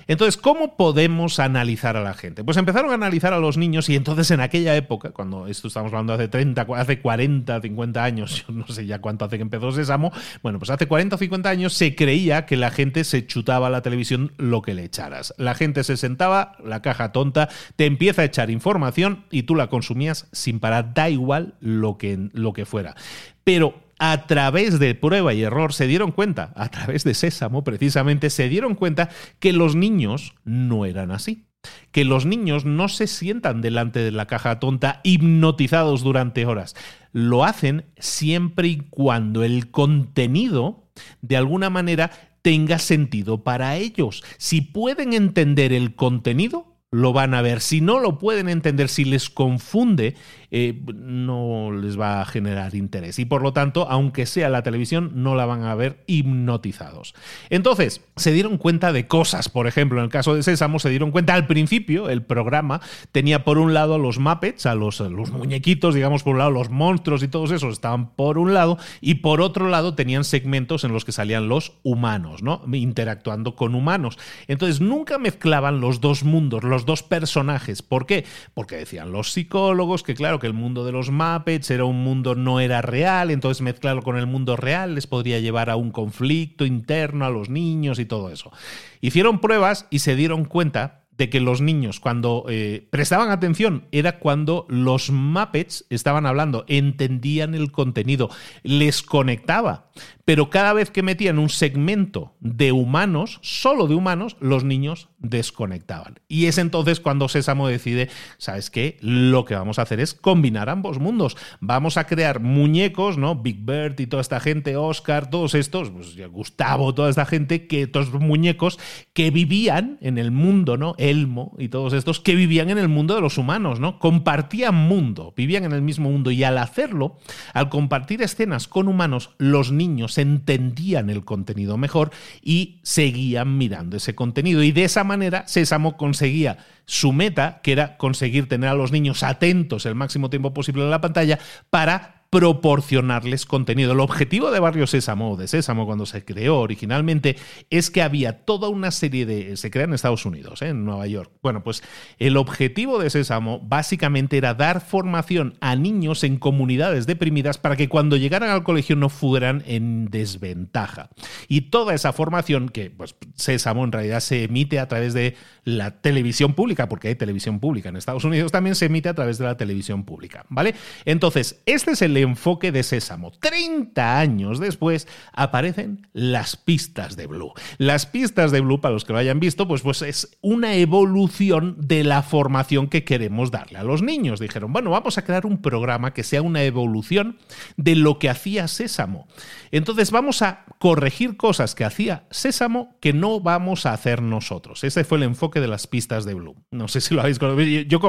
Entonces, 0.08 0.38
¿cómo 0.38 0.74
podemos 0.74 1.38
analizar 1.38 1.98
a 1.98 2.02
la 2.02 2.14
gente? 2.14 2.42
Pues 2.42 2.56
empezaron 2.56 2.90
a 2.90 2.94
analizar 2.94 3.34
a 3.34 3.38
los 3.38 3.58
niños 3.58 3.90
y 3.90 3.94
entonces 3.94 4.30
en 4.30 4.40
aquella 4.40 4.74
época, 4.74 5.10
cuando 5.10 5.46
esto 5.46 5.68
estamos 5.68 5.92
hablando 5.92 6.14
hace 6.14 6.28
30, 6.28 6.66
hace 6.76 7.00
40, 7.00 7.60
50 7.60 8.02
años, 8.02 8.46
yo 8.48 8.54
no 8.54 8.66
sé 8.68 8.86
ya 8.86 9.00
cuánto 9.00 9.26
hace 9.26 9.36
que 9.36 9.42
empezó 9.42 9.70
Sésamo, 9.70 10.10
bueno, 10.42 10.58
pues 10.58 10.70
hace 10.70 10.86
40 10.86 11.16
o 11.16 11.18
50 11.18 11.50
años 11.50 11.74
se 11.74 11.94
creía 11.94 12.46
que 12.46 12.56
la 12.56 12.70
gente 12.70 13.04
se 13.04 13.26
chutaba 13.26 13.66
a 13.66 13.70
la 13.70 13.82
televisión 13.82 14.32
lo 14.38 14.62
que 14.62 14.72
le 14.72 14.84
echaras. 14.84 15.34
La 15.36 15.54
gente 15.54 15.84
se 15.84 15.98
sentaba, 15.98 16.56
la 16.64 16.80
caja 16.80 17.12
tonta, 17.12 17.50
te 17.76 17.84
empieza 17.84 18.22
a 18.22 18.24
echar 18.24 18.50
información 18.50 19.26
y 19.30 19.42
tú 19.42 19.56
la 19.56 19.68
consumías 19.68 20.26
sin 20.32 20.58
parar, 20.58 20.94
da 20.94 21.10
igual 21.10 21.54
lo 21.60 21.98
que, 21.98 22.30
lo 22.32 22.54
que 22.54 22.64
fuera. 22.64 22.96
Pero 23.44 23.87
a 23.98 24.26
través 24.26 24.78
de 24.78 24.94
prueba 24.94 25.34
y 25.34 25.42
error 25.42 25.72
se 25.72 25.86
dieron 25.86 26.12
cuenta, 26.12 26.52
a 26.56 26.68
través 26.68 27.04
de 27.04 27.14
Sésamo 27.14 27.64
precisamente, 27.64 28.30
se 28.30 28.48
dieron 28.48 28.74
cuenta 28.74 29.08
que 29.38 29.52
los 29.52 29.74
niños 29.74 30.34
no 30.44 30.84
eran 30.84 31.10
así. 31.10 31.44
Que 31.90 32.04
los 32.04 32.24
niños 32.24 32.64
no 32.64 32.88
se 32.88 33.08
sientan 33.08 33.60
delante 33.60 33.98
de 33.98 34.12
la 34.12 34.26
caja 34.26 34.60
tonta 34.60 35.00
hipnotizados 35.02 36.02
durante 36.02 36.46
horas. 36.46 36.76
Lo 37.12 37.44
hacen 37.44 37.86
siempre 37.98 38.68
y 38.68 38.76
cuando 38.76 39.42
el 39.42 39.70
contenido, 39.72 40.88
de 41.20 41.36
alguna 41.36 41.68
manera, 41.68 42.10
tenga 42.42 42.78
sentido 42.78 43.42
para 43.42 43.76
ellos. 43.76 44.22
Si 44.38 44.60
pueden 44.60 45.12
entender 45.12 45.72
el 45.72 45.96
contenido, 45.96 46.77
lo 46.90 47.12
van 47.12 47.34
a 47.34 47.42
ver. 47.42 47.60
Si 47.60 47.80
no 47.80 47.98
lo 47.98 48.18
pueden 48.18 48.48
entender, 48.48 48.88
si 48.88 49.04
les 49.04 49.28
confunde, 49.28 50.14
eh, 50.50 50.80
no 50.94 51.70
les 51.70 52.00
va 52.00 52.22
a 52.22 52.24
generar 52.24 52.74
interés. 52.74 53.18
Y 53.18 53.26
por 53.26 53.42
lo 53.42 53.52
tanto, 53.52 53.86
aunque 53.90 54.24
sea 54.24 54.48
la 54.48 54.62
televisión, 54.62 55.12
no 55.14 55.34
la 55.34 55.44
van 55.44 55.64
a 55.64 55.74
ver 55.74 56.02
hipnotizados. 56.06 57.14
Entonces, 57.50 58.00
se 58.16 58.32
dieron 58.32 58.56
cuenta 58.56 58.92
de 58.92 59.06
cosas. 59.06 59.50
Por 59.50 59.66
ejemplo, 59.66 59.98
en 59.98 60.04
el 60.04 60.10
caso 60.10 60.34
de 60.34 60.42
Sésamo, 60.42 60.78
se 60.78 60.88
dieron 60.88 61.10
cuenta 61.10 61.34
al 61.34 61.46
principio, 61.46 62.08
el 62.08 62.22
programa 62.22 62.80
tenía 63.12 63.44
por 63.44 63.58
un 63.58 63.74
lado 63.74 63.98
los 63.98 64.18
Muppets, 64.18 64.64
a 64.64 64.74
los, 64.74 65.00
los 65.00 65.30
muñequitos, 65.30 65.94
digamos, 65.94 66.22
por 66.22 66.32
un 66.32 66.38
lado 66.38 66.50
los 66.50 66.70
monstruos 66.70 67.22
y 67.22 67.28
todos 67.28 67.50
esos 67.50 67.74
estaban 67.74 68.14
por 68.14 68.38
un 68.38 68.54
lado, 68.54 68.78
y 69.02 69.16
por 69.16 69.42
otro 69.42 69.68
lado 69.68 69.94
tenían 69.94 70.24
segmentos 70.24 70.84
en 70.84 70.92
los 70.92 71.04
que 71.04 71.12
salían 71.12 71.48
los 71.48 71.74
humanos, 71.82 72.42
¿no? 72.42 72.62
Interactuando 72.72 73.54
con 73.54 73.74
humanos. 73.74 74.18
Entonces, 74.46 74.80
nunca 74.80 75.18
mezclaban 75.18 75.80
los 75.80 76.00
dos 76.00 76.24
mundos, 76.24 76.64
los 76.78 76.86
dos 76.86 77.02
personajes. 77.02 77.82
¿Por 77.82 78.06
qué? 78.06 78.24
Porque 78.54 78.76
decían 78.76 79.10
los 79.10 79.32
psicólogos 79.32 80.04
que, 80.04 80.14
claro, 80.14 80.38
que 80.38 80.46
el 80.46 80.52
mundo 80.52 80.84
de 80.84 80.92
los 80.92 81.10
Muppets 81.10 81.72
era 81.72 81.84
un 81.84 82.04
mundo 82.04 82.36
no 82.36 82.60
era 82.60 82.82
real, 82.82 83.32
entonces 83.32 83.62
mezclarlo 83.62 84.02
con 84.02 84.16
el 84.16 84.28
mundo 84.28 84.54
real 84.56 84.94
les 84.94 85.08
podría 85.08 85.40
llevar 85.40 85.70
a 85.70 85.76
un 85.76 85.90
conflicto 85.90 86.64
interno 86.64 87.24
a 87.24 87.30
los 87.30 87.50
niños 87.50 87.98
y 87.98 88.04
todo 88.04 88.30
eso. 88.30 88.52
Hicieron 89.00 89.40
pruebas 89.40 89.88
y 89.90 89.98
se 89.98 90.14
dieron 90.14 90.44
cuenta 90.44 91.02
de 91.16 91.28
que 91.28 91.40
los 91.40 91.60
niños 91.60 91.98
cuando 91.98 92.44
eh, 92.48 92.86
prestaban 92.90 93.30
atención 93.30 93.86
era 93.90 94.20
cuando 94.20 94.66
los 94.68 95.10
Muppets 95.10 95.84
estaban 95.90 96.26
hablando, 96.26 96.64
entendían 96.68 97.56
el 97.56 97.72
contenido, 97.72 98.30
les 98.62 99.02
conectaba. 99.02 99.88
Pero 100.28 100.50
cada 100.50 100.74
vez 100.74 100.90
que 100.90 101.02
metían 101.02 101.38
un 101.38 101.48
segmento 101.48 102.34
de 102.40 102.70
humanos, 102.70 103.38
solo 103.40 103.86
de 103.86 103.94
humanos, 103.94 104.36
los 104.40 104.62
niños 104.62 105.08
desconectaban. 105.16 106.20
Y 106.28 106.48
es 106.48 106.58
entonces 106.58 107.00
cuando 107.00 107.30
Sésamo 107.30 107.66
decide, 107.66 108.10
¿sabes 108.36 108.68
qué? 108.68 108.98
Lo 109.00 109.46
que 109.46 109.54
vamos 109.54 109.78
a 109.78 109.82
hacer 109.82 110.00
es 110.00 110.12
combinar 110.12 110.68
ambos 110.68 110.98
mundos. 110.98 111.38
Vamos 111.60 111.96
a 111.96 112.04
crear 112.04 112.40
muñecos, 112.40 113.16
¿no? 113.16 113.36
Big 113.36 113.64
Bird 113.64 113.98
y 114.00 114.06
toda 114.06 114.20
esta 114.20 114.38
gente, 114.38 114.76
Oscar, 114.76 115.30
todos 115.30 115.54
estos, 115.54 115.88
pues, 115.88 116.14
Gustavo, 116.28 116.92
toda 116.92 117.08
esta 117.08 117.24
gente, 117.24 117.66
que 117.66 117.84
estos 117.84 118.12
muñecos 118.12 118.78
que 119.14 119.30
vivían 119.30 119.96
en 120.02 120.18
el 120.18 120.30
mundo, 120.30 120.76
¿no? 120.76 120.94
Elmo 120.98 121.56
y 121.58 121.70
todos 121.70 121.94
estos 121.94 122.20
que 122.20 122.34
vivían 122.34 122.68
en 122.68 122.76
el 122.76 122.88
mundo 122.88 123.14
de 123.14 123.22
los 123.22 123.38
humanos, 123.38 123.80
¿no? 123.80 123.98
Compartían 123.98 124.74
mundo, 124.74 125.32
vivían 125.34 125.64
en 125.64 125.72
el 125.72 125.80
mismo 125.80 126.10
mundo 126.10 126.30
y 126.30 126.44
al 126.44 126.58
hacerlo, 126.58 127.16
al 127.54 127.70
compartir 127.70 128.20
escenas 128.20 128.68
con 128.68 128.88
humanos, 128.88 129.30
los 129.38 129.72
niños 129.72 130.17
entendían 130.22 131.10
el 131.10 131.24
contenido 131.24 131.76
mejor 131.76 132.10
y 132.42 132.80
seguían 132.82 133.58
mirando 133.58 133.96
ese 133.96 134.14
contenido. 134.14 134.62
Y 134.62 134.72
de 134.72 134.84
esa 134.84 135.04
manera 135.04 135.46
Sésamo 135.46 135.96
conseguía 135.96 136.58
su 136.84 137.12
meta, 137.12 137.60
que 137.62 137.72
era 137.72 137.96
conseguir 137.96 138.48
tener 138.48 138.70
a 138.70 138.74
los 138.74 138.92
niños 138.92 139.22
atentos 139.22 139.86
el 139.86 139.94
máximo 139.94 140.30
tiempo 140.30 140.54
posible 140.54 140.82
en 140.82 140.90
la 140.90 141.00
pantalla 141.00 141.38
para 141.70 142.17
proporcionarles 142.30 143.46
contenido. 143.46 143.92
El 143.92 144.00
objetivo 144.00 144.50
de 144.50 144.60
Barrio 144.60 144.86
Sésamo, 144.86 145.36
de 145.36 145.48
Sésamo, 145.48 145.86
cuando 145.86 146.04
se 146.04 146.24
creó 146.24 146.58
originalmente, 146.58 147.36
es 147.70 147.90
que 147.90 148.02
había 148.02 148.44
toda 148.44 148.68
una 148.68 148.90
serie 148.90 149.24
de... 149.24 149.56
Se 149.56 149.70
crea 149.70 149.84
en 149.84 149.94
Estados 149.94 150.26
Unidos, 150.26 150.60
¿eh? 150.62 150.68
en 150.68 150.84
Nueva 150.84 151.06
York. 151.06 151.32
Bueno, 151.42 151.64
pues 151.64 151.82
el 152.18 152.36
objetivo 152.36 152.98
de 152.98 153.08
Sésamo 153.08 153.60
básicamente 153.60 154.36
era 154.36 154.54
dar 154.54 154.80
formación 154.82 155.56
a 155.60 155.74
niños 155.74 156.22
en 156.22 156.38
comunidades 156.38 157.06
deprimidas 157.06 157.56
para 157.56 157.76
que 157.76 157.88
cuando 157.88 158.16
llegaran 158.16 158.50
al 158.50 158.62
colegio 158.62 158.94
no 158.94 159.08
fueran 159.08 159.62
en 159.66 160.10
desventaja. 160.10 161.08
Y 161.48 161.62
toda 161.62 161.94
esa 161.94 162.12
formación, 162.12 162.68
que 162.68 162.90
pues 162.90 163.16
Sésamo 163.34 163.84
en 163.84 163.92
realidad 163.92 164.20
se 164.20 164.44
emite 164.44 164.78
a 164.80 164.88
través 164.88 165.14
de 165.14 165.34
la 165.68 166.00
televisión 166.00 166.54
pública, 166.54 166.88
porque 166.88 167.08
hay 167.08 167.14
televisión 167.14 167.60
pública 167.60 167.90
en 167.90 167.96
Estados 167.96 168.24
Unidos, 168.24 168.50
también 168.52 168.74
se 168.74 168.86
emite 168.86 169.10
a 169.10 169.14
través 169.14 169.36
de 169.36 169.44
la 169.44 169.56
televisión 169.56 170.04
pública, 170.04 170.46
¿vale? 170.48 170.74
Entonces, 171.04 171.60
este 171.66 171.90
es 171.90 172.02
el 172.02 172.16
enfoque 172.16 172.72
de 172.72 172.82
Sésamo. 172.82 173.32
30 173.32 174.18
años 174.18 174.60
después 174.60 175.06
aparecen 175.32 176.06
las 176.14 176.56
pistas 176.56 177.16
de 177.16 177.26
Blue. 177.26 177.52
Las 177.76 178.06
pistas 178.06 178.50
de 178.50 178.60
Blue, 178.60 178.80
para 178.80 178.94
los 178.94 179.04
que 179.04 179.12
lo 179.12 179.18
hayan 179.18 179.40
visto, 179.40 179.68
pues, 179.68 179.82
pues 179.82 180.00
es 180.02 180.38
una 180.40 180.74
evolución 180.74 181.76
de 181.78 182.02
la 182.02 182.22
formación 182.22 182.88
que 182.88 183.04
queremos 183.04 183.50
darle 183.50 183.78
a 183.78 183.84
los 183.84 184.02
niños. 184.02 184.40
Dijeron, 184.40 184.72
bueno, 184.72 184.90
vamos 184.90 185.18
a 185.18 185.24
crear 185.24 185.44
un 185.44 185.60
programa 185.60 186.14
que 186.14 186.24
sea 186.24 186.40
una 186.40 186.62
evolución 186.62 187.36
de 187.76 187.94
lo 187.94 188.18
que 188.18 188.30
hacía 188.30 188.68
Sésamo. 188.68 189.28
Entonces 189.70 190.10
vamos 190.10 190.40
a 190.40 190.64
corregir 190.78 191.36
cosas 191.36 191.74
que 191.74 191.84
hacía 191.84 192.24
Sésamo 192.30 192.96
que 193.00 193.12
no 193.12 193.40
vamos 193.40 193.84
a 193.84 193.92
hacer 193.92 194.22
nosotros. 194.22 194.82
Ese 194.84 195.04
fue 195.04 195.18
el 195.18 195.24
enfoque 195.24 195.57
de 195.60 195.68
las 195.68 195.86
pistas 195.86 196.24
de 196.24 196.34
Blue. 196.34 196.56
No 196.70 196.88
sé 196.88 197.00
si 197.00 197.14
lo 197.14 197.20
habéis 197.20 197.38
conocido. 197.38 197.82
Yo, 197.82 198.00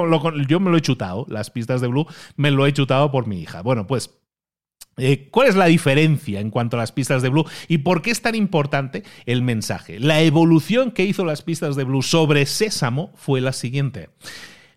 yo 0.47 0.59
me 0.59 0.71
lo 0.71 0.77
he 0.77 0.81
chutado, 0.81 1.25
las 1.29 1.49
pistas 1.49 1.81
de 1.81 1.87
Blue 1.87 2.07
me 2.35 2.51
lo 2.51 2.65
he 2.65 2.73
chutado 2.73 3.11
por 3.11 3.27
mi 3.27 3.41
hija. 3.41 3.61
Bueno, 3.61 3.87
pues 3.87 4.19
eh, 4.99 5.29
¿Cuál 5.31 5.47
es 5.47 5.55
la 5.55 5.67
diferencia 5.67 6.39
en 6.41 6.49
cuanto 6.49 6.75
a 6.75 6.79
las 6.79 6.91
pistas 6.91 7.21
de 7.21 7.29
Blue 7.29 7.45
y 7.67 7.79
por 7.79 8.01
qué 8.01 8.11
es 8.11 8.21
tan 8.21 8.35
importante 8.35 9.03
el 9.25 9.41
mensaje? 9.41 9.99
La 9.99 10.21
evolución 10.21 10.91
que 10.91 11.05
hizo 11.05 11.25
las 11.25 11.41
pistas 11.41 11.75
de 11.75 11.85
Blue 11.85 12.01
sobre 12.01 12.45
Sésamo 12.45 13.13
fue 13.15 13.39
la 13.39 13.53
siguiente. 13.53 14.09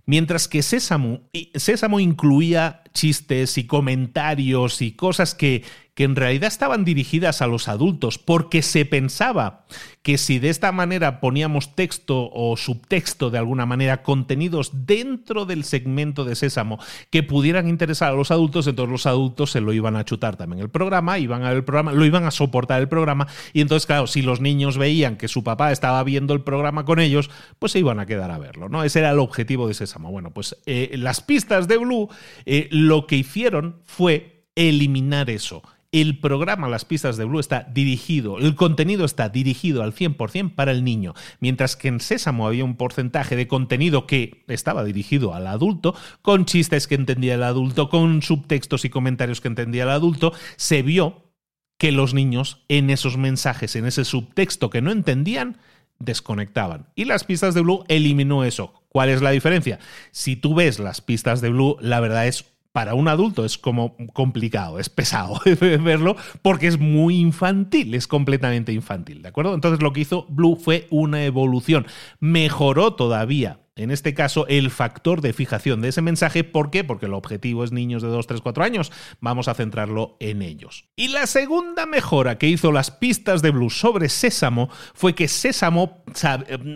Mientras 0.07 0.49
que 0.49 0.63
Sésamo, 0.63 1.23
Sésamo 1.55 2.01
incluía 2.01 2.83
chistes 2.93 3.59
y 3.59 3.67
comentarios 3.67 4.83
y 4.83 4.93
cosas 4.93 5.35
que, 5.35 5.65
que 5.95 6.05
en 6.05 6.17
realidad 6.17 6.49
estaban 6.49 6.85
dirigidas 6.85 7.43
a 7.43 7.47
los 7.47 7.69
adultos, 7.69 8.19
porque 8.19 8.63
se 8.63 8.85
pensaba 8.85 9.67
que 10.03 10.19
si 10.19 10.39
de 10.39 10.49
esta 10.49 10.73
manera 10.73 11.21
poníamos 11.21 11.77
texto 11.77 12.31
o 12.33 12.57
subtexto 12.57 13.31
de 13.31 13.39
alguna 13.39 13.67
manera, 13.67 14.03
contenidos 14.03 14.71
dentro 14.87 15.45
del 15.45 15.65
segmento 15.65 16.25
de 16.25 16.35
Sésamo 16.35 16.79
que 17.11 17.23
pudieran 17.23 17.69
interesar 17.69 18.13
a 18.13 18.17
los 18.17 18.31
adultos, 18.31 18.67
entonces 18.67 18.91
los 18.91 19.07
adultos 19.07 19.51
se 19.51 19.61
lo 19.61 19.73
iban 19.73 19.97
a 19.97 20.05
chutar 20.05 20.37
también 20.37 20.63
el 20.63 20.71
programa, 20.71 21.19
iban 21.19 21.45
a 21.45 21.49
ver 21.49 21.59
el 21.59 21.65
programa, 21.65 21.93
lo 21.93 22.05
iban 22.07 22.25
a 22.25 22.31
soportar 22.31 22.81
el 22.81 22.89
programa, 22.89 23.29
y 23.53 23.61
entonces, 23.61 23.87
claro, 23.87 24.07
si 24.07 24.23
los 24.23 24.41
niños 24.41 24.79
veían 24.79 25.17
que 25.17 25.29
su 25.29 25.45
papá 25.45 25.73
estaba 25.73 26.03
viendo 26.05 26.33
el 26.33 26.41
programa 26.41 26.85
con 26.85 27.01
ellos, 27.01 27.31
pues 27.59 27.73
se 27.73 27.79
iban 27.79 28.01
a 28.01 28.07
quedar 28.07 28.31
a 28.31 28.39
verlo, 28.39 28.69
¿no? 28.69 28.83
Ese 28.83 29.01
era 29.01 29.11
el 29.11 29.19
objetivo 29.19 29.69
de 29.69 29.75
Sésamo. 29.75 30.11
Bueno, 30.11 30.33
pues 30.33 30.57
eh, 30.67 30.91
las 30.97 31.21
pistas 31.21 31.69
de 31.69 31.77
Blue 31.77 32.09
eh, 32.47 32.69
lo 32.71 33.07
que 33.07 33.17
hicieron 33.17 33.77
fue 33.85 34.47
eliminar 34.55 35.31
eso 35.31 35.63
el 35.93 36.19
programa 36.19 36.69
Las 36.69 36.87
pistas 36.87 37.19
de 37.19 37.27
Blue 37.27 37.39
está 37.39 37.65
dirigido, 37.65 38.39
el 38.39 38.55
contenido 38.55 39.05
está 39.05 39.29
dirigido 39.29 39.83
al 39.83 39.95
100% 39.95 40.55
para 40.55 40.73
el 40.73 40.85
niño, 40.85 41.15
mientras 41.39 41.77
que 41.77 41.89
en 41.89 42.01
Sésamo 42.01 42.47
había 42.47 42.65
un 42.65 42.77
porcentaje 42.77 43.37
de 43.37 43.47
contenido 43.47 44.07
que 44.07 44.43
estaba 44.49 44.85
dirigido 44.85 45.35
al 45.35 45.47
adulto, 45.47 45.95
con 46.23 46.47
chistes 46.47 46.87
que 46.87 46.95
entendía 46.95 47.35
el 47.35 47.43
adulto, 47.43 47.91
con 47.91 48.23
subtextos 48.23 48.87
y 48.87 48.91
comentarios 48.91 49.43
que 49.43 49.49
entendía 49.49 49.83
el 49.83 49.91
adulto, 49.91 50.33
se 50.57 50.83
vio 50.83 51.31
que 51.77 51.93
los 51.93 52.15
niños 52.15 52.65
en 52.69 52.89
esos 52.89 53.19
mensajes, 53.19 53.77
en 53.77 53.85
ese 53.85 54.07
subtexto 54.07 54.71
que 54.71 54.81
no 54.81 54.93
entendían, 54.93 55.59
desconectaban. 55.99 56.87
Y 56.95 57.05
las 57.05 57.25
pistas 57.25 57.55
de 57.55 57.61
Blue 57.61 57.85
eliminó 57.89 58.45
eso. 58.45 58.83
¿Cuál 58.89 59.09
es 59.09 59.23
la 59.23 59.31
diferencia? 59.31 59.79
Si 60.11 60.37
tú 60.37 60.55
ves 60.55 60.79
las 60.79 61.01
pistas 61.01 61.41
de 61.41 61.51
Blue, 61.51 61.77
la 61.81 62.01
verdad 62.01 62.27
es 62.27 62.52
para 62.73 62.95
un 62.95 63.09
adulto 63.09 63.45
es 63.45 63.59
como 63.59 63.97
complicado, 64.13 64.79
es 64.79 64.89
pesado 64.89 65.41
verlo 65.61 66.17
porque 66.41 66.67
es 66.67 66.79
muy 66.79 67.17
infantil, 67.17 67.95
es 67.95 68.07
completamente 68.07 68.73
infantil, 68.73 69.23
¿de 69.23 69.29
acuerdo? 69.29 69.55
Entonces 69.55 69.83
lo 69.83 69.93
que 69.93 70.01
hizo 70.01 70.27
Blue 70.29 70.57
fue 70.57 70.87
una 70.91 71.25
evolución, 71.25 71.87
mejoró 72.19 72.95
todavía 72.95 73.61
en 73.75 73.91
este 73.91 74.13
caso, 74.13 74.47
el 74.49 74.71
factor 74.71 75.23
de 75.23 75.33
fijación 75.33 75.81
de 75.81 75.89
ese 75.89 76.03
mensaje. 76.03 76.45
¿Por 76.45 76.71
qué? 76.71 76.85
Porque 76.85 77.07
el 77.07 77.15
objetivo 77.15 77.65
es 77.65 77.73
niños 77.73 78.03
de 78.03 78.09
2, 78.09 78.27
3, 78.27 78.41
4 78.43 78.65
años. 78.65 78.93
Vamos 79.21 79.49
a 79.49 79.55
centrarlo 79.55 80.17
en 80.21 80.43
ellos. 80.43 80.85
Y 80.95 81.09
la 81.09 81.27
segunda 81.27 81.87
mejora 81.87 82.37
que 82.37 82.49
hizo 82.49 82.71
las 82.71 82.91
pistas 82.91 83.41
de 83.41 83.51
Blue 83.51 83.71
sobre 83.71 84.11
Sésamo 84.11 84.69
fue 84.93 85.15
que 85.15 85.27
Sésamo 85.27 86.05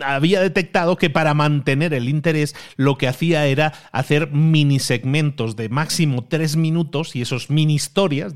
había 0.03 0.41
detectado 0.41 0.97
que 0.97 1.11
para 1.11 1.35
mantener 1.35 1.93
el 1.93 2.09
interés 2.09 2.55
lo 2.77 2.97
que 2.97 3.07
hacía 3.07 3.45
era 3.45 3.73
hacer 3.91 4.31
mini 4.31 4.79
segmentos 4.79 5.55
de 5.55 5.69
máximo 5.69 6.25
3 6.25 6.55
minutos 6.55 7.15
y 7.15 7.21
esos 7.21 7.51
mini 7.51 7.75
historias 7.75 8.33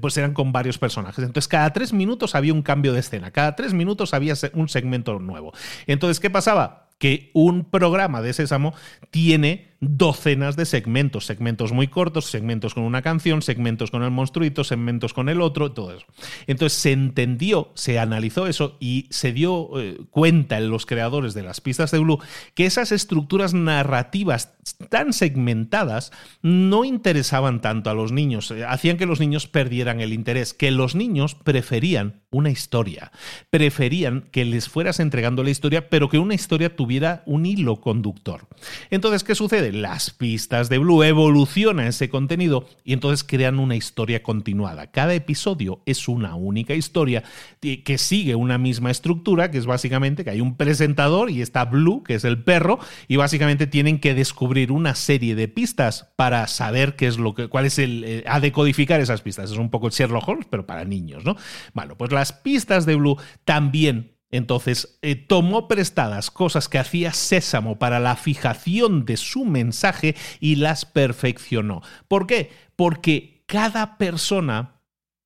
pues 0.00 0.16
eran 0.16 0.34
con 0.34 0.50
varios 0.50 0.78
personajes. 0.78 1.24
Entonces 1.24 1.48
cada 1.48 1.72
3 1.72 1.92
minutos 1.92 2.34
había 2.34 2.52
un 2.52 2.62
cambio 2.62 2.92
de 2.92 3.00
escena, 3.00 3.30
cada 3.30 3.54
3 3.54 3.72
minutos 3.72 4.14
había 4.14 4.34
un 4.54 4.68
segmento 4.68 5.18
nuevo. 5.20 5.52
Entonces, 5.86 6.18
¿qué 6.18 6.30
pasaba? 6.30 6.83
Que 6.98 7.30
un 7.34 7.64
programa 7.70 8.22
de 8.22 8.32
Sésamo 8.32 8.74
tiene 9.10 9.73
docenas 9.90 10.56
de 10.56 10.66
segmentos, 10.66 11.26
segmentos 11.26 11.72
muy 11.72 11.88
cortos, 11.88 12.26
segmentos 12.26 12.74
con 12.74 12.84
una 12.84 13.02
canción, 13.02 13.42
segmentos 13.42 13.90
con 13.90 14.02
el 14.02 14.10
monstruito, 14.10 14.64
segmentos 14.64 15.12
con 15.14 15.28
el 15.28 15.40
otro, 15.40 15.72
todo 15.72 15.92
eso. 15.92 16.06
Entonces 16.46 16.78
se 16.78 16.92
entendió, 16.92 17.70
se 17.74 17.98
analizó 17.98 18.46
eso 18.46 18.76
y 18.80 19.06
se 19.10 19.32
dio 19.32 19.80
eh, 19.80 19.98
cuenta 20.10 20.58
en 20.58 20.70
los 20.70 20.86
creadores 20.86 21.34
de 21.34 21.42
las 21.42 21.60
pistas 21.60 21.90
de 21.90 21.98
Blue 21.98 22.20
que 22.54 22.66
esas 22.66 22.92
estructuras 22.92 23.54
narrativas 23.54 24.54
tan 24.88 25.12
segmentadas 25.12 26.12
no 26.42 26.84
interesaban 26.84 27.60
tanto 27.60 27.90
a 27.90 27.94
los 27.94 28.12
niños, 28.12 28.50
eh, 28.50 28.64
hacían 28.64 28.96
que 28.96 29.06
los 29.06 29.20
niños 29.20 29.46
perdieran 29.46 30.00
el 30.00 30.12
interés, 30.12 30.54
que 30.54 30.70
los 30.70 30.94
niños 30.94 31.34
preferían 31.34 32.22
una 32.30 32.50
historia, 32.50 33.12
preferían 33.50 34.22
que 34.32 34.44
les 34.44 34.68
fueras 34.68 35.00
entregando 35.00 35.42
la 35.42 35.50
historia, 35.50 35.88
pero 35.88 36.08
que 36.08 36.18
una 36.18 36.34
historia 36.34 36.74
tuviera 36.74 37.22
un 37.26 37.46
hilo 37.46 37.80
conductor. 37.80 38.48
Entonces, 38.90 39.24
¿qué 39.24 39.34
sucede? 39.34 39.72
Las 39.74 40.10
pistas 40.10 40.68
de 40.68 40.78
Blue, 40.78 41.02
evoluciona 41.02 41.86
ese 41.86 42.08
contenido 42.08 42.66
y 42.84 42.92
entonces 42.92 43.24
crean 43.24 43.58
una 43.58 43.76
historia 43.76 44.22
continuada. 44.22 44.90
Cada 44.90 45.14
episodio 45.14 45.82
es 45.86 46.08
una 46.08 46.34
única 46.34 46.74
historia 46.74 47.22
que 47.60 47.98
sigue 47.98 48.34
una 48.34 48.58
misma 48.58 48.90
estructura, 48.90 49.50
que 49.50 49.58
es 49.58 49.66
básicamente 49.66 50.24
que 50.24 50.30
hay 50.30 50.40
un 50.40 50.56
presentador 50.56 51.30
y 51.30 51.42
está 51.42 51.64
Blue, 51.64 52.02
que 52.02 52.14
es 52.14 52.24
el 52.24 52.42
perro, 52.42 52.78
y 53.08 53.16
básicamente 53.16 53.66
tienen 53.66 53.98
que 53.98 54.14
descubrir 54.14 54.72
una 54.72 54.94
serie 54.94 55.34
de 55.34 55.48
pistas 55.48 56.08
para 56.16 56.46
saber 56.46 56.96
qué 56.96 57.06
es 57.06 57.18
lo 57.18 57.34
que, 57.34 57.48
cuál 57.48 57.66
es 57.66 57.78
el, 57.78 58.04
eh, 58.04 58.24
a 58.26 58.40
decodificar 58.40 59.00
esas 59.00 59.22
pistas. 59.22 59.50
Es 59.50 59.58
un 59.58 59.70
poco 59.70 59.86
el 59.86 59.92
Sherlock 59.92 60.28
Holmes, 60.28 60.46
pero 60.50 60.66
para 60.66 60.84
niños, 60.84 61.24
¿no? 61.24 61.36
Bueno, 61.72 61.96
pues 61.96 62.12
las 62.12 62.32
pistas 62.32 62.86
de 62.86 62.96
Blue 62.96 63.16
también 63.44 64.13
entonces, 64.36 64.98
eh, 65.02 65.14
tomó 65.14 65.68
prestadas 65.68 66.32
cosas 66.32 66.68
que 66.68 66.78
hacía 66.78 67.12
Sésamo 67.12 67.78
para 67.78 68.00
la 68.00 68.16
fijación 68.16 69.04
de 69.04 69.16
su 69.16 69.44
mensaje 69.44 70.16
y 70.40 70.56
las 70.56 70.84
perfeccionó. 70.84 71.82
¿Por 72.08 72.26
qué? 72.26 72.50
Porque 72.74 73.44
cada 73.46 73.96
persona 73.96 74.80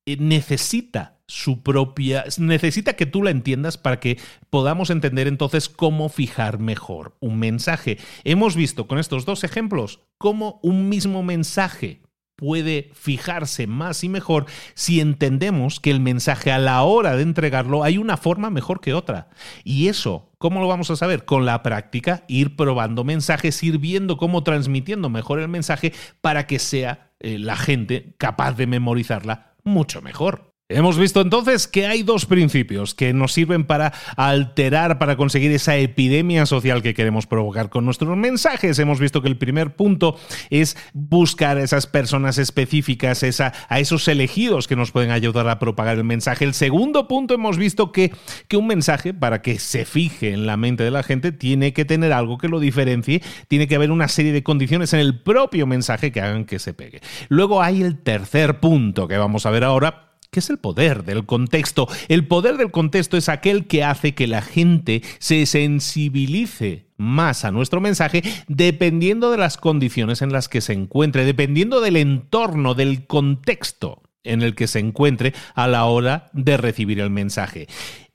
eh, 0.05 0.17
necesita 0.19 1.17
su 1.25 1.63
propia, 1.63 2.25
necesita 2.37 2.93
que 2.93 3.07
tú 3.07 3.23
la 3.23 3.31
entiendas 3.31 3.79
para 3.79 3.99
que 3.99 4.19
podamos 4.51 4.91
entender 4.91 5.27
entonces 5.27 5.69
cómo 5.69 6.09
fijar 6.09 6.59
mejor 6.59 7.15
un 7.19 7.39
mensaje. 7.39 7.97
Hemos 8.23 8.55
visto 8.55 8.87
con 8.87 8.99
estos 8.99 9.25
dos 9.25 9.43
ejemplos 9.43 10.01
cómo 10.19 10.59
un 10.61 10.87
mismo 10.87 11.23
mensaje 11.23 12.01
puede 12.39 12.89
fijarse 12.93 13.67
más 13.67 14.05
y 14.05 14.09
mejor 14.09 14.45
si 14.73 15.01
entendemos 15.01 15.81
que 15.81 15.91
el 15.91 15.99
mensaje 15.99 16.53
a 16.53 16.57
la 16.57 16.81
hora 16.83 17.17
de 17.17 17.23
entregarlo 17.23 17.83
hay 17.83 17.97
una 17.97 18.15
forma 18.15 18.49
mejor 18.49 18.79
que 18.79 18.93
otra. 18.93 19.27
Y 19.65 19.89
eso, 19.89 20.31
¿cómo 20.37 20.61
lo 20.61 20.67
vamos 20.67 20.89
a 20.89 20.95
saber? 20.95 21.25
Con 21.25 21.45
la 21.45 21.61
práctica, 21.63 22.23
ir 22.29 22.55
probando 22.55 23.03
mensajes, 23.03 23.61
ir 23.61 23.77
viendo 23.77 24.15
cómo 24.15 24.41
transmitiendo 24.43 25.09
mejor 25.09 25.39
el 25.39 25.49
mensaje 25.49 25.93
para 26.21 26.47
que 26.47 26.59
sea 26.59 27.11
eh, 27.19 27.37
la 27.37 27.57
gente 27.57 28.15
capaz 28.17 28.53
de 28.53 28.67
memorizarla 28.67 29.55
mucho 29.65 30.01
mejor. 30.01 30.48
Hemos 30.71 30.99
visto 30.99 31.21
entonces 31.21 31.67
que 31.67 31.87
hay 31.87 32.03
dos 32.03 32.27
principios 32.27 32.93
que 32.93 33.11
nos 33.11 33.33
sirven 33.33 33.63
para 33.63 33.91
alterar, 34.15 34.99
para 34.99 35.17
conseguir 35.17 35.51
esa 35.51 35.75
epidemia 35.77 36.45
social 36.45 36.83
que 36.83 36.93
queremos 36.93 37.25
provocar 37.25 37.71
con 37.71 37.85
nuestros 37.85 38.15
mensajes. 38.15 38.77
Hemos 38.77 38.99
visto 38.99 39.23
que 39.23 39.29
el 39.29 39.37
primer 39.39 39.75
punto 39.75 40.15
es 40.51 40.77
buscar 40.93 41.57
a 41.57 41.63
esas 41.63 41.87
personas 41.87 42.37
específicas, 42.37 43.23
a 43.41 43.79
esos 43.79 44.07
elegidos 44.07 44.67
que 44.67 44.75
nos 44.75 44.91
pueden 44.91 45.09
ayudar 45.09 45.49
a 45.49 45.57
propagar 45.57 45.97
el 45.97 46.03
mensaje. 46.03 46.45
El 46.45 46.53
segundo 46.53 47.07
punto 47.07 47.33
hemos 47.33 47.57
visto 47.57 47.91
que, 47.91 48.13
que 48.47 48.55
un 48.55 48.67
mensaje, 48.67 49.11
para 49.11 49.41
que 49.41 49.57
se 49.57 49.85
fije 49.85 50.33
en 50.33 50.45
la 50.45 50.55
mente 50.55 50.83
de 50.83 50.91
la 50.91 51.01
gente, 51.01 51.31
tiene 51.31 51.73
que 51.73 51.83
tener 51.83 52.13
algo 52.13 52.37
que 52.37 52.47
lo 52.47 52.59
diferencie, 52.59 53.23
tiene 53.47 53.67
que 53.67 53.73
haber 53.73 53.89
una 53.89 54.07
serie 54.07 54.33
de 54.33 54.43
condiciones 54.43 54.93
en 54.93 54.99
el 54.99 55.19
propio 55.19 55.65
mensaje 55.65 56.11
que 56.11 56.21
hagan 56.21 56.45
que 56.45 56.59
se 56.59 56.75
pegue. 56.75 57.01
Luego 57.27 57.63
hay 57.63 57.81
el 57.81 57.97
tercer 57.97 58.59
punto 58.59 59.07
que 59.07 59.17
vamos 59.17 59.47
a 59.47 59.49
ver 59.49 59.63
ahora 59.63 60.08
¿Qué 60.31 60.41
es 60.41 60.49
el 60.51 60.59
poder 60.59 61.05
del 61.05 61.25
contexto? 61.25 61.87
El 62.07 62.27
poder 62.27 62.57
del 62.57 62.69
contexto 62.69 63.17
es 63.17 63.29
aquel 63.29 63.65
que 63.65 63.83
hace 63.83 64.13
que 64.13 64.27
la 64.27 64.43
gente 64.43 65.01
se 65.17 65.47
sensibilice 65.47 66.85
más 66.97 67.45
a 67.45 67.51
nuestro 67.51 67.81
mensaje 67.81 68.21
dependiendo 68.47 69.31
de 69.31 69.37
las 69.37 69.57
condiciones 69.57 70.21
en 70.21 70.31
las 70.31 70.47
que 70.47 70.61
se 70.61 70.73
encuentre, 70.73 71.25
dependiendo 71.25 71.81
del 71.81 71.95
entorno, 71.95 72.75
del 72.75 73.07
contexto 73.07 74.03
en 74.23 74.43
el 74.43 74.53
que 74.53 74.67
se 74.67 74.77
encuentre 74.77 75.33
a 75.55 75.67
la 75.67 75.85
hora 75.85 76.29
de 76.33 76.57
recibir 76.57 76.99
el 76.99 77.09
mensaje. 77.09 77.67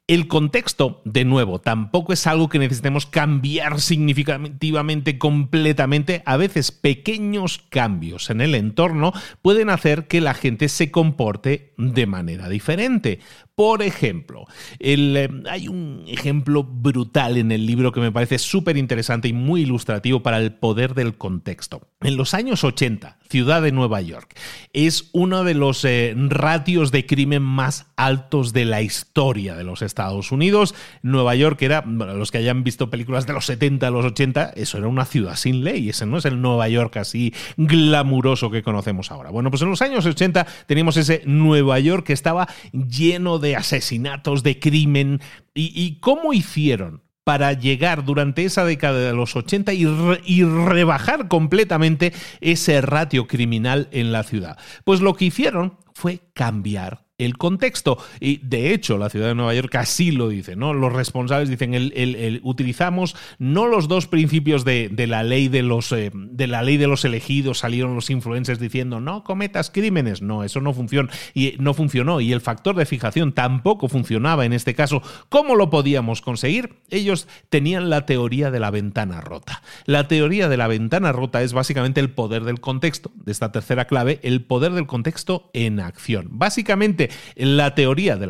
El 0.07 0.29
contexto, 0.29 1.01
de 1.07 1.25
nuevo, 1.25 1.63
tampoco 1.63 2.13
es 2.13 2.27
algo 2.27 2.51
que 2.51 2.59
necesitemos 2.59 3.07
cambiar 3.07 3.81
significativamente, 3.81 5.17
completamente. 5.17 6.23
A 6.27 6.37
veces 6.37 6.73
pequeños 6.73 7.65
cambios 7.71 8.29
en 8.29 8.43
el 8.43 8.55
entorno 8.55 9.15
pueden 9.41 9.71
hacer 9.71 10.07
que 10.07 10.21
la 10.21 10.35
gente 10.35 10.69
se 10.69 10.91
comporte 10.91 11.73
de 11.79 12.05
manera 12.05 12.51
diferente. 12.51 13.21
Por 13.55 13.83
ejemplo, 13.83 14.47
eh, 14.81 15.29
hay 15.49 15.69
un 15.69 16.05
ejemplo 16.09 16.65
brutal 16.65 17.37
en 17.37 17.53
el 17.53 17.67
libro 17.67 17.93
que 17.93 18.01
me 18.01 18.11
parece 18.11 18.39
súper 18.39 18.77
interesante 18.77 19.29
y 19.29 19.33
muy 19.33 19.63
ilustrativo 19.63 20.25
para 20.25 20.39
el 20.39 20.55
poder 20.55 20.95
del 20.95 21.17
contexto. 21.17 21.87
En 22.01 22.17
los 22.17 22.35
años 22.35 22.65
80, 22.65 23.19
ciudad 23.29 23.63
de 23.63 23.71
Nueva 23.71 24.01
York 24.01 24.37
es 24.73 25.09
uno 25.13 25.45
de 25.45 25.55
los 25.55 25.85
eh, 25.85 26.15
ratios 26.17 26.91
de 26.91 27.07
crimen 27.07 27.43
más 27.43 27.87
altos 27.97 28.53
de 28.53 28.65
la 28.65 28.83
historia 28.83 29.55
de 29.55 29.63
los 29.63 29.83
Estados 29.83 30.33
Unidos. 30.33 30.75
Nueva 31.03 31.37
York 31.37 31.63
era, 31.63 31.83
los 31.87 32.33
que 32.33 32.39
hayan 32.39 32.65
visto 32.65 32.91
películas 32.91 33.27
de 33.27 33.35
los 33.35 33.47
70, 33.47 33.89
los 33.91 34.05
80, 34.05 34.53
eso 34.57 34.79
era 34.79 34.89
una 34.89 35.05
ciudad 35.05 35.37
sin 35.37 35.63
ley, 35.63 35.91
ese 35.91 36.07
no 36.07 36.19
es 36.19 36.25
el 36.25 36.41
Nueva 36.43 36.69
York 36.69 36.97
así 36.97 37.33
glamuroso 37.57 38.51
que 38.51 38.65
conocemos 38.65 39.13
ahora. 39.13 39.31
Bueno, 39.31 39.51
pues 39.51 39.63
en 39.63 39.71
los 39.71 39.81
años 39.81 40.05
80 40.05 40.45
teníamos 40.67 40.97
ese 40.97 41.23
Nueva 41.25 41.79
York 41.79 42.07
que 42.07 42.13
estaba 42.13 42.49
lleno 42.73 43.39
de 43.39 43.44
de 43.45 43.55
asesinatos, 43.55 44.43
de 44.43 44.59
crimen, 44.59 45.21
y, 45.55 46.01
cómo 46.01 46.33
hicieron 46.33 47.05
para 47.23 47.53
llegar 47.53 48.05
durante 48.05 48.45
esa 48.45 48.65
década 48.65 48.99
de 48.99 49.13
los 49.13 49.37
80 49.37 49.73
y, 49.73 49.87
y, 50.27 50.43
rebajar 50.43 51.29
completamente 51.29 52.13
ese 52.41 52.81
ratio 52.81 53.29
criminal 53.29 53.89
en 53.93 54.11
la 54.11 54.25
ciudad. 54.25 54.59
Pues 54.85 55.01
lo 55.01 55.15
que 55.15 55.27
hicieron 55.27 55.79
fue 55.95 56.21
cambiar 56.35 57.04
el 57.19 57.39
contexto. 57.39 57.99
Y 58.19 58.39
de 58.39 58.73
hecho, 58.73 58.99
la 58.99 59.09
ciudad 59.09 59.29
de 59.29 59.35
Nueva 59.35 59.55
York 59.55 59.75
así 59.77 60.11
lo 60.11 60.29
dice, 60.29 60.57
¿no? 60.57 60.75
Los 60.75 60.93
responsables 60.93 61.49
dicen, 61.49 61.75
el, 61.75 62.41
utilizamos 62.43 63.15
no 63.39 63.67
los 63.67 63.87
dos 63.87 64.09
principios 64.09 64.65
de, 64.65 64.91
la 65.07 65.23
ley 65.23 65.49
de, 65.49 65.63
los, 65.63 65.93
eh, 65.93 66.11
de 66.13 66.47
la 66.47 66.63
ley 66.63 66.77
de 66.77 66.89
los 66.89 67.05
elegidos, 67.05 67.59
salieron 67.61 67.95
los 67.95 68.11
influencers 68.11 68.59
diciendo, 68.59 69.01
no 69.01 69.23
cometas 69.23 69.71
crímenes. 69.71 70.23
No, 70.23 70.43
eso 70.43 70.61
no 70.61 70.73
funciona. 70.73 71.11
Y 71.35 71.55
no 71.59 71.75
funcionó. 71.75 72.21
Y 72.21 72.33
el 72.33 72.41
factor 72.41 72.75
de 72.75 72.87
fijación 72.87 73.33
tampoco 73.33 73.89
funcionaba 73.89 74.45
en 74.45 74.53
este 74.53 74.75
caso. 74.75 75.03
¿Cómo 75.29 75.55
lo 75.55 75.71
podíamos 75.71 76.21
conseguir? 76.21 76.81
Ellos 76.91 77.29
tenían 77.49 77.91
la 77.91 78.07
teoría 78.07 78.51
de 78.51 78.61
la 78.61 78.71
ventana 78.71 79.21
rota. 79.21 79.63
La 79.87 80.09
teoría 80.09 80.49
de 80.49 80.57
la 80.57 80.67
ventana 80.67 81.13
rota 81.13 81.43
es 81.43 81.53
básicamente 81.53 82.01
el 82.01 82.11
poder 82.11 82.43
del 82.43 82.61
contexto. 82.61 83.13
De 83.15 83.31
esta 83.31 83.53
tercera 83.53 83.87
clave, 83.87 84.19
el 84.23 84.43
poder 84.43 84.73
del 84.73 84.87
contexto 84.87 85.51
en 85.53 85.79
acción. 85.79 86.29
Básicamente, 86.33 87.04
la 87.37 87.75
teoría 87.75 88.17
de 88.17 88.27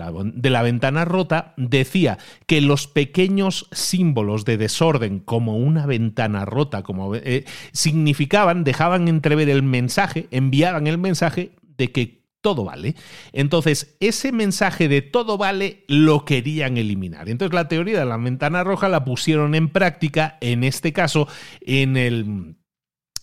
la, 0.50 0.62
ventana 0.62 1.04
rota 1.04 1.54
decía 1.56 2.18
que 2.46 2.60
los 2.60 2.86
pequeños 2.86 3.68
símbolos 3.72 4.44
de 4.44 4.56
desorden, 4.56 5.20
como 5.20 5.56
una 5.56 5.86
ventana 5.86 6.44
rota, 6.44 6.82
como 6.82 7.14
eh, 7.14 7.44
significaban, 7.72 8.64
dejaban 8.64 9.08
entrever 9.08 9.48
el 9.48 9.62
mensaje, 9.62 10.28
enviaban 10.30 10.86
el 10.86 10.98
mensaje 10.98 11.52
de 11.76 11.92
que 11.92 12.24
todo 12.44 12.64
vale. 12.64 12.94
Entonces, 13.32 13.96
ese 14.00 14.30
mensaje 14.30 14.86
de 14.86 15.00
todo 15.00 15.38
vale 15.38 15.84
lo 15.88 16.26
querían 16.26 16.76
eliminar. 16.76 17.30
Entonces, 17.30 17.54
la 17.54 17.68
teoría 17.68 17.98
de 17.98 18.04
la 18.04 18.18
ventana 18.18 18.62
roja 18.62 18.90
la 18.90 19.04
pusieron 19.04 19.54
en 19.54 19.70
práctica, 19.70 20.36
en 20.42 20.62
este 20.62 20.92
caso, 20.92 21.26
en 21.62 21.96
el 21.96 22.56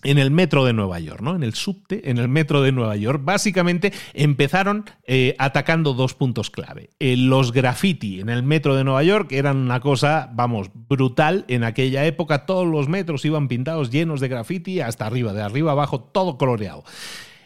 en 0.03 0.17
el 0.17 0.31
metro 0.31 0.65
de 0.65 0.73
Nueva 0.73 0.99
York, 0.99 1.21
¿no? 1.21 1.35
En 1.35 1.43
el 1.43 1.53
subte, 1.53 2.09
en 2.09 2.17
el 2.17 2.27
metro 2.27 2.61
de 2.61 2.71
Nueva 2.71 2.95
York. 2.95 3.21
Básicamente 3.23 3.93
empezaron 4.13 4.85
eh, 5.05 5.35
atacando 5.37 5.93
dos 5.93 6.13
puntos 6.13 6.49
clave. 6.49 6.89
Eh, 6.99 7.17
los 7.17 7.51
graffiti 7.51 8.21
en 8.21 8.29
el 8.29 8.43
metro 8.43 8.75
de 8.75 8.83
Nueva 8.83 9.03
York 9.03 9.31
eran 9.31 9.57
una 9.57 9.79
cosa, 9.79 10.29
vamos, 10.33 10.69
brutal. 10.73 11.45
En 11.47 11.63
aquella 11.63 12.05
época 12.05 12.45
todos 12.45 12.67
los 12.67 12.87
metros 12.87 13.25
iban 13.25 13.47
pintados 13.47 13.91
llenos 13.91 14.19
de 14.19 14.27
graffiti 14.27 14.81
hasta 14.81 15.05
arriba, 15.05 15.33
de 15.33 15.41
arriba 15.41 15.71
abajo, 15.71 16.01
todo 16.01 16.37
coloreado. 16.37 16.83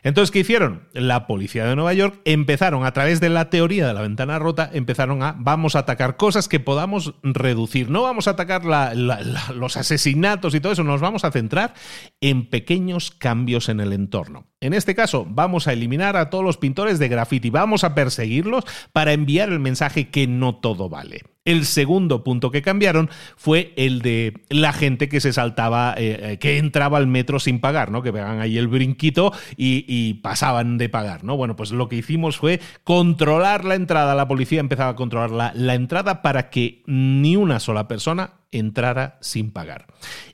Entonces, 0.05 0.29
¿qué 0.29 0.37
hicieron? 0.37 0.87
La 0.93 1.25
policía 1.25 1.65
de 1.65 1.75
Nueva 1.75 1.91
York 1.95 2.21
empezaron 2.25 2.85
a 2.85 2.93
través 2.93 3.19
de 3.19 3.29
la 3.29 3.49
teoría 3.49 3.87
de 3.87 3.93
la 3.95 4.03
ventana 4.03 4.37
rota, 4.37 4.69
empezaron 4.71 5.23
a, 5.23 5.35
vamos 5.35 5.75
a 5.75 5.79
atacar 5.79 6.15
cosas 6.15 6.47
que 6.47 6.59
podamos 6.59 7.15
reducir. 7.23 7.89
No 7.89 8.03
vamos 8.03 8.27
a 8.27 8.31
atacar 8.31 8.63
los 8.65 9.77
asesinatos 9.77 10.53
y 10.53 10.59
todo 10.59 10.73
eso, 10.73 10.83
nos 10.83 11.01
vamos 11.01 11.25
a 11.25 11.31
centrar 11.31 11.73
en 12.21 12.51
pequeños 12.51 13.09
cambios 13.09 13.67
en 13.67 13.79
el 13.79 13.93
entorno. 13.93 14.45
En 14.65 14.73
este 14.73 14.95
caso, 14.95 15.27
vamos 15.29 15.67
a 15.67 15.73
eliminar 15.73 16.17
a 16.17 16.31
todos 16.31 16.43
los 16.43 16.57
pintores 16.57 16.97
de 16.97 17.07
graffiti, 17.07 17.51
vamos 17.51 17.83
a 17.83 17.93
perseguirlos 17.93 18.63
para 18.93 19.13
enviar 19.13 19.49
el 19.49 19.59
mensaje 19.59 20.09
que 20.09 20.25
no 20.25 20.55
todo 20.55 20.89
vale. 20.89 21.21
El 21.45 21.65
segundo 21.65 22.23
punto 22.23 22.49
que 22.49 22.63
cambiaron 22.63 23.11
fue 23.35 23.73
el 23.75 24.01
de 24.01 24.41
la 24.49 24.73
gente 24.73 25.07
que 25.07 25.21
se 25.21 25.33
saltaba, 25.33 25.93
eh, 25.95 26.17
eh, 26.19 26.37
que 26.39 26.57
entraba 26.57 26.97
al 26.97 27.05
metro 27.05 27.39
sin 27.39 27.59
pagar, 27.59 27.91
¿no? 27.91 28.01
Que 28.01 28.11
pegaban 28.11 28.41
ahí 28.41 28.57
el 28.57 28.67
brinquito 28.67 29.31
y, 29.55 30.15
pasaban 30.23 30.79
de 30.79 30.89
pagar, 30.89 31.23
¿no? 31.23 31.37
Bueno, 31.37 31.55
pues 31.55 31.69
lo 31.69 31.87
que 31.87 31.97
hicimos 31.97 32.37
fue 32.37 32.59
controlar 32.83 33.65
la 33.65 33.75
entrada. 33.75 34.15
La 34.15 34.27
policía 34.27 34.59
empezaba 34.59 34.89
a 34.89 34.95
controlar 34.95 35.29
la, 35.29 35.51
la 35.53 35.75
entrada 35.75 36.23
para 36.23 36.49
que 36.49 36.81
ni 36.87 37.35
una 37.35 37.59
sola 37.59 37.87
persona 37.87 38.33
entrara 38.51 39.19
sin 39.21 39.51
pagar. 39.51 39.85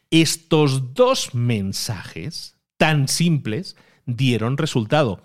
Estos 0.10 0.94
dos 0.94 1.36
mensajes 1.36 2.56
tan 2.78 3.10
simples 3.10 3.76
dieron 4.16 4.58
resultado. 4.58 5.22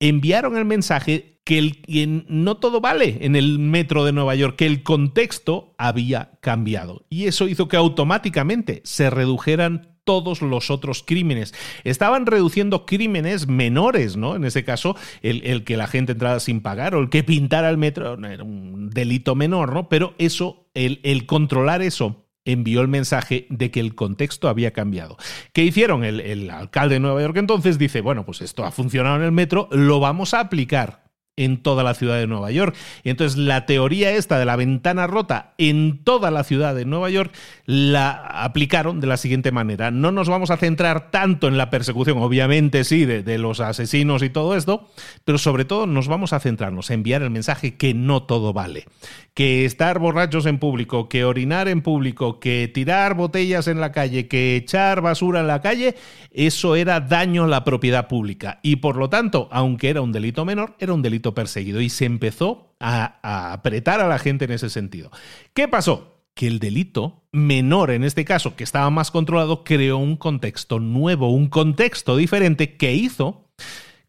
Enviaron 0.00 0.56
el 0.56 0.64
mensaje 0.64 1.34
que 1.44 1.58
el, 1.58 2.24
no 2.28 2.56
todo 2.56 2.80
vale 2.80 3.18
en 3.20 3.36
el 3.36 3.58
metro 3.58 4.04
de 4.04 4.12
Nueva 4.12 4.34
York, 4.34 4.56
que 4.56 4.66
el 4.66 4.82
contexto 4.82 5.74
había 5.76 6.32
cambiado. 6.40 7.04
Y 7.10 7.26
eso 7.26 7.48
hizo 7.48 7.68
que 7.68 7.76
automáticamente 7.76 8.80
se 8.84 9.10
redujeran 9.10 9.94
todos 10.04 10.42
los 10.42 10.70
otros 10.70 11.02
crímenes. 11.02 11.54
Estaban 11.82 12.26
reduciendo 12.26 12.86
crímenes 12.86 13.46
menores, 13.46 14.16
¿no? 14.16 14.36
En 14.36 14.44
ese 14.44 14.64
caso, 14.64 14.96
el, 15.22 15.64
que 15.64 15.76
la 15.76 15.86
gente 15.86 16.12
entrara 16.12 16.40
sin 16.40 16.60
pagar 16.60 16.94
o 16.94 17.00
el 17.00 17.10
que 17.10 17.24
pintara 17.24 17.70
el 17.70 17.78
metro 17.78 18.14
era 18.26 18.44
un 18.44 18.90
delito 18.90 19.34
menor, 19.34 19.72
¿no? 19.72 19.88
Pero 19.88 20.14
eso, 20.18 20.66
el, 20.74 21.00
el 21.04 21.26
controlar 21.26 21.82
eso 21.82 22.23
envió 22.44 22.80
el 22.80 22.88
mensaje 22.88 23.46
de 23.50 23.70
que 23.70 23.80
el 23.80 23.94
contexto 23.94 24.48
había 24.48 24.72
cambiado. 24.72 25.16
¿Qué 25.52 25.64
hicieron? 25.64 26.04
El, 26.04 26.20
el, 26.20 26.50
alcalde 26.50 26.94
de 26.94 27.00
Nueva 27.00 27.20
York 27.22 27.36
entonces 27.36 27.78
dice, 27.78 28.00
bueno, 28.00 28.24
pues 28.24 28.40
esto 28.42 28.64
ha 28.64 28.70
funcionado 28.70 29.16
en 29.16 29.22
el 29.22 29.32
metro, 29.32 29.68
lo 29.70 30.00
vamos 30.00 30.34
a 30.34 30.40
aplicar 30.40 31.03
en 31.36 31.62
toda 31.62 31.84
la 31.84 31.94
ciudad 31.94 32.16
de 32.16 32.26
Nueva 32.26 32.50
York. 32.50 32.74
Y 33.02 33.10
entonces 33.10 33.38
la 33.38 33.66
teoría 33.66 34.10
esta 34.12 34.38
de 34.38 34.44
la 34.44 34.56
ventana 34.56 35.06
rota 35.06 35.54
en 35.58 36.02
toda 36.02 36.30
la 36.30 36.44
ciudad 36.44 36.74
de 36.74 36.84
Nueva 36.84 37.10
York 37.10 37.32
la 37.66 38.10
aplicaron 38.12 39.00
de 39.00 39.06
la 39.06 39.16
siguiente 39.16 39.52
manera. 39.52 39.90
No 39.90 40.10
nos 40.10 40.28
vamos 40.28 40.50
a 40.50 40.56
centrar 40.56 41.10
tanto 41.10 41.48
en 41.48 41.56
la 41.56 41.70
persecución, 41.70 42.18
obviamente 42.18 42.84
sí, 42.84 43.04
de, 43.04 43.38
los 43.38 43.60
asesinos 43.60 44.22
y 44.22 44.30
todo 44.30 44.56
esto, 44.56 44.88
pero 45.24 45.38
sobre 45.38 45.64
todo 45.64 45.86
nos 45.86 46.08
vamos 46.08 46.32
a 46.32 46.40
centrarnos 46.40 46.90
en 46.90 47.04
enviar 47.04 47.22
el 47.22 47.30
mensaje 47.30 47.76
que 47.76 47.92
no 47.92 48.22
todo 48.22 48.54
vale. 48.54 48.86
Que 49.34 49.66
estar 49.66 49.98
borrachos 49.98 50.46
en 50.46 50.58
público, 50.58 51.08
que 51.08 51.24
orinar 51.24 51.68
en 51.68 51.82
público, 51.82 52.40
que 52.40 52.70
tirar 52.72 53.14
botellas 53.14 53.66
en 53.68 53.80
la 53.80 53.92
calle, 53.92 54.26
que 54.26 54.56
echar 54.56 55.02
basura 55.02 55.40
en 55.40 55.48
la 55.48 55.60
calle, 55.60 55.96
eso 56.32 56.76
era 56.76 57.00
daño 57.00 57.44
a 57.44 57.48
la 57.48 57.64
propiedad 57.64 58.08
pública. 58.08 58.60
Y 58.62 58.76
por 58.76 58.96
lo 58.96 59.10
tanto, 59.10 59.48
aunque 59.50 59.90
era 59.90 60.00
un 60.00 60.12
delito 60.12 60.44
menor, 60.44 60.76
era 60.78 60.94
un 60.94 61.02
delito 61.02 61.23
perseguido 61.32 61.80
y 61.80 61.88
se 61.88 62.04
empezó 62.04 62.74
a, 62.80 63.52
apretar 63.52 64.00
a 64.00 64.08
la 64.08 64.18
gente 64.18 64.44
en 64.44 64.50
ese 64.50 64.68
sentido. 64.68 65.10
¿Qué 65.54 65.68
pasó? 65.68 66.26
Que 66.34 66.48
el 66.48 66.58
delito 66.58 67.22
menor, 67.32 67.92
en 67.92 68.04
este 68.04 68.24
caso, 68.24 68.56
que 68.56 68.64
estaba 68.64 68.90
más 68.90 69.10
controlado, 69.10 69.64
creó 69.64 69.96
un 69.96 70.16
contexto 70.16 70.80
nuevo, 70.80 71.30
un 71.30 71.48
contexto 71.48 72.16
diferente 72.16 72.76
que 72.76 72.94
hizo 72.94 73.48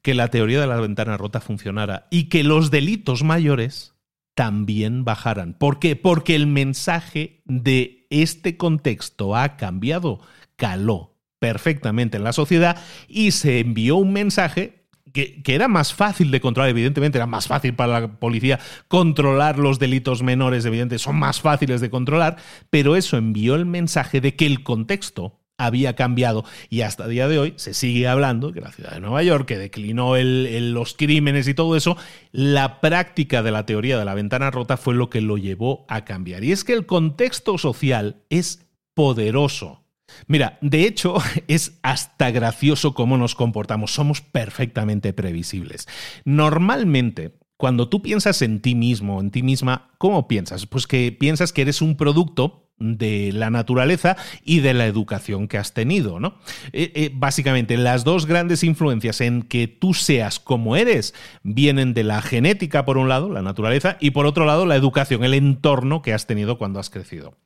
que 0.02 0.14
la 0.16 0.28
teoría 0.28 0.60
de 0.60 0.68
la 0.68 0.80
ventana 0.80 1.16
rota 1.16 1.40
funcionara 1.40 2.08
y 2.12 2.26
que 2.26 2.44
los 2.44 2.72
delitos 2.72 3.24
mayores 3.24 3.96
también 4.36 5.06
bajaran. 5.06 5.54
¿Por 5.54 5.80
qué? 5.80 5.96
Porque 5.96 6.36
el 6.36 6.46
mensaje 6.46 7.42
de 7.46 8.06
este 8.10 8.58
contexto 8.58 9.36
ha 9.36 9.56
cambiado, 9.56 10.20
caló 10.58 11.16
perfectamente 11.40 12.18
en 12.18 12.24
la 12.24 12.34
sociedad 12.34 12.82
y 13.08 13.32
se 13.32 13.60
envió 13.60 13.98
un 13.98 14.14
mensaje 14.14 14.85
que, 15.16 15.42
era 15.48 15.68
más 15.68 15.94
fácil 15.94 16.30
de 16.30 16.42
controlar, 16.42 16.70
evidentemente, 16.70 17.18
era 17.18 17.26
más 17.26 17.48
fácil 17.48 17.74
para 17.74 18.02
la 18.02 18.20
policía 18.20 18.60
controlar 18.88 19.58
los 19.58 19.80
delitos 19.80 20.22
menores, 20.22 20.66
evidentemente, 20.66 21.04
son 21.04 21.16
más 21.16 21.42
fáciles 21.42 21.82
de 21.82 21.90
controlar, 21.90 22.36
pero 22.70 22.96
eso 22.96 23.18
envió 23.18 23.56
el 23.56 23.66
mensaje 23.66 24.22
de 24.22 24.36
que 24.36 24.46
el 24.46 24.62
contexto 24.62 25.40
había 25.58 25.96
cambiado 25.96 26.44
y 26.70 26.82
hasta 26.82 27.08
día 27.08 27.30
de 27.30 27.40
hoy 27.40 27.54
se 27.56 27.74
sigue 27.74 28.10
hablando 28.10 28.52
que 28.52 28.60
la 28.60 28.74
ciudad 28.74 28.92
de 28.92 29.00
Nueva 29.00 29.24
York, 29.24 29.48
que 29.48 29.58
declinó 29.58 30.18
los 30.18 30.94
crímenes 30.96 31.48
y 31.48 31.54
todo 31.54 31.78
eso, 31.78 31.96
la 32.34 32.82
práctica 32.82 33.42
de 33.42 33.52
la 33.52 33.66
teoría 33.66 33.98
de 33.98 34.04
la 34.04 34.16
ventana 34.16 34.52
rota 34.52 34.76
fue 34.76 34.96
lo 34.96 35.10
que 35.10 35.22
lo 35.22 35.38
llevó 35.38 35.86
a 35.88 36.04
cambiar. 36.04 36.44
Y 36.44 36.52
es 36.52 36.66
que 36.66 36.74
el 36.74 36.86
contexto 36.86 37.58
social 37.58 38.18
es 38.30 38.68
poderoso. 38.94 39.85
Mira, 40.28 40.58
de 40.62 40.86
hecho 40.86 41.16
es 41.48 41.80
hasta 41.84 42.32
gracioso 42.32 42.94
cómo 42.94 43.18
nos 43.18 43.36
comportamos, 43.36 43.94
somos 43.94 44.22
perfectamente 44.22 45.14
previsibles. 45.14 45.88
Normalmente, 46.24 47.38
cuando 47.58 47.90
tú 47.90 48.02
piensas 48.02 48.42
en 48.42 48.62
ti 48.62 48.76
mismo, 48.76 49.22
en 49.22 49.32
ti 49.32 49.42
misma, 49.44 49.92
¿cómo 49.98 50.28
piensas? 50.28 50.66
Pues 50.66 50.88
que 50.88 51.12
piensas 51.12 51.54
que 51.54 51.62
eres 51.62 51.82
un 51.82 51.96
producto 51.96 52.66
de 52.78 53.32
la 53.32 53.50
naturaleza 53.50 54.18
y 54.44 54.60
de 54.60 54.74
la 54.74 54.86
educación 54.86 55.48
que 55.48 55.58
has 55.58 55.74
tenido, 55.74 56.20
¿no? 56.20 56.40
Eh, 56.74 56.92
eh, 56.96 57.12
básicamente, 57.14 57.78
las 57.78 58.04
dos 58.04 58.26
grandes 58.26 58.64
influencias 58.64 59.22
en 59.22 59.44
que 59.44 59.68
tú 59.68 59.94
seas 59.94 60.40
como 60.40 60.76
eres 60.76 61.14
vienen 61.44 61.94
de 61.94 62.04
la 62.04 62.22
genética, 62.22 62.84
por 62.84 62.98
un 62.98 63.08
lado, 63.08 63.30
la 63.30 63.42
naturaleza, 63.42 63.98
y 64.02 64.12
por 64.12 64.26
otro 64.26 64.46
lado, 64.46 64.66
la 64.66 64.76
educación, 64.76 65.24
el 65.24 65.34
entorno 65.34 66.02
que 66.02 66.14
has 66.14 66.28
tenido 66.28 66.58
cuando 66.58 66.80
has 66.80 66.90
crecido. 66.90 67.38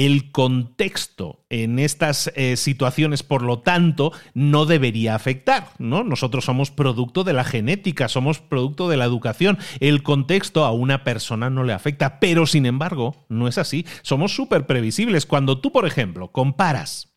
El 0.00 0.32
contexto 0.32 1.44
en 1.50 1.78
estas 1.78 2.32
eh, 2.34 2.56
situaciones, 2.56 3.22
por 3.22 3.42
lo 3.42 3.58
tanto, 3.58 4.12
no 4.32 4.64
debería 4.64 5.14
afectar, 5.14 5.72
¿no? 5.76 6.04
Nosotros 6.04 6.46
somos 6.46 6.70
producto 6.70 7.22
de 7.22 7.34
la 7.34 7.44
genética, 7.44 8.08
somos 8.08 8.38
producto 8.38 8.88
de 8.88 8.96
la 8.96 9.04
educación. 9.04 9.58
El 9.78 10.02
contexto 10.02 10.64
a 10.64 10.72
una 10.72 11.04
persona 11.04 11.50
no 11.50 11.64
le 11.64 11.74
afecta, 11.74 12.18
pero 12.18 12.46
sin 12.46 12.64
embargo, 12.64 13.26
no 13.28 13.46
es 13.46 13.58
así. 13.58 13.84
Somos 14.00 14.34
súper 14.34 14.64
previsibles. 14.64 15.26
Cuando 15.26 15.60
tú, 15.60 15.70
por 15.70 15.86
ejemplo, 15.86 16.32
comparas 16.32 17.12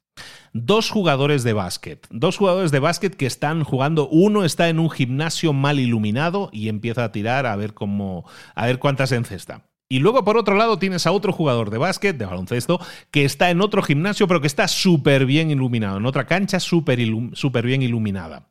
dos 0.52 0.90
jugadores 0.90 1.46
de 1.46 1.54
básquet. 1.54 2.06
Dos 2.10 2.36
jugadores 2.36 2.72
de 2.72 2.80
básquet 2.80 3.16
que 3.16 3.28
están 3.28 3.64
jugando. 3.64 4.10
Uno 4.10 4.44
está 4.44 4.68
en 4.68 4.80
un 4.80 4.90
gimnasio 4.90 5.54
mal 5.54 5.80
iluminado 5.80 6.50
y 6.52 6.68
empieza 6.68 7.06
a 7.06 7.14
tirar 7.14 7.46
a 7.46 7.56
ver 7.56 7.74
cómo. 7.74 8.26
a 8.56 8.66
ver 8.66 8.80
cuántas 8.80 9.14
encesta. 9.14 9.70
Y 9.94 10.00
luego, 10.00 10.24
por 10.24 10.38
otro 10.38 10.56
lado, 10.56 10.80
tienes 10.80 11.06
a 11.06 11.12
otro 11.12 11.32
jugador 11.32 11.70
de 11.70 11.78
básquet, 11.78 12.18
de 12.18 12.26
baloncesto, 12.26 12.80
que 13.12 13.26
está 13.26 13.52
en 13.52 13.62
otro 13.62 13.84
gimnasio, 13.84 14.28
pero 14.28 14.42
que 14.42 14.48
está 14.48 14.68
súper 14.68 15.28
bien 15.28 15.52
iluminado, 15.52 15.98
en 15.98 16.08
otra 16.08 16.26
cancha 16.26 16.60
súper 16.60 16.98
bien 16.98 17.84
iluminada. 17.84 18.50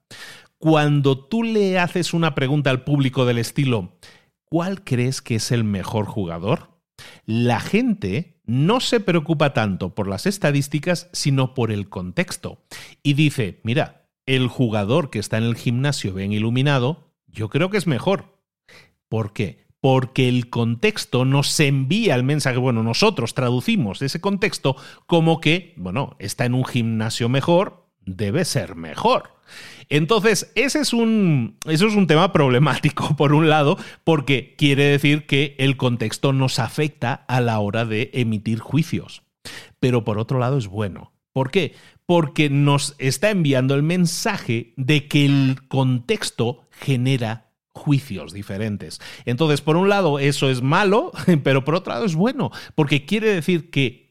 Cuando 0.59 1.18
tú 1.18 1.43
le 1.43 1.80
haces 1.80 2.14
una 2.14 2.36
pregunta 2.36 2.70
al 2.70 2.84
público 2.84 3.24
del 3.24 3.38
estilo, 3.38 3.99
¿cuál 4.45 4.84
crees 4.84 5.20
que 5.20 5.34
es 5.34 5.51
el 5.51 5.64
mejor 5.64 6.07
jugador? 6.07 6.78
La 7.26 7.59
gente 7.59 8.40
no 8.45 8.78
se 8.78 9.01
preocupa 9.01 9.53
tanto 9.53 9.97
por 9.97 10.07
las 10.07 10.26
estadísticas, 10.26 11.11
sino 11.12 11.55
por 11.55 11.72
el 11.72 11.88
contexto. 11.88 12.62
Y 13.03 13.14
dice, 13.14 13.59
mira, 13.64 14.07
el 14.26 14.47
jugador 14.47 15.11
que 15.11 15.18
está 15.18 15.38
en 15.38 15.45
el 15.45 15.57
gimnasio 15.57 16.14
bien 16.14 16.32
iluminado, 16.32 17.12
yo 17.26 17.49
creo 17.49 17.68
que 17.68 17.78
es 17.78 17.88
mejor. 17.88 18.38
¿Por 19.09 19.32
qué? 19.32 19.62
Porque 19.82 20.28
el 20.28 20.48
contexto 20.48 21.24
nos 21.24 21.58
envía 21.58 22.14
el 22.14 22.22
mensaje, 22.22 22.56
bueno, 22.56 22.84
nosotros 22.84 23.34
traducimos 23.34 24.00
ese 24.00 24.20
contexto 24.20 24.76
como 25.08 25.40
que, 25.40 25.74
bueno, 25.76 26.14
está 26.20 26.44
en 26.44 26.54
un 26.54 26.64
gimnasio 26.64 27.28
mejor, 27.28 27.88
debe 28.06 28.44
ser 28.44 28.76
mejor. 28.76 29.34
Entonces, 29.88 30.52
ese 30.54 30.78
es 30.78 30.92
un, 30.92 31.56
eso 31.66 31.88
es 31.88 31.96
un 31.96 32.06
tema 32.06 32.32
problemático, 32.32 33.16
por 33.16 33.34
un 33.34 33.50
lado, 33.50 33.76
porque 34.04 34.54
quiere 34.56 34.84
decir 34.84 35.26
que 35.26 35.56
el 35.58 35.76
contexto 35.76 36.32
nos 36.32 36.60
afecta 36.60 37.24
a 37.26 37.40
la 37.40 37.58
hora 37.58 37.84
de 37.84 38.12
emitir 38.14 38.60
juicios. 38.60 39.24
Pero 39.80 40.04
por 40.04 40.20
otro 40.20 40.38
lado 40.38 40.58
es 40.58 40.68
bueno. 40.68 41.10
¿Por 41.32 41.50
qué? 41.50 41.74
Porque 42.06 42.50
nos 42.50 42.94
está 42.98 43.30
enviando 43.30 43.74
el 43.74 43.82
mensaje 43.82 44.74
de 44.76 45.08
que 45.08 45.26
el 45.26 45.66
contexto 45.66 46.68
genera 46.70 47.51
juicios 47.74 48.32
diferentes. 48.32 49.00
Entonces, 49.24 49.60
por 49.60 49.76
un 49.76 49.88
lado, 49.88 50.18
eso 50.18 50.50
es 50.50 50.62
malo, 50.62 51.12
pero 51.42 51.64
por 51.64 51.74
otro 51.74 51.92
lado 51.92 52.04
es 52.04 52.14
bueno, 52.14 52.50
porque 52.74 53.04
quiere 53.04 53.34
decir 53.34 53.70
que 53.70 54.10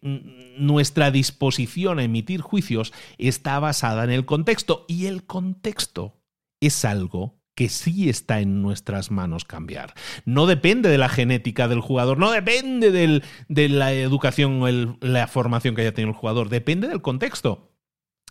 nuestra 0.57 1.11
disposición 1.11 1.99
a 1.99 2.03
emitir 2.03 2.41
juicios 2.41 2.93
está 3.17 3.59
basada 3.59 4.03
en 4.03 4.11
el 4.11 4.25
contexto 4.25 4.85
y 4.87 5.05
el 5.05 5.25
contexto 5.25 6.21
es 6.59 6.85
algo 6.85 7.39
que 7.55 7.69
sí 7.69 8.09
está 8.09 8.39
en 8.39 8.61
nuestras 8.61 9.11
manos 9.11 9.45
cambiar. 9.45 9.93
No 10.25 10.47
depende 10.47 10.89
de 10.89 10.97
la 10.97 11.09
genética 11.09 11.67
del 11.67 11.81
jugador, 11.81 12.17
no 12.17 12.31
depende 12.31 12.91
de 12.91 13.69
la 13.69 13.93
educación 13.93 14.63
o 14.63 14.97
la 15.05 15.27
formación 15.27 15.75
que 15.75 15.81
haya 15.81 15.93
tenido 15.93 16.11
el 16.11 16.17
jugador, 16.17 16.49
depende 16.49 16.87
del 16.87 17.01
contexto. 17.01 17.70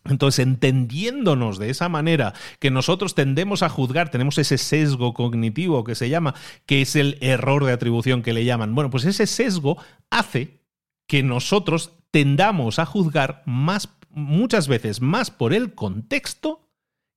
Entonces, 0.04 0.46
entendiéndonos 0.46 1.58
de 1.58 1.70
esa 1.70 1.88
manera 1.88 2.32
que 2.58 2.70
nosotros 2.70 3.14
tendemos 3.14 3.62
a 3.62 3.68
juzgar, 3.68 4.10
tenemos 4.10 4.38
ese 4.38 4.58
sesgo 4.58 5.12
cognitivo 5.14 5.84
que 5.84 5.94
se 5.94 6.08
llama, 6.08 6.34
que 6.66 6.82
es 6.82 6.96
el 6.96 7.18
error 7.20 7.64
de 7.64 7.72
atribución 7.72 8.22
que 8.22 8.32
le 8.32 8.44
llaman. 8.44 8.74
Bueno, 8.74 8.90
pues 8.90 9.04
ese 9.04 9.26
sesgo 9.26 9.76
hace 10.10 10.60
que 11.06 11.22
nosotros 11.22 11.92
tendamos 12.10 12.78
a 12.78 12.86
juzgar 12.86 13.42
más, 13.44 13.90
muchas 14.10 14.68
veces 14.68 15.00
más 15.00 15.30
por 15.30 15.52
el 15.52 15.74
contexto 15.74 16.66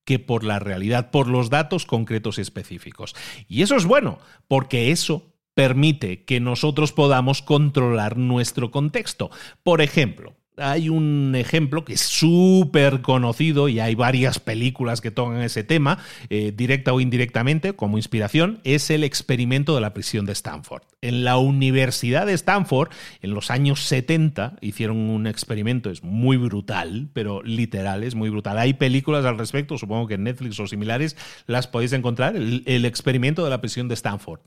que 0.05 0.19
por 0.19 0.43
la 0.43 0.59
realidad, 0.59 1.11
por 1.11 1.27
los 1.27 1.49
datos 1.49 1.85
concretos 1.85 2.37
y 2.37 2.41
específicos. 2.41 3.15
Y 3.47 3.61
eso 3.61 3.75
es 3.75 3.85
bueno, 3.85 4.19
porque 4.47 4.91
eso 4.91 5.33
permite 5.53 6.25
que 6.25 6.39
nosotros 6.39 6.91
podamos 6.91 7.41
controlar 7.41 8.17
nuestro 8.17 8.71
contexto. 8.71 9.31
Por 9.63 9.81
ejemplo, 9.81 10.35
hay 10.57 10.89
un 10.89 11.33
ejemplo 11.35 11.83
que 11.83 11.93
es 11.93 12.01
súper 12.01 13.01
conocido 13.01 13.69
y 13.69 13.79
hay 13.79 13.95
varias 13.95 14.39
películas 14.39 15.01
que 15.01 15.11
tocan 15.11 15.41
ese 15.41 15.63
tema, 15.63 15.99
eh, 16.29 16.53
directa 16.55 16.93
o 16.93 16.99
indirectamente, 16.99 17.73
como 17.73 17.97
inspiración, 17.97 18.59
es 18.63 18.89
el 18.89 19.03
experimento 19.03 19.75
de 19.75 19.81
la 19.81 19.93
prisión 19.93 20.25
de 20.25 20.33
Stanford. 20.33 20.83
En 21.01 21.23
la 21.23 21.37
Universidad 21.37 22.25
de 22.25 22.33
Stanford, 22.33 22.89
en 23.21 23.33
los 23.33 23.51
años 23.51 23.81
70, 23.81 24.57
hicieron 24.61 24.97
un 24.97 25.27
experimento, 25.27 25.89
es 25.89 26.03
muy 26.03 26.37
brutal, 26.37 27.09
pero 27.13 27.41
literal, 27.43 28.03
es 28.03 28.15
muy 28.15 28.29
brutal. 28.29 28.57
Hay 28.57 28.73
películas 28.73 29.25
al 29.25 29.37
respecto, 29.37 29.77
supongo 29.77 30.07
que 30.07 30.15
en 30.15 30.23
Netflix 30.23 30.59
o 30.59 30.67
similares 30.67 31.17
las 31.47 31.67
podéis 31.67 31.93
encontrar, 31.93 32.35
el, 32.35 32.63
el 32.65 32.85
experimento 32.85 33.43
de 33.43 33.49
la 33.49 33.61
prisión 33.61 33.87
de 33.87 33.95
Stanford. 33.95 34.41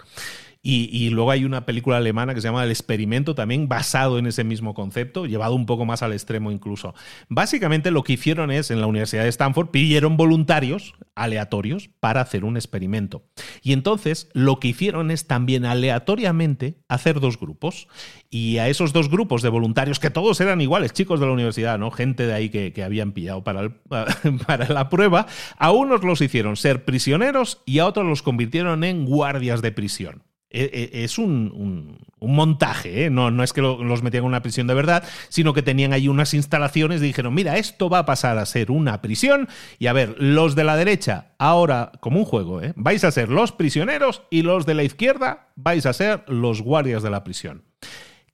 Y, 0.63 1.11
luego 1.11 1.31
hay 1.31 1.45
una 1.45 1.65
película 1.65 1.99
alemana 1.99 2.35
que 2.35 2.41
se 2.41 2.49
llama 2.49 2.65
El 2.65 2.71
experimento, 2.71 3.37
también 3.37 3.69
basado 3.69 4.19
en 4.19 4.27
ese 4.27 4.43
mismo 4.43 4.75
concepto, 4.75 5.27
llevado 5.27 5.55
un 5.55 5.65
poco 5.65 5.85
más 5.85 6.03
al 6.03 6.13
extremo 6.13 6.51
incluso. 6.51 6.93
Básicamente 7.29 7.93
lo 7.93 8.03
que 8.03 8.15
hicieron 8.15 8.51
es, 8.51 8.73
en 8.73 8.81
la 8.81 8.89
Universidad 8.89 9.23
de 9.23 9.29
Stanford, 9.29 9.69
pidieron 9.69 10.17
voluntarios 10.17 10.95
aleatorios 11.15 11.89
para 12.01 12.21
hacer 12.21 12.45
un 12.45 12.57
experimento. 12.57 13.23
Y 13.63 13.73
entonces 13.73 14.29
lo 14.33 14.59
que 14.59 14.69
hicieron 14.69 15.13
es 15.13 15.29
también 15.29 15.65
aleatoriamente 15.65 16.79
hacer 16.89 17.21
dos 17.21 17.39
grupos. 17.39 17.87
Y 18.29 18.59
a 18.59 18.69
esos 18.69 18.93
dos 18.93 19.09
grupos 19.09 19.43
de 19.43 19.49
voluntarios, 19.49 20.01
que 20.01 20.11
todos 20.11 20.41
eran 20.41 20.61
iguales, 20.61 20.93
chicos 20.93 21.21
de 21.21 21.27
la 21.27 21.33
universidad, 21.33 21.79
¿no? 21.79 21.93
Gente 21.93 22.27
de 22.27 22.35
ahí 22.35 22.51
que, 22.51 22.83
habían 22.83 23.13
pillado 23.13 23.45
para, 23.45 23.71
para 24.47 24.69
la 24.69 24.89
prueba, 24.89 25.27
a 25.59 25.71
unos 25.71 26.03
los 26.03 26.21
hicieron 26.21 26.57
ser 26.57 26.85
prisioneros 26.85 27.63
y 27.67 27.79
a 27.79 27.87
otros 27.87 28.05
los 28.05 28.23
convirtieron 28.23 28.85
en 28.85 29.05
guardias 29.05 29.63
de 29.63 29.73
prisión. 29.73 30.26
E, 30.49 30.91
e, 30.93 31.05
es 31.05 31.19
un, 31.19 31.99
montaje, 32.21 33.05
¿eh? 33.05 33.11
no, 33.11 33.31
no, 33.31 33.43
es 33.43 33.53
que 33.53 33.61
los 33.61 34.03
metían 34.03 34.23
en 34.23 34.29
una 34.29 34.43
prisión 34.43 34.67
de 34.67 34.75
verdad, 34.75 35.05
sino 35.29 35.53
que 35.53 35.63
tenían 35.63 35.93
ahí 35.93 36.09
unas 36.09 36.35
instalaciones 36.35 37.01
y 37.01 37.07
dijeron, 37.07 37.35
mira, 37.35 37.57
esto 37.59 37.89
va 37.89 38.01
a 38.01 38.07
pasar 38.07 38.39
a 38.39 38.47
ser 38.47 38.71
una 38.71 39.03
prisión 39.03 39.49
y 39.79 39.87
a 39.89 39.93
ver, 39.93 40.15
los 40.19 40.55
de 40.55 40.65
la 40.65 40.77
derecha, 40.77 41.35
ahora 41.39 41.93
como 42.01 42.19
un 42.19 42.25
juego, 42.25 42.63
¿eh? 42.63 42.73
vais 42.77 43.05
a 43.05 43.11
ser 43.11 43.29
los 43.29 43.53
prisioneros 43.53 44.23
y 44.31 44.43
los 44.43 44.67
de 44.67 44.75
la 44.75 44.85
izquierda 44.85 45.49
vais 45.57 45.85
a 45.85 45.93
ser 45.93 46.25
los 46.29 46.63
guardias 46.63 47.03
de 47.03 47.11
la 47.11 47.25
prisión. 47.25 47.65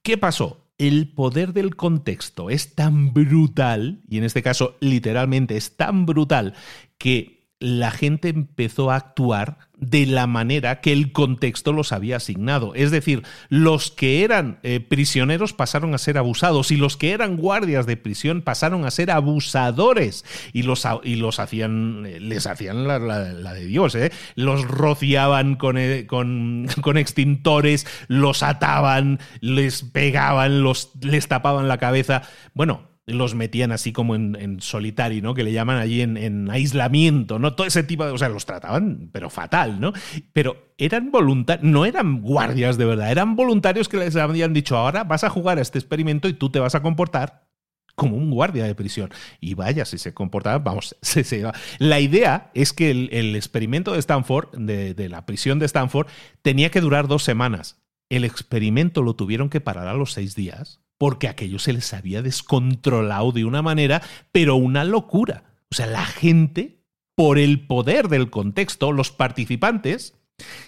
¿Qué 0.02 0.18
pasó? 0.18 0.66
El 0.78 1.12
poder 1.12 1.52
del 1.52 1.76
contexto 1.76 2.50
es 2.50 2.74
tan 2.74 3.12
brutal, 3.12 4.02
y 4.08 4.18
en 4.18 4.24
este 4.24 4.42
caso 4.42 4.76
literalmente 4.80 5.56
es 5.56 5.76
tan 5.76 6.06
brutal, 6.06 6.54
que 6.98 7.42
la 7.58 7.90
gente 7.90 8.28
empezó 8.28 8.90
a 8.90 8.96
actuar 8.96 9.58
de 9.82 10.06
la 10.06 10.28
manera 10.28 10.80
que 10.80 10.92
el 10.92 11.12
contexto 11.12 11.72
los 11.72 11.92
había 11.92 12.16
asignado. 12.16 12.72
Es 12.74 12.92
decir, 12.92 13.24
los 13.48 13.90
que 13.90 14.22
eran 14.22 14.60
eh, 14.62 14.78
prisioneros 14.78 15.52
pasaron 15.52 15.92
a 15.92 15.98
ser 15.98 16.18
abusados 16.18 16.70
y 16.70 16.76
los 16.76 16.96
que 16.96 17.10
eran 17.10 17.36
guardias 17.36 17.84
de 17.84 17.96
prisión 17.96 18.42
pasaron 18.42 18.84
a 18.84 18.92
ser 18.92 19.10
abusadores 19.10 20.24
y 20.52 20.62
los, 20.62 20.86
y 21.02 21.16
los 21.16 21.40
hacían, 21.40 22.06
eh, 22.06 22.20
les 22.20 22.46
hacían 22.46 22.86
la, 22.86 22.98
de 23.00 23.66
Dios, 23.66 23.96
¿eh? 23.96 24.12
los 24.36 24.62
rociaban 24.62 25.56
con, 25.56 25.76
con, 26.06 26.68
con, 26.80 26.96
extintores, 26.96 27.86
los 28.06 28.44
ataban, 28.44 29.18
les 29.40 29.82
pegaban, 29.82 30.62
los, 30.62 30.92
les 31.02 31.26
tapaban 31.26 31.66
la 31.66 31.78
cabeza. 31.78 32.22
Bueno, 32.54 32.91
los 33.06 33.34
metían 33.34 33.72
así 33.72 33.92
como 33.92 34.14
en, 34.14 34.60
solitario, 34.60 35.22
¿no? 35.22 35.34
Que 35.34 35.42
le 35.42 35.52
llaman 35.52 35.78
allí 35.78 36.02
en, 36.02 36.50
aislamiento, 36.50 37.38
¿no? 37.38 37.54
Todo 37.54 37.66
ese 37.66 37.82
tipo 37.82 38.04
de. 38.04 38.12
O 38.12 38.18
sea, 38.18 38.28
los 38.28 38.46
trataban, 38.46 39.10
pero 39.12 39.28
fatal, 39.28 39.80
¿no? 39.80 39.92
Pero 40.32 40.74
eran 40.78 41.10
voluntarios, 41.10 41.64
no 41.64 41.84
eran 41.84 42.22
guardias 42.22 42.78
de 42.78 42.84
verdad, 42.84 43.10
eran 43.10 43.34
voluntarios 43.34 43.88
que 43.88 43.96
les 43.96 44.14
habían 44.16 44.52
dicho, 44.52 44.76
ahora 44.76 45.04
vas 45.04 45.24
a 45.24 45.30
jugar 45.30 45.58
a 45.58 45.62
este 45.62 45.78
experimento 45.78 46.28
y 46.28 46.34
tú 46.34 46.50
te 46.50 46.60
vas 46.60 46.74
a 46.74 46.82
comportar 46.82 47.48
como 47.94 48.16
un 48.16 48.30
guardia 48.30 48.64
de 48.64 48.74
prisión. 48.74 49.10
Y 49.40 49.54
vaya, 49.54 49.84
si 49.84 49.98
se 49.98 50.14
comportaba, 50.14 50.58
vamos, 50.58 50.96
se, 51.02 51.24
se 51.24 51.44
La 51.78 52.00
idea 52.00 52.50
es 52.54 52.72
que 52.72 52.90
el, 52.90 53.36
experimento 53.36 53.92
de 53.92 53.98
Stanford, 53.98 54.56
de, 54.56 54.94
de 54.94 55.08
la 55.08 55.26
prisión 55.26 55.58
de 55.58 55.66
Stanford, 55.66 56.06
tenía 56.42 56.70
que 56.70 56.80
durar 56.80 57.08
dos 57.08 57.24
semanas. 57.24 57.82
El 58.08 58.24
experimento 58.24 59.02
lo 59.02 59.16
tuvieron 59.16 59.48
que 59.48 59.60
parar 59.60 59.88
a 59.88 59.94
los 59.94 60.12
seis 60.12 60.34
días 60.34 60.82
porque 60.98 61.28
aquello 61.28 61.58
se 61.58 61.72
les 61.72 61.92
había 61.94 62.22
descontrolado 62.22 63.32
de 63.32 63.44
una 63.44 63.62
manera, 63.62 64.02
pero 64.30 64.56
una 64.56 64.84
locura. 64.84 65.44
O 65.70 65.74
sea, 65.74 65.86
la 65.86 66.04
gente, 66.04 66.82
por 67.14 67.38
el 67.38 67.66
poder 67.66 68.08
del 68.08 68.30
contexto, 68.30 68.92
los 68.92 69.10
participantes, 69.10 70.14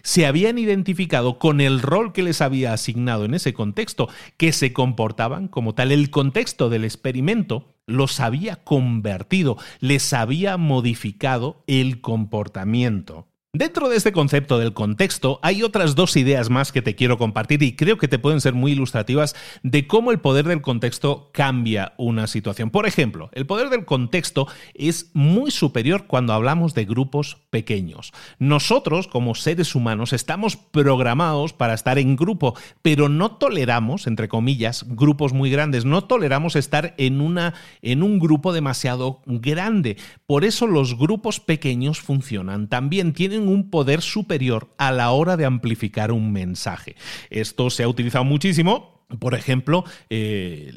se 0.02 0.26
habían 0.26 0.58
identificado 0.58 1.38
con 1.38 1.60
el 1.60 1.80
rol 1.80 2.12
que 2.12 2.22
les 2.22 2.40
había 2.40 2.72
asignado 2.72 3.24
en 3.24 3.34
ese 3.34 3.54
contexto, 3.54 4.08
que 4.36 4.52
se 4.52 4.72
comportaban 4.72 5.48
como 5.48 5.74
tal. 5.74 5.92
El 5.92 6.10
contexto 6.10 6.68
del 6.68 6.84
experimento 6.84 7.74
los 7.86 8.20
había 8.20 8.56
convertido, 8.56 9.56
les 9.80 10.12
había 10.12 10.56
modificado 10.56 11.64
el 11.66 12.00
comportamiento. 12.00 13.28
Dentro 13.57 13.88
de 13.88 13.96
este 13.96 14.11
concepto 14.11 14.59
del 14.59 14.72
contexto 14.72 15.38
hay 15.40 15.62
otras 15.62 15.94
dos 15.94 16.16
ideas 16.16 16.50
más 16.50 16.72
que 16.72 16.82
te 16.82 16.96
quiero 16.96 17.18
compartir 17.18 17.62
y 17.62 17.76
creo 17.76 17.98
que 17.98 18.09
te 18.09 18.18
pueden 18.18 18.40
ser 18.40 18.52
muy 18.52 18.72
ilustrativas 18.72 19.36
de 19.62 19.86
cómo 19.86 20.11
el 20.11 20.18
poder 20.18 20.48
del 20.48 20.61
contexto 20.61 21.30
cambia 21.32 21.92
una 21.96 22.26
situación. 22.26 22.70
Por 22.70 22.84
ejemplo, 22.84 23.30
el 23.32 23.46
poder 23.46 23.70
del 23.70 23.84
contexto 23.84 24.48
es 24.74 25.12
muy 25.12 25.52
superior 25.52 26.09
cuando 26.09 26.32
hablamos 26.32 26.74
de 26.74 26.84
grupos 26.84 27.36
pequeños. 27.50 28.11
Nosotros, 28.40 29.07
como 29.07 29.36
seres 29.36 29.76
humanos, 29.76 30.12
estamos 30.12 30.57
programados 30.57 31.52
para 31.52 31.74
estar 31.74 31.96
en 32.00 32.16
grupo, 32.16 32.57
pero 32.82 33.09
no 33.09 33.36
toleramos, 33.36 34.09
entre 34.09 34.26
comillas, 34.26 34.84
grupos 34.88 35.32
muy 35.32 35.48
grandes, 35.48 35.84
no 35.84 36.02
toleramos 36.02 36.57
estar 36.57 36.96
en, 36.98 37.20
una, 37.20 37.55
en 37.82 38.02
un 38.02 38.18
grupo 38.18 38.52
demasiado 38.52 39.22
grande. 39.26 39.96
Por 40.26 40.44
eso 40.44 40.66
los 40.66 40.98
grupos 40.98 41.38
pequeños 41.38 42.00
funcionan 42.00 42.66
también, 42.66 43.12
tienen 43.12 43.43
un 43.49 43.70
poder 43.70 44.03
superior 44.03 44.68
a 44.78 44.92
la 44.92 45.11
hora 45.11 45.36
de 45.36 45.45
amplificar 45.45 46.12
un 46.12 46.32
mensaje. 46.32 46.97
Esto 47.30 47.70
se 47.70 47.82
ha 47.82 47.88
utilizado 47.88 48.24
muchísimo 48.24 48.93
por 49.18 49.34
ejemplo, 49.34 49.84
eh, 50.11 50.72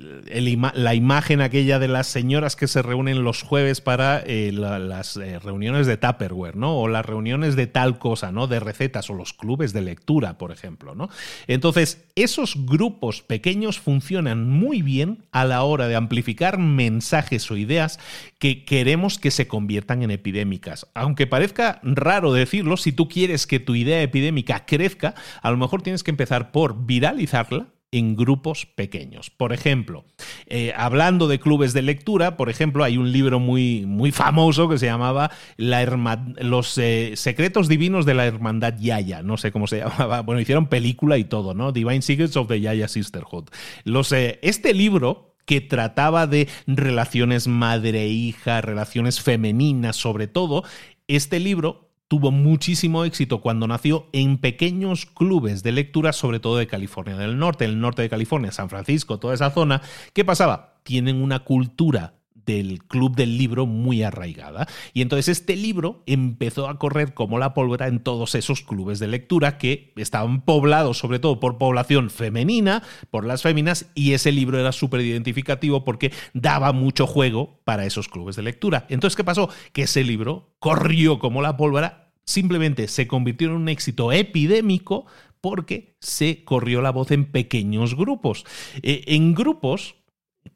la 0.73 0.95
imagen 0.95 1.41
aquella 1.41 1.79
de 1.79 1.87
las 1.87 2.07
señoras 2.07 2.55
que 2.55 2.67
se 2.67 2.81
reúnen 2.81 3.23
los 3.23 3.41
jueves 3.41 3.81
para 3.81 4.19
eh, 4.19 4.51
las 4.51 5.17
eh, 5.17 5.39
reuniones 5.39 5.87
de 5.87 5.97
Tupperware, 5.97 6.55
¿no? 6.55 6.77
O 6.77 6.87
las 6.87 7.05
reuniones 7.05 7.55
de 7.55 7.67
tal 7.67 7.99
cosa, 7.99 8.31
¿no? 8.31 8.47
De 8.47 8.59
recetas 8.59 9.09
o 9.09 9.13
los 9.13 9.33
clubes 9.33 9.73
de 9.73 9.81
lectura, 9.81 10.37
por 10.37 10.51
ejemplo, 10.51 10.93
¿no? 10.93 11.09
Entonces, 11.47 12.05
esos 12.15 12.65
grupos 12.65 13.21
pequeños 13.21 13.79
funcionan 13.79 14.49
muy 14.49 14.81
bien 14.81 15.25
a 15.31 15.45
la 15.45 15.63
hora 15.63 15.87
de 15.87 15.95
amplificar 15.95 16.57
mensajes 16.57 17.49
o 17.49 17.57
ideas 17.57 17.99
que 18.39 18.65
queremos 18.65 19.19
que 19.19 19.31
se 19.31 19.47
conviertan 19.47 20.03
en 20.03 20.11
epidémicas. 20.11 20.87
Aunque 20.93 21.27
parezca 21.27 21.79
raro 21.83 22.33
decirlo, 22.33 22.77
si 22.77 22.91
tú 22.91 23.07
quieres 23.07 23.47
que 23.47 23.59
tu 23.59 23.73
idea 23.73 24.01
epidémica 24.01 24.65
crezca, 24.65 25.15
a 25.41 25.49
lo 25.49 25.57
mejor 25.57 25.81
tienes 25.81 26.03
que 26.03 26.11
empezar 26.11 26.51
por 26.51 26.85
viralizarla 26.85 27.67
en 27.91 28.15
grupos 28.15 28.65
pequeños. 28.65 29.29
Por 29.29 29.53
ejemplo, 29.53 30.05
eh, 30.45 30.73
hablando 30.75 31.27
de 31.27 31.39
clubes 31.39 31.73
de 31.73 31.81
lectura, 31.81 32.35
por 32.35 32.49
ejemplo, 32.49 32.83
hay 32.83 32.97
un 32.97 33.11
libro 33.11 33.39
muy, 33.39 33.85
muy 33.85 34.11
famoso 34.11 34.67
que 34.67 34.77
se 34.77 34.87
llamaba 34.87 35.31
Los 35.57 36.77
eh, 36.77 37.13
secretos 37.15 37.67
divinos 37.67 38.05
de 38.05 38.13
la 38.13 38.25
hermandad 38.25 38.75
Yaya. 38.77 39.21
No 39.23 39.37
sé 39.37 39.51
cómo 39.51 39.67
se 39.67 39.77
llamaba. 39.79 40.21
Bueno, 40.21 40.41
hicieron 40.41 40.67
película 40.67 41.17
y 41.17 41.23
todo, 41.23 41.53
¿no? 41.53 41.71
Divine 41.71 42.01
Secrets 42.01 42.35
of 42.35 42.47
the 42.47 42.59
Yaya 42.59 42.87
Sisterhood. 42.87 43.49
Eh, 43.85 44.39
este 44.41 44.73
libro 44.73 45.35
que 45.45 45.61
trataba 45.61 46.27
de 46.27 46.49
relaciones 46.67 47.47
madre-hija, 47.47 48.59
relaciones 48.59 49.21
femeninas 49.21 49.95
sobre 49.95 50.27
todo, 50.27 50.65
este 51.07 51.39
libro 51.39 51.86
tuvo 52.07 52.31
muchísimo 52.31 53.03
éxito 53.05 53.41
cuando 53.41 53.67
nació 53.67 54.07
en 54.13 54.37
pequeños 54.37 55.05
clubes 55.05 55.63
de 55.63 55.71
lectura, 55.71 56.13
sobre 56.13 56.39
todo 56.39 56.57
de 56.57 56.67
California 56.67 57.17
del 57.17 57.37
Norte, 57.37 57.65
el 57.65 57.79
norte 57.79 58.01
de 58.01 58.09
California, 58.09 58.51
San 58.51 58.69
Francisco, 58.69 59.19
toda 59.19 59.33
esa 59.33 59.51
zona. 59.51 59.81
¿Qué 60.13 60.23
pasaba? 60.23 60.75
Tienen 60.83 61.21
una 61.21 61.39
cultura 61.39 62.16
del 62.47 62.83
club 62.85 63.15
del 63.15 63.37
libro 63.37 63.67
muy 63.67 64.01
arraigada. 64.01 64.67
Y 64.93 65.01
entonces 65.01 65.27
este 65.27 65.55
libro 65.55 66.01
empezó 66.07 66.67
a 66.67 66.79
correr 66.79 67.13
como 67.13 67.37
la 67.37 67.53
pólvora 67.53 67.87
en 67.87 67.99
todos 67.99 68.33
esos 68.33 68.61
clubes 68.61 68.97
de 68.97 69.07
lectura 69.07 69.59
que 69.59 69.93
estaban 69.97 70.41
poblados 70.41 70.97
sobre 70.97 71.19
todo 71.19 71.39
por 71.39 71.57
población 71.57 72.09
femenina, 72.09 72.81
por 73.11 73.25
las 73.25 73.43
féminas, 73.43 73.91
y 73.93 74.13
ese 74.13 74.31
libro 74.31 74.59
era 74.59 74.71
súper 74.71 75.01
identificativo 75.01 75.83
porque 75.83 76.11
daba 76.33 76.71
mucho 76.71 77.05
juego 77.05 77.59
para 77.63 77.85
esos 77.85 78.07
clubes 78.07 78.35
de 78.35 78.43
lectura. 78.43 78.85
Entonces, 78.89 79.15
¿qué 79.15 79.23
pasó? 79.23 79.49
Que 79.73 79.83
ese 79.83 80.03
libro 80.03 80.55
corrió 80.59 81.19
como 81.19 81.41
la 81.41 81.57
pólvora, 81.57 82.11
simplemente 82.23 82.87
se 82.87 83.07
convirtió 83.07 83.49
en 83.49 83.55
un 83.55 83.69
éxito 83.69 84.11
epidémico 84.11 85.05
porque 85.41 85.95
se 85.99 86.43
corrió 86.43 86.81
la 86.81 86.91
voz 86.91 87.11
en 87.11 87.25
pequeños 87.25 87.95
grupos. 87.95 88.45
Eh, 88.81 89.03
en 89.07 89.33
grupos 89.33 89.95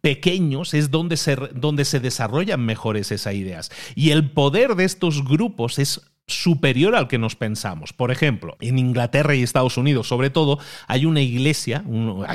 pequeños 0.01 0.73
es 0.73 0.91
donde 0.91 1.17
se, 1.17 1.35
donde 1.35 1.85
se 1.85 1.99
desarrollan 1.99 2.65
mejores 2.65 3.11
esas 3.11 3.33
ideas. 3.33 3.71
Y 3.95 4.11
el 4.11 4.31
poder 4.31 4.75
de 4.75 4.85
estos 4.85 5.23
grupos 5.25 5.79
es 5.79 6.10
superior 6.31 6.95
al 6.95 7.07
que 7.07 7.17
nos 7.17 7.35
pensamos. 7.35 7.93
Por 7.93 8.11
ejemplo, 8.11 8.57
en 8.59 8.79
Inglaterra 8.79 9.35
y 9.35 9.43
Estados 9.43 9.77
Unidos, 9.77 10.07
sobre 10.07 10.29
todo, 10.29 10.59
hay 10.87 11.05
una 11.05 11.21
iglesia, 11.21 11.83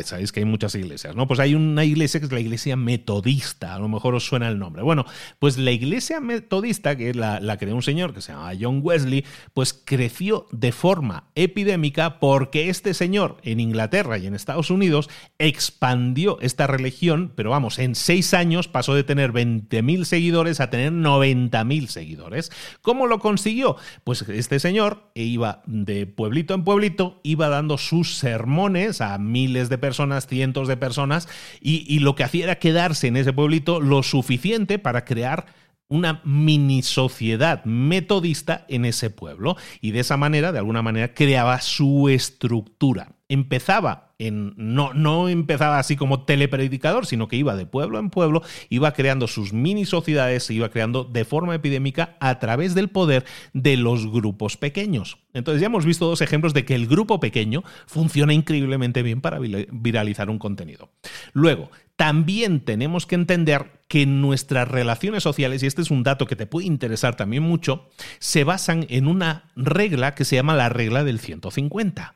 sabéis 0.05 0.33
que 0.33 0.41
hay 0.41 0.47
muchas 0.47 0.75
iglesias, 0.75 1.17
¿no? 1.17 1.27
Pues 1.27 1.41
hay 1.41 1.55
una 1.55 1.85
iglesia 1.85 2.21
que 2.21 2.27
es 2.27 2.33
la 2.33 2.41
iglesia 2.41 2.77
metodista, 2.77 3.75
a 3.75 3.79
lo 3.79 3.89
mejor 3.89 4.15
os 4.15 4.27
suena 4.27 4.49
el 4.49 4.59
nombre. 4.59 4.83
Bueno, 4.83 5.05
pues 5.39 5.59
la 5.59 5.71
iglesia 5.71 6.21
metodista, 6.21 6.97
que 6.97 7.15
la, 7.15 7.41
la 7.41 7.57
creó 7.57 7.75
un 7.75 7.83
señor 7.83 8.15
que 8.15 8.21
se 8.21 8.33
llama 8.33 8.53
John 8.59 8.81
Wesley, 8.83 9.25
pues 9.55 9.73
creció 9.73 10.47
de 10.51 10.73
forma 10.73 11.25
epidémica 11.35 12.19
porque 12.21 12.69
este 12.69 12.95
señor 12.95 13.39
en 13.43 13.61
Inglaterra 13.61 14.19
y 14.19 14.27
en 14.27 14.35
Estados 14.35 14.71
Unidos 14.71 15.09
expandió 15.39 16.39
esta 16.41 16.67
religión, 16.67 17.33
pero 17.35 17.51
vamos, 17.51 17.79
en 17.79 17.95
seis 17.95 18.35
años 18.35 18.69
pasó 18.69 18.95
de 18.95 19.05
tener 19.05 19.33
20.000 19.33 20.05
seguidores 20.05 20.61
a 20.61 20.71
tener 20.71 20.93
90.000 20.93 21.87
seguidores. 21.89 22.51
¿Cómo 22.83 23.07
lo 23.07 23.19
consiguió? 23.19 23.77
Pues 24.05 24.23
este 24.23 24.59
señor 24.59 25.11
iba 25.15 25.63
de 25.67 26.07
pueblito 26.07 26.55
en 26.55 26.65
pueblito, 26.65 27.21
iba 27.23 27.49
dando 27.49 27.79
sus 27.79 28.17
sermones 28.17 29.01
a 29.01 29.19
miles 29.19 29.69
de 29.69 29.79
personas, 29.79 30.27
cientos 30.27 30.69
de 30.69 30.77
personas, 30.77 31.29
y, 31.61 31.85
y 31.87 32.01
lo 32.01 32.15
que 32.15 32.25
hacía 32.25 32.45
era 32.45 32.59
quedarse 32.59 33.07
en 33.09 33.17
ese 33.17 33.33
pueblito 33.33 33.81
lo 33.81 34.03
suficiente 34.03 34.79
para 34.79 35.05
crear 35.05 35.47
una 35.89 36.21
mini 36.25 36.83
sociedad 36.83 37.65
metodista 37.65 38.65
en 38.69 38.85
ese 38.85 39.11
pueblo 39.11 39.57
y 39.81 39.93
de 39.93 40.01
esa 40.01 40.17
manera, 40.17 40.53
de 40.53 40.59
alguna 40.59 40.83
manera, 40.83 41.15
creaba 41.15 41.61
su 41.61 42.09
estructura. 42.09 43.13
Empezaba 43.29 44.06
no, 44.19 44.95
no 44.95 45.29
empezaba 45.29 45.79
así 45.79 45.97
como 45.97 46.25
telepredicador, 46.25 47.07
sino 47.07 47.29
que 47.29 47.37
iba 47.37 47.55
de 47.55 47.67
pueblo 47.67 47.99
en 47.99 48.11
pueblo, 48.11 48.43
iba 48.71 48.93
creando 48.93 49.27
sus 49.27 49.53
mini 49.53 49.85
sociedades, 49.85 50.45
se 50.45 50.55
iba 50.55 50.71
creando 50.71 51.05
de 51.05 51.25
forma 51.25 51.55
epidémica 51.55 52.17
a 52.21 52.39
través 52.39 52.75
del 52.75 52.89
poder 52.89 53.25
de 53.53 53.77
los 53.77 54.11
grupos 54.11 54.57
pequeños. 54.57 55.19
Entonces 55.35 55.61
ya 55.61 55.67
hemos 55.67 55.85
visto 55.85 56.07
dos 56.07 56.23
ejemplos 56.23 56.55
de 56.55 56.65
que 56.65 56.75
el 56.75 56.87
grupo 56.87 57.21
pequeño 57.21 57.63
funciona 57.87 58.33
increíblemente 58.33 59.03
bien 59.03 59.21
para 59.21 59.39
viralizar 59.39 60.31
un 60.31 60.39
contenido. 60.39 60.91
Luego, 61.35 61.71
también 61.97 62.61
tenemos 62.61 63.07
que 63.07 63.15
entender 63.15 63.83
que 63.89 64.07
nuestras 64.07 64.69
relaciones 64.69 65.23
sociales, 65.23 65.63
y 65.63 65.67
este 65.67 65.83
es 65.83 65.91
un 65.91 66.03
dato 66.03 66.27
que 66.27 66.37
te 66.37 66.47
puede 66.47 66.67
interesar 66.67 67.17
también 67.17 67.43
mucho, 67.43 67.89
se 68.19 68.45
basan 68.45 68.87
en 68.89 69.07
una 69.07 69.51
regla 69.57 70.15
que 70.15 70.25
se 70.25 70.37
llama 70.37 70.55
la 70.55 70.69
regla 70.69 71.05
del 71.05 71.21
150 71.21 72.15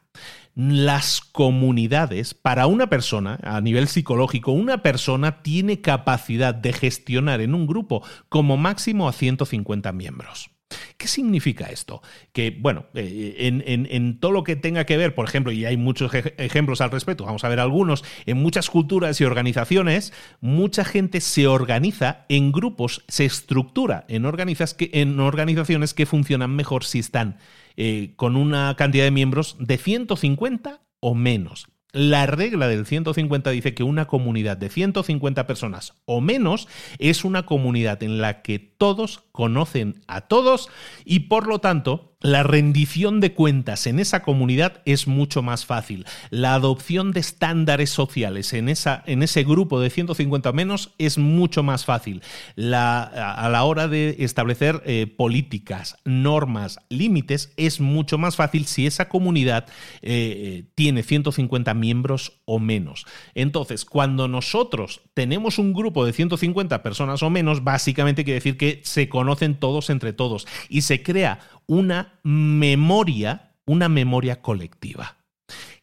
las 0.54 1.20
comunidades, 1.20 2.34
para 2.34 2.66
una 2.66 2.88
persona, 2.88 3.38
a 3.42 3.60
nivel 3.60 3.88
psicológico, 3.88 4.52
una 4.52 4.82
persona 4.82 5.42
tiene 5.42 5.80
capacidad 5.80 6.54
de 6.54 6.72
gestionar 6.72 7.40
en 7.40 7.54
un 7.54 7.66
grupo 7.66 8.02
como 8.28 8.56
máximo 8.56 9.08
a 9.08 9.12
150 9.12 9.92
miembros. 9.92 10.50
¿Qué 10.96 11.08
significa 11.08 11.66
esto? 11.66 12.02
Que, 12.32 12.56
bueno, 12.56 12.86
eh, 12.94 13.36
en, 13.40 14.20
todo 14.20 14.32
lo 14.32 14.44
que 14.44 14.54
tenga 14.54 14.84
que 14.84 14.96
ver, 14.96 15.14
por 15.14 15.26
ejemplo, 15.26 15.50
y 15.50 15.64
hay 15.64 15.76
muchos 15.76 16.12
ejemplos 16.14 16.80
al 16.80 16.90
respecto, 16.90 17.24
vamos 17.24 17.42
a 17.42 17.48
ver 17.48 17.58
algunos, 17.58 18.04
en 18.26 18.36
muchas 18.36 18.70
culturas 18.70 19.20
y 19.20 19.24
organizaciones, 19.24 20.12
mucha 20.40 20.84
gente 20.84 21.20
se 21.20 21.46
organiza 21.46 22.26
en 22.28 22.52
grupos, 22.52 23.04
se 23.08 23.24
estructura 23.24 24.04
en, 24.08 24.24
en 24.24 25.20
organizaciones 25.20 25.94
que 25.94 26.06
funcionan 26.06 26.54
mejor 26.54 26.84
si 26.84 27.00
están 27.00 27.38
eh, 27.76 28.12
con 28.16 28.36
una 28.36 28.74
cantidad 28.76 29.04
de 29.04 29.10
miembros 29.10 29.56
de 29.58 29.78
150 29.78 30.80
o 31.00 31.14
menos. 31.14 31.66
La 31.92 32.26
regla 32.26 32.68
del 32.68 32.86
150 32.86 33.50
dice 33.50 33.74
que 33.74 33.82
una 33.82 34.06
comunidad 34.06 34.56
de 34.56 34.68
150 34.68 35.46
personas 35.48 35.94
o 36.04 36.20
menos 36.20 36.68
es 36.98 37.24
una 37.24 37.46
comunidad 37.46 38.02
en 38.04 38.20
la 38.20 38.42
que 38.42 38.60
todos 38.60 39.24
conocen 39.40 40.02
a 40.06 40.20
todos 40.20 40.68
y 41.06 41.20
por 41.20 41.46
lo 41.46 41.60
tanto 41.60 42.10
la 42.22 42.42
rendición 42.42 43.20
de 43.20 43.32
cuentas 43.32 43.86
en 43.86 43.98
esa 43.98 44.22
comunidad 44.22 44.82
es 44.84 45.06
mucho 45.06 45.42
más 45.42 45.64
fácil. 45.64 46.04
La 46.28 46.54
adopción 46.54 47.12
de 47.12 47.20
estándares 47.20 47.88
sociales 47.88 48.52
en, 48.52 48.68
esa, 48.68 49.02
en 49.06 49.22
ese 49.22 49.42
grupo 49.42 49.80
de 49.80 49.88
150 49.88 50.52
menos 50.52 50.92
es 50.98 51.16
mucho 51.16 51.62
más 51.62 51.86
fácil. 51.86 52.22
A 52.58 53.48
la 53.50 53.64
hora 53.64 53.88
de 53.88 54.16
establecer 54.18 54.82
eh, 54.84 55.06
políticas, 55.06 55.96
normas, 56.04 56.78
límites, 56.90 57.54
es 57.56 57.80
mucho 57.80 58.18
más 58.18 58.36
fácil 58.36 58.66
si 58.66 58.86
esa 58.86 59.08
comunidad 59.08 59.66
eh, 60.02 60.64
tiene 60.74 61.02
150 61.02 61.72
miembros 61.72 62.42
o 62.44 62.58
menos. 62.58 63.06
Entonces, 63.34 63.86
cuando 63.86 64.28
nosotros 64.28 65.00
tenemos 65.14 65.58
un 65.58 65.72
grupo 65.72 66.04
de 66.04 66.12
150 66.12 66.82
personas 66.82 67.22
o 67.22 67.30
menos, 67.30 67.64
básicamente 67.64 68.24
quiere 68.24 68.40
decir 68.40 68.58
que 68.58 68.82
se 68.84 69.08
conocen 69.30 69.54
todos 69.54 69.90
entre 69.90 70.12
todos 70.12 70.48
y 70.68 70.80
se 70.80 71.04
crea 71.04 71.38
una 71.66 72.18
memoria, 72.24 73.52
una 73.64 73.88
memoria 73.88 74.42
colectiva. 74.42 75.18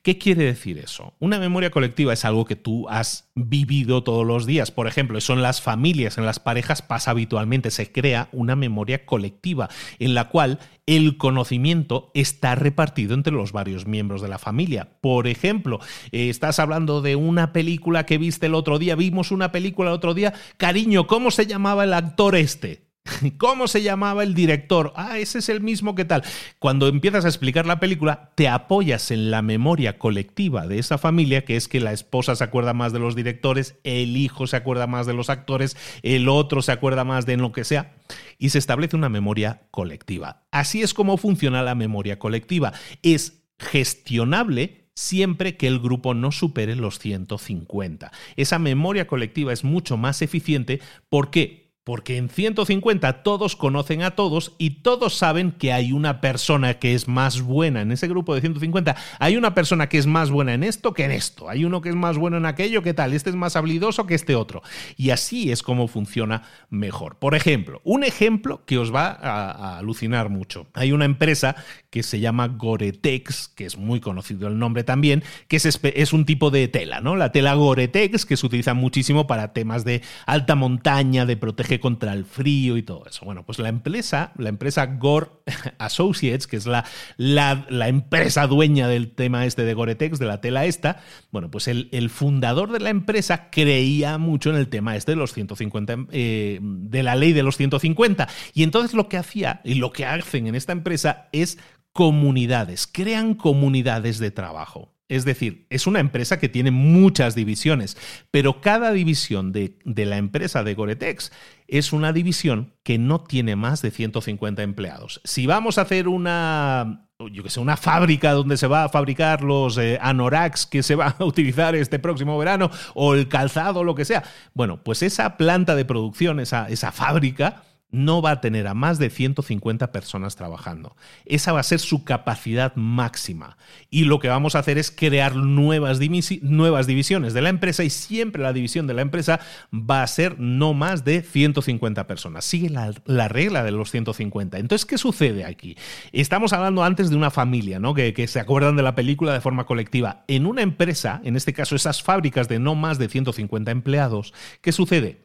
¿Qué 0.08 0.18
quiere 0.18 0.46
decir 0.46 0.78
eso? 0.78 1.14
Una 1.20 1.38
memoria 1.38 1.70
colectiva 1.70 2.14
es 2.14 2.24
algo 2.24 2.46
que 2.46 2.56
tú 2.56 2.88
has 2.88 3.30
vivido 3.36 4.04
todos 4.04 4.26
los 4.26 4.46
días. 4.46 4.72
Por 4.72 4.88
ejemplo, 4.88 5.18
eso 5.18 5.34
en 5.34 5.42
las 5.42 5.62
familias, 5.62 6.18
en 6.18 6.26
las 6.26 6.40
parejas 6.40 6.82
pasa 6.82 7.12
habitualmente. 7.12 7.72
Se 7.72 7.92
crea 7.92 8.30
una 8.32 8.56
memoria 8.56 9.06
colectiva 9.06 9.70
en 10.00 10.14
la 10.14 10.30
cual 10.30 10.60
el 10.86 11.18
conocimiento 11.18 12.12
está 12.14 12.56
repartido 12.56 13.16
entre 13.16 13.34
los 13.34 13.52
varios 13.52 13.86
miembros 13.86 14.22
de 14.22 14.30
la 14.30 14.40
familia. 14.40 14.98
Por 15.02 15.28
ejemplo, 15.28 15.80
eh, 16.14 16.30
estás 16.30 16.60
hablando 16.60 17.02
de 17.02 17.18
una 17.18 17.52
película 17.52 18.06
que 18.06 18.18
viste 18.18 18.46
el 18.46 18.56
otro 18.56 18.80
día, 18.80 18.96
vimos 18.96 19.32
una 19.32 19.52
película 19.52 19.90
el 19.90 19.96
otro 19.96 20.14
día, 20.14 20.34
cariño, 20.56 21.06
¿cómo 21.06 21.32
se 21.32 21.48
llamaba 21.48 21.84
el 21.84 21.94
actor 21.94 22.38
este? 22.38 22.87
¿Cómo 23.38 23.68
se 23.68 23.82
llamaba 23.82 24.24
el 24.24 24.34
director? 24.34 24.94
Ah, 24.96 25.18
ese 25.18 25.40
es 25.40 25.50
el 25.50 25.62
mismo 25.62 25.96
que 25.96 26.06
tal. 26.06 26.24
Cuando 26.60 26.88
empiezas 26.88 27.26
a 27.26 27.28
explicar 27.28 27.66
la 27.66 27.80
película, 27.80 28.32
te 28.36 28.48
apoyas 28.48 29.12
en 29.12 29.32
la 29.32 29.42
memoria 29.42 29.98
colectiva 29.98 30.68
de 30.68 30.80
esa 30.80 30.98
familia, 30.98 31.46
que 31.46 31.56
es 31.56 31.68
que 31.68 31.80
la 31.80 31.94
esposa 31.94 32.36
se 32.36 32.44
acuerda 32.44 32.74
más 32.74 32.94
de 32.94 33.00
los 33.00 33.16
directores, 33.16 33.76
el 33.84 34.18
hijo 34.18 34.48
se 34.48 34.58
acuerda 34.58 34.88
más 34.88 35.06
de 35.06 35.14
los 35.14 35.30
actores, 35.30 35.78
el 36.04 36.30
otro 36.30 36.62
se 36.62 36.72
acuerda 36.72 37.04
más 37.04 37.26
de 37.26 37.38
lo 37.38 37.52
que 37.52 37.64
sea, 37.64 37.96
y 38.38 38.50
se 38.50 38.60
establece 38.60 38.96
una 38.96 39.10
memoria 39.10 39.62
colectiva. 39.72 40.44
Así 40.52 40.82
es 40.82 40.94
como 40.94 41.18
funciona 41.18 41.62
la 41.62 41.76
memoria 41.76 42.20
colectiva. 42.20 42.74
Es 43.02 43.44
gestionable 43.60 44.88
siempre 44.94 45.58
que 45.58 45.68
el 45.68 45.80
grupo 45.80 46.14
no 46.14 46.32
supere 46.32 46.76
los 46.76 46.98
150. 47.00 48.12
Esa 48.36 48.60
memoria 48.60 49.06
colectiva 49.08 49.54
es 49.54 49.64
mucho 49.64 49.96
más 49.96 50.22
eficiente 50.24 50.82
porque 51.10 51.67
porque 51.88 52.18
en 52.18 52.28
150 52.28 53.24
todos 53.24 53.56
conocen 53.56 54.02
a 54.02 54.12
todos 54.12 54.52
y 54.58 54.82
todos 54.82 55.16
saben 55.16 55.54
que 55.54 55.72
hay 55.72 55.94
una 55.94 56.20
persona 56.20 56.80
que 56.80 56.94
es 56.94 57.08
más 57.08 57.42
buena 57.42 57.80
en 57.80 57.94
ese 57.94 58.10
grupo 58.10 58.36
de 58.36 58.42
150. 58.42 58.94
Hay 59.20 59.38
una 59.38 59.56
persona 59.56 59.88
que 59.88 59.98
es 59.98 60.06
más 60.06 60.30
buena 60.30 60.54
en 60.54 60.66
esto 60.66 60.94
que 60.94 61.06
en 61.06 61.12
esto. 61.12 61.50
Hay 61.50 61.64
uno 61.64 61.80
que 61.80 61.88
es 61.88 61.96
más 61.96 62.18
bueno 62.18 62.36
en 62.36 62.46
aquello 62.46 62.84
que 62.84 62.94
tal. 62.94 63.14
Este 63.14 63.30
es 63.30 63.38
más 63.38 63.56
habilidoso 63.56 64.06
que 64.06 64.16
este 64.16 64.36
otro. 64.36 64.64
Y 64.98 65.12
así 65.12 65.50
es 65.50 65.64
como 65.64 65.88
funciona 65.88 66.44
mejor. 66.70 67.20
Por 67.20 67.36
ejemplo, 67.36 67.80
un 67.86 68.04
ejemplo 68.04 68.66
que 68.66 68.78
os 68.78 68.94
va 68.94 69.08
a, 69.08 69.78
alucinar 69.78 70.28
mucho. 70.28 70.68
Hay 70.74 70.92
una 70.92 71.06
empresa 71.06 71.56
que 71.90 72.04
se 72.04 72.20
llama 72.20 72.50
Goretex, 72.50 73.48
que 73.48 73.66
es 73.66 73.78
muy 73.78 74.02
conocido 74.02 74.50
el 74.50 74.60
nombre 74.60 74.84
también, 74.84 75.24
que 75.48 75.56
es, 75.56 75.80
es 75.82 76.12
un 76.12 76.26
tipo 76.26 76.52
de 76.52 76.68
tela, 76.68 77.00
¿no? 77.00 77.16
La 77.16 77.32
tela 77.32 77.54
Goretex 77.54 78.26
que 78.26 78.36
se 78.36 78.46
utiliza 78.46 78.74
muchísimo 78.74 79.26
para 79.26 79.54
temas 79.54 79.86
de 79.86 80.02
alta 80.26 80.56
montaña, 80.56 81.26
de 81.26 81.38
proteger 81.38 81.77
contra 81.80 82.14
el 82.14 82.26
frío 82.26 82.78
y 82.78 82.84
todo 82.84 83.06
eso. 83.06 83.26
Bueno, 83.26 83.46
pues 83.46 83.60
la 83.60 83.70
empresa, 83.70 84.32
la 84.38 84.50
empresa 84.50 84.86
Gore 84.86 85.30
Associates, 85.78 86.48
que 86.48 86.58
es 86.58 86.66
la, 86.66 86.86
la, 87.18 87.88
empresa 87.88 88.48
dueña 88.48 88.88
del 88.88 89.12
tema 89.12 89.46
este 89.46 89.64
de 89.64 89.74
Gore-Tex, 89.74 90.20
de 90.20 90.26
la 90.26 90.42
tela 90.42 90.66
esta, 90.66 91.02
bueno, 91.32 91.50
pues 91.52 91.68
el, 91.68 91.90
el, 91.92 92.10
fundador 92.10 92.72
de 92.72 92.80
la 92.80 92.90
empresa 92.90 93.50
creía 93.50 94.18
mucho 94.18 94.50
en 94.50 94.58
el 94.58 94.68
tema 94.68 94.96
este 94.96 95.14
de 95.14 95.18
los 95.18 95.34
150, 95.34 96.08
eh, 96.12 96.60
de 96.62 97.04
la 97.04 97.16
ley 97.16 97.34
de 97.34 97.44
los 97.44 97.58
150. 97.58 98.28
Y 98.54 98.64
entonces 98.64 98.94
lo 98.94 99.10
que 99.10 99.18
hacía 99.18 99.62
y 99.64 99.76
lo 99.76 99.92
que 99.92 100.06
hacen 100.06 100.48
en 100.48 100.56
esta 100.56 100.72
empresa 100.72 101.30
es 101.32 101.58
comunidades, 101.94 102.88
crean 102.88 103.34
comunidades 103.34 104.20
de 104.20 104.32
trabajo. 104.32 104.97
Es 105.10 105.24
decir, 105.24 105.66
es 105.70 105.88
una 105.88 106.02
empresa 106.02 106.38
que 106.38 106.50
tiene 106.50 106.70
muchas 106.70 107.34
divisiones, 107.34 107.98
pero 108.30 108.60
cada 108.60 108.92
división 108.92 109.54
de, 109.54 109.78
la 109.86 110.18
empresa 110.18 110.64
de 110.64 110.74
Goretex 110.74 111.32
es 111.70 111.94
una 111.94 112.12
división 112.12 112.74
que 112.84 112.98
no 112.98 113.22
tiene 113.22 113.56
más 113.56 113.82
de 113.82 113.92
150 113.92 114.64
empleados. 114.64 115.22
Si 115.24 115.48
vamos 115.48 115.78
a 115.78 115.84
hacer 115.84 116.10
una, 116.10 117.08
yo 117.32 117.42
que 117.42 117.50
sé, 117.50 117.62
una 117.62 117.78
fábrica 117.78 118.34
donde 118.34 118.58
se 118.58 118.68
va 118.68 118.84
a 118.84 118.90
fabricar 118.90 119.44
los 119.44 119.78
eh, 119.78 119.98
anoraks 120.02 120.66
que 120.66 120.84
se 120.84 120.96
van 120.96 121.16
a 121.20 121.24
utilizar 121.24 121.74
este 121.76 122.00
próximo 122.00 122.38
verano 122.38 122.70
o 122.94 123.14
el 123.14 123.30
calzado 123.30 123.86
lo 123.86 123.96
que 123.96 124.04
sea, 124.04 124.24
bueno, 124.54 124.84
pues 124.84 125.04
esa 125.04 125.38
planta 125.38 125.76
de 125.76 125.86
producción, 125.86 126.42
esa, 126.42 126.68
esa 126.68 126.92
fábrica, 126.92 127.64
no 127.90 128.22
va 128.22 128.32
a 128.32 128.42
tener 128.42 128.68
a 128.68 128.74
más 128.74 129.00
de 129.00 129.10
150 129.10 129.92
personas 129.92 130.36
trabajando. 130.36 130.96
Esa 131.26 131.54
va 131.54 131.62
a 131.62 131.64
ser 131.64 131.80
su 131.80 132.04
capacidad 132.04 132.76
máxima. 132.76 133.58
Y 133.90 134.04
lo 134.04 134.20
que 134.20 134.28
vamos 134.28 134.56
a 134.56 134.60
hacer 134.60 134.78
es 134.78 134.92
crear 134.92 135.36
nuevas, 135.36 136.00
divisiones 136.00 137.34
de 137.34 137.42
la 137.42 137.50
empresa 137.50 137.84
y 137.84 137.90
siempre 137.90 138.44
la 138.44 138.52
división 138.52 138.88
de 138.88 138.94
la 138.94 139.02
empresa 139.02 139.40
va 139.74 140.04
a 140.04 140.08
ser 140.08 140.40
no 140.40 140.74
más 140.74 141.06
de 141.06 141.22
150 141.22 142.08
personas. 142.08 142.44
Sigue 142.44 142.70
la, 142.70 143.28
regla 143.30 143.64
de 143.64 143.72
los 143.72 143.92
150. 143.92 144.58
Entonces, 144.58 144.86
¿qué 144.86 144.98
sucede 144.98 145.46
aquí? 145.46 145.78
Estamos 146.12 146.52
hablando 146.52 146.84
antes 146.84 147.10
de 147.10 147.16
una 147.16 147.32
familia, 147.32 147.80
¿no? 147.80 147.94
Que, 147.94 148.14
que 148.14 148.28
se 148.28 148.40
acuerdan 148.40 148.76
de 148.76 148.84
la 148.84 148.96
película 148.96 149.34
de 149.34 149.42
forma 149.42 149.66
colectiva. 149.66 150.26
En 150.28 150.46
una 150.46 150.62
empresa, 150.62 151.22
en 151.24 151.38
este 151.38 151.54
caso 151.54 151.76
esas 151.76 152.04
fábricas 152.04 152.50
de 152.50 152.60
no 152.60 152.76
más 152.76 152.98
de 152.98 153.08
150 153.08 153.72
empleados, 153.72 154.34
¿qué 154.62 154.72
sucede? 154.72 155.22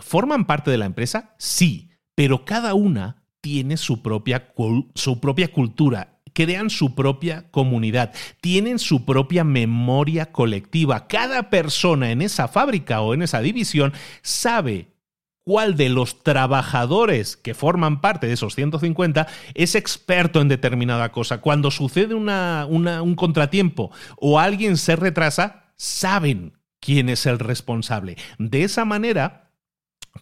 ¿Forman 0.00 0.46
parte 0.46 0.70
de 0.70 0.78
la 0.78 0.86
empresa? 0.86 1.34
Sí, 1.38 1.90
pero 2.14 2.44
cada 2.44 2.74
una 2.74 3.24
tiene 3.40 3.76
su 3.76 4.02
propia, 4.02 4.52
su 4.94 5.20
propia 5.20 5.52
cultura, 5.52 6.20
crean 6.32 6.70
su 6.70 6.94
propia 6.94 7.50
comunidad, 7.50 8.12
tienen 8.40 8.78
su 8.78 9.04
propia 9.04 9.44
memoria 9.44 10.32
colectiva. 10.32 11.06
Cada 11.06 11.50
persona 11.50 12.10
en 12.10 12.22
esa 12.22 12.48
fábrica 12.48 13.00
o 13.02 13.14
en 13.14 13.22
esa 13.22 13.40
división 13.40 13.92
sabe 14.22 14.94
cuál 15.44 15.76
de 15.76 15.90
los 15.90 16.22
trabajadores 16.22 17.36
que 17.36 17.54
forman 17.54 18.00
parte 18.00 18.26
de 18.26 18.32
esos 18.32 18.54
150 18.54 19.26
es 19.52 19.74
experto 19.74 20.40
en 20.40 20.48
determinada 20.48 21.12
cosa. 21.12 21.42
Cuando 21.42 21.70
sucede 21.70 22.14
un 22.14 23.14
contratiempo 23.14 23.90
o 24.16 24.40
alguien 24.40 24.78
se 24.78 24.96
retrasa, 24.96 25.66
saben 25.76 26.54
quién 26.80 27.10
es 27.10 27.26
el 27.26 27.38
responsable. 27.38 28.16
De 28.38 28.64
esa 28.64 28.84
manera, 28.86 29.43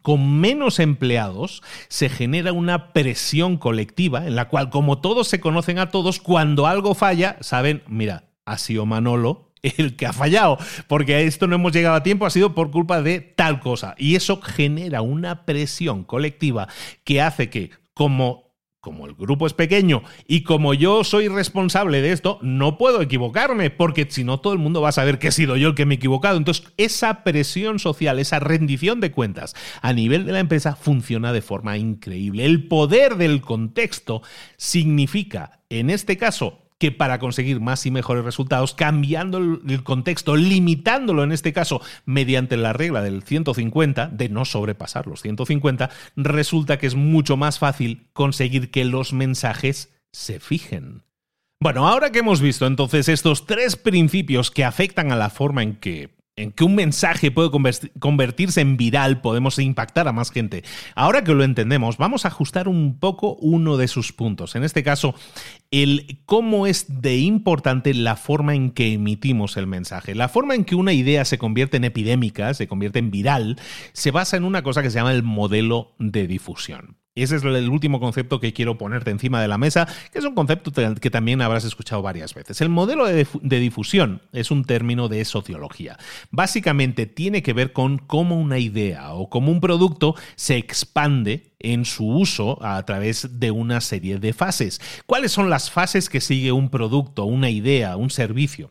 con 0.00 0.40
menos 0.40 0.78
empleados 0.78 1.62
se 1.88 2.08
genera 2.08 2.52
una 2.52 2.92
presión 2.92 3.58
colectiva 3.58 4.26
en 4.26 4.36
la 4.36 4.48
cual, 4.48 4.70
como 4.70 4.98
todos 4.98 5.28
se 5.28 5.40
conocen 5.40 5.78
a 5.78 5.90
todos, 5.90 6.18
cuando 6.18 6.66
algo 6.66 6.94
falla, 6.94 7.36
saben, 7.40 7.82
mira, 7.86 8.24
ha 8.46 8.58
sido 8.58 8.86
Manolo 8.86 9.52
el 9.62 9.96
que 9.96 10.06
ha 10.06 10.12
fallado, 10.12 10.58
porque 10.88 11.14
a 11.14 11.20
esto 11.20 11.46
no 11.46 11.54
hemos 11.54 11.72
llegado 11.72 11.94
a 11.94 12.02
tiempo, 12.02 12.26
ha 12.26 12.30
sido 12.30 12.54
por 12.54 12.70
culpa 12.70 13.00
de 13.02 13.20
tal 13.20 13.60
cosa. 13.60 13.94
Y 13.96 14.16
eso 14.16 14.40
genera 14.40 15.02
una 15.02 15.44
presión 15.44 16.04
colectiva 16.04 16.68
que 17.04 17.20
hace 17.20 17.48
que, 17.48 17.70
como 17.94 18.41
como 18.82 19.06
el 19.06 19.14
grupo 19.14 19.46
es 19.46 19.52
pequeño 19.52 20.02
y 20.26 20.42
como 20.42 20.74
yo 20.74 21.04
soy 21.04 21.28
responsable 21.28 22.02
de 22.02 22.10
esto, 22.10 22.40
no 22.42 22.78
puedo 22.78 23.00
equivocarme, 23.00 23.70
porque 23.70 24.08
si 24.10 24.24
no 24.24 24.40
todo 24.40 24.52
el 24.54 24.58
mundo 24.58 24.80
va 24.80 24.88
a 24.88 24.92
saber 24.92 25.20
que 25.20 25.28
he 25.28 25.32
sido 25.32 25.56
yo 25.56 25.68
el 25.68 25.74
que 25.76 25.86
me 25.86 25.94
he 25.94 25.96
equivocado. 25.98 26.36
Entonces, 26.36 26.66
esa 26.78 27.22
presión 27.22 27.78
social, 27.78 28.18
esa 28.18 28.40
rendición 28.40 29.00
de 29.00 29.12
cuentas 29.12 29.54
a 29.82 29.92
nivel 29.92 30.26
de 30.26 30.32
la 30.32 30.40
empresa 30.40 30.74
funciona 30.74 31.32
de 31.32 31.42
forma 31.42 31.78
increíble. 31.78 32.44
El 32.44 32.66
poder 32.66 33.14
del 33.18 33.40
contexto 33.40 34.22
significa, 34.56 35.60
en 35.70 35.88
este 35.88 36.16
caso, 36.16 36.58
que 36.82 36.90
para 36.90 37.20
conseguir 37.20 37.60
más 37.60 37.86
y 37.86 37.92
mejores 37.92 38.24
resultados, 38.24 38.74
cambiando 38.74 39.38
el 39.38 39.84
contexto, 39.84 40.34
limitándolo 40.34 41.22
en 41.22 41.30
este 41.30 41.52
caso 41.52 41.80
mediante 42.06 42.56
la 42.56 42.72
regla 42.72 43.02
del 43.02 43.22
150, 43.22 44.08
de 44.08 44.28
no 44.28 44.44
sobrepasar 44.44 45.06
los 45.06 45.22
150, 45.22 45.90
resulta 46.16 46.80
que 46.80 46.88
es 46.88 46.96
mucho 46.96 47.36
más 47.36 47.60
fácil 47.60 48.08
conseguir 48.12 48.72
que 48.72 48.84
los 48.84 49.12
mensajes 49.12 49.94
se 50.10 50.40
fijen. 50.40 51.04
Bueno, 51.60 51.86
ahora 51.86 52.10
que 52.10 52.18
hemos 52.18 52.40
visto 52.40 52.66
entonces 52.66 53.08
estos 53.08 53.46
tres 53.46 53.76
principios 53.76 54.50
que 54.50 54.64
afectan 54.64 55.12
a 55.12 55.16
la 55.16 55.30
forma 55.30 55.62
en 55.62 55.76
que 55.76 56.10
en 56.36 56.50
que 56.50 56.64
un 56.64 56.74
mensaje 56.74 57.30
puede 57.30 57.50
convertirse 57.98 58.62
en 58.62 58.78
viral, 58.78 59.20
podemos 59.20 59.58
impactar 59.58 60.08
a 60.08 60.12
más 60.12 60.30
gente. 60.30 60.64
Ahora 60.94 61.24
que 61.24 61.34
lo 61.34 61.44
entendemos, 61.44 61.98
vamos 61.98 62.24
a 62.24 62.28
ajustar 62.28 62.68
un 62.68 62.98
poco 62.98 63.34
uno 63.34 63.76
de 63.76 63.86
sus 63.86 64.12
puntos. 64.12 64.54
En 64.54 64.64
este 64.64 64.82
caso, 64.82 65.14
el 65.70 66.22
cómo 66.24 66.66
es 66.66 67.02
de 67.02 67.18
importante 67.18 67.92
la 67.92 68.16
forma 68.16 68.54
en 68.54 68.70
que 68.70 68.94
emitimos 68.94 69.58
el 69.58 69.66
mensaje. 69.66 70.14
La 70.14 70.30
forma 70.30 70.54
en 70.54 70.64
que 70.64 70.74
una 70.74 70.94
idea 70.94 71.26
se 71.26 71.36
convierte 71.36 71.76
en 71.76 71.84
epidémica, 71.84 72.54
se 72.54 72.66
convierte 72.66 72.98
en 72.98 73.10
viral, 73.10 73.60
se 73.92 74.10
basa 74.10 74.38
en 74.38 74.44
una 74.44 74.62
cosa 74.62 74.82
que 74.82 74.90
se 74.90 74.96
llama 74.96 75.12
el 75.12 75.22
modelo 75.22 75.94
de 75.98 76.26
difusión. 76.26 77.01
Ese 77.14 77.36
es 77.36 77.44
el 77.44 77.68
último 77.68 78.00
concepto 78.00 78.40
que 78.40 78.54
quiero 78.54 78.78
ponerte 78.78 79.10
encima 79.10 79.42
de 79.42 79.46
la 79.46 79.58
mesa, 79.58 79.86
que 80.10 80.18
es 80.18 80.24
un 80.24 80.34
concepto 80.34 80.72
que 80.98 81.10
también 81.10 81.42
habrás 81.42 81.64
escuchado 81.64 82.00
varias 82.00 82.32
veces. 82.32 82.62
El 82.62 82.70
modelo 82.70 83.04
de, 83.04 83.60
difusión 83.60 84.22
es 84.32 84.50
un 84.50 84.64
término 84.64 85.08
de 85.08 85.22
sociología. 85.26 85.98
Básicamente 86.30 87.04
tiene 87.04 87.42
que 87.42 87.52
ver 87.52 87.74
con 87.74 87.98
cómo 87.98 88.40
una 88.40 88.58
idea 88.58 89.12
o 89.12 89.28
cómo 89.28 89.52
un 89.52 89.60
producto 89.60 90.14
se 90.36 90.56
expande 90.56 91.52
en 91.58 91.84
su 91.84 92.08
uso 92.08 92.58
a 92.64 92.82
través 92.86 93.38
de 93.38 93.50
una 93.50 93.82
serie 93.82 94.18
de 94.18 94.32
fases. 94.32 94.80
¿Cuáles 95.04 95.32
son 95.32 95.50
las 95.50 95.70
fases 95.70 96.08
que 96.08 96.22
sigue 96.22 96.50
un 96.50 96.70
producto, 96.70 97.26
una 97.26 97.50
idea, 97.50 97.98
un 97.98 98.08
servicio? 98.08 98.70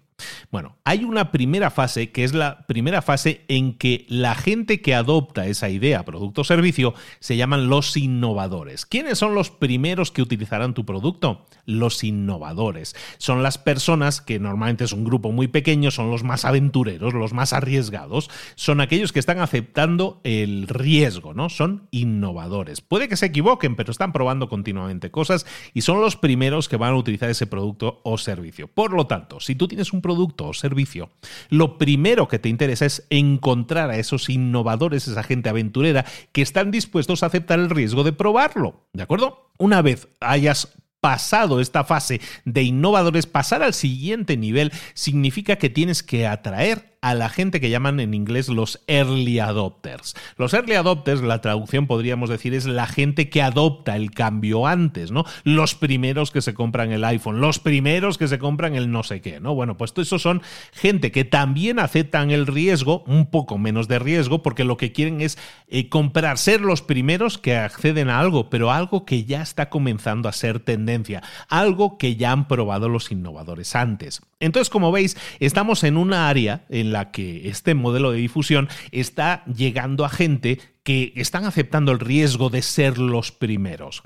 Bueno, 0.51 0.77
hay 0.83 1.03
una 1.03 1.31
primera 1.31 1.69
fase 1.69 2.11
que 2.11 2.23
es 2.23 2.33
la 2.33 2.65
primera 2.67 3.01
fase 3.01 3.45
en 3.47 3.77
que 3.77 4.05
la 4.09 4.35
gente 4.35 4.81
que 4.81 4.95
adopta 4.95 5.47
esa 5.47 5.69
idea, 5.69 6.05
producto 6.05 6.41
o 6.41 6.43
servicio, 6.43 6.93
se 7.19 7.37
llaman 7.37 7.69
los 7.69 7.97
innovadores. 7.97 8.85
¿Quiénes 8.85 9.17
son 9.17 9.35
los 9.35 9.49
primeros 9.49 10.11
que 10.11 10.21
utilizarán 10.21 10.73
tu 10.73 10.85
producto? 10.85 11.45
Los 11.65 12.03
innovadores. 12.03 12.95
Son 13.17 13.43
las 13.43 13.57
personas 13.57 14.21
que 14.21 14.39
normalmente 14.39 14.83
es 14.83 14.93
un 14.93 15.03
grupo 15.03 15.31
muy 15.31 15.47
pequeño, 15.47 15.91
son 15.91 16.11
los 16.11 16.23
más 16.23 16.45
aventureros, 16.45 17.13
los 17.13 17.33
más 17.33 17.53
arriesgados, 17.53 18.29
son 18.55 18.81
aquellos 18.81 19.11
que 19.11 19.19
están 19.19 19.39
aceptando 19.39 20.21
el 20.23 20.67
riesgo, 20.67 21.33
¿no? 21.33 21.49
Son 21.49 21.87
innovadores. 21.91 22.81
Puede 22.81 23.07
que 23.07 23.17
se 23.17 23.27
equivoquen, 23.27 23.75
pero 23.75 23.91
están 23.91 24.13
probando 24.13 24.49
continuamente 24.49 25.11
cosas 25.11 25.45
y 25.73 25.81
son 25.81 26.01
los 26.01 26.15
primeros 26.15 26.69
que 26.69 26.77
van 26.77 26.93
a 26.93 26.97
utilizar 26.97 27.29
ese 27.29 27.47
producto 27.47 28.01
o 28.03 28.17
servicio. 28.17 28.67
Por 28.67 28.93
lo 28.93 29.07
tanto, 29.07 29.39
si 29.39 29.55
tú 29.55 29.67
tienes 29.67 29.93
un 29.93 30.01
producto 30.01 30.10
producto 30.11 30.49
o 30.49 30.53
servicio, 30.53 31.09
lo 31.49 31.77
primero 31.77 32.27
que 32.27 32.37
te 32.37 32.49
interesa 32.49 32.85
es 32.85 33.07
encontrar 33.09 33.89
a 33.89 33.97
esos 33.97 34.29
innovadores, 34.29 35.07
esa 35.07 35.23
gente 35.23 35.47
aventurera 35.47 36.05
que 36.33 36.41
están 36.41 36.69
dispuestos 36.69 37.23
a 37.23 37.27
aceptar 37.27 37.59
el 37.59 37.69
riesgo 37.69 38.03
de 38.03 38.11
probarlo. 38.11 38.87
¿De 38.91 39.03
acuerdo? 39.03 39.51
Una 39.57 39.81
vez 39.81 40.09
hayas 40.19 40.73
pasado 40.99 41.61
esta 41.61 41.85
fase 41.85 42.19
de 42.43 42.63
innovadores, 42.63 43.25
pasar 43.25 43.63
al 43.63 43.73
siguiente 43.73 44.35
nivel 44.35 44.73
significa 44.93 45.55
que 45.55 45.69
tienes 45.69 46.03
que 46.03 46.27
atraer 46.27 46.90
a 47.01 47.15
la 47.15 47.29
gente 47.29 47.59
que 47.59 47.71
llaman 47.71 47.99
en 47.99 48.13
inglés 48.13 48.47
los 48.47 48.79
early 48.85 49.39
adopters. 49.39 50.15
Los 50.37 50.53
early 50.53 50.75
adopters, 50.75 51.21
la 51.21 51.41
traducción 51.41 51.87
podríamos 51.87 52.29
decir, 52.29 52.53
es 52.53 52.65
la 52.65 52.85
gente 52.85 53.27
que 53.29 53.41
adopta 53.41 53.95
el 53.95 54.11
cambio 54.11 54.67
antes, 54.67 55.09
¿no? 55.09 55.25
Los 55.43 55.73
primeros 55.73 56.29
que 56.29 56.43
se 56.43 56.53
compran 56.53 56.91
el 56.91 57.03
iPhone, 57.03 57.41
los 57.41 57.57
primeros 57.57 58.19
que 58.19 58.27
se 58.27 58.37
compran 58.37 58.75
el 58.75 58.91
no 58.91 59.01
sé 59.01 59.19
qué, 59.19 59.39
¿no? 59.39 59.55
Bueno, 59.55 59.77
pues 59.77 59.93
esos 59.97 60.21
son 60.21 60.43
gente 60.73 61.11
que 61.11 61.25
también 61.25 61.79
aceptan 61.79 62.29
el 62.29 62.45
riesgo, 62.45 63.03
un 63.07 63.25
poco 63.25 63.57
menos 63.57 63.87
de 63.87 63.97
riesgo, 63.97 64.43
porque 64.43 64.63
lo 64.63 64.77
que 64.77 64.91
quieren 64.91 65.21
es 65.21 65.39
eh, 65.69 65.89
comprar, 65.89 66.37
ser 66.37 66.61
los 66.61 66.83
primeros 66.83 67.39
que 67.39 67.57
acceden 67.57 68.09
a 68.09 68.19
algo, 68.19 68.51
pero 68.51 68.71
algo 68.71 69.05
que 69.05 69.25
ya 69.25 69.41
está 69.41 69.69
comenzando 69.69 70.29
a 70.29 70.33
ser 70.33 70.59
tendencia, 70.59 71.23
algo 71.49 71.97
que 71.97 72.15
ya 72.15 72.31
han 72.31 72.47
probado 72.47 72.89
los 72.89 73.11
innovadores 73.11 73.75
antes. 73.75 74.21
Entonces, 74.39 74.69
como 74.69 74.91
veis, 74.91 75.17
estamos 75.39 75.83
en 75.83 75.97
una 75.97 76.27
área 76.27 76.65
en 76.69 76.90
la 76.91 77.11
que 77.11 77.49
este 77.49 77.73
modelo 77.73 78.11
de 78.11 78.19
difusión 78.19 78.69
está 78.91 79.43
llegando 79.45 80.05
a 80.05 80.09
gente 80.09 80.59
que 80.83 81.13
están 81.15 81.45
aceptando 81.45 81.91
el 81.91 81.99
riesgo 81.99 82.49
de 82.49 82.61
ser 82.61 82.97
los 82.97 83.31
primeros. 83.31 84.01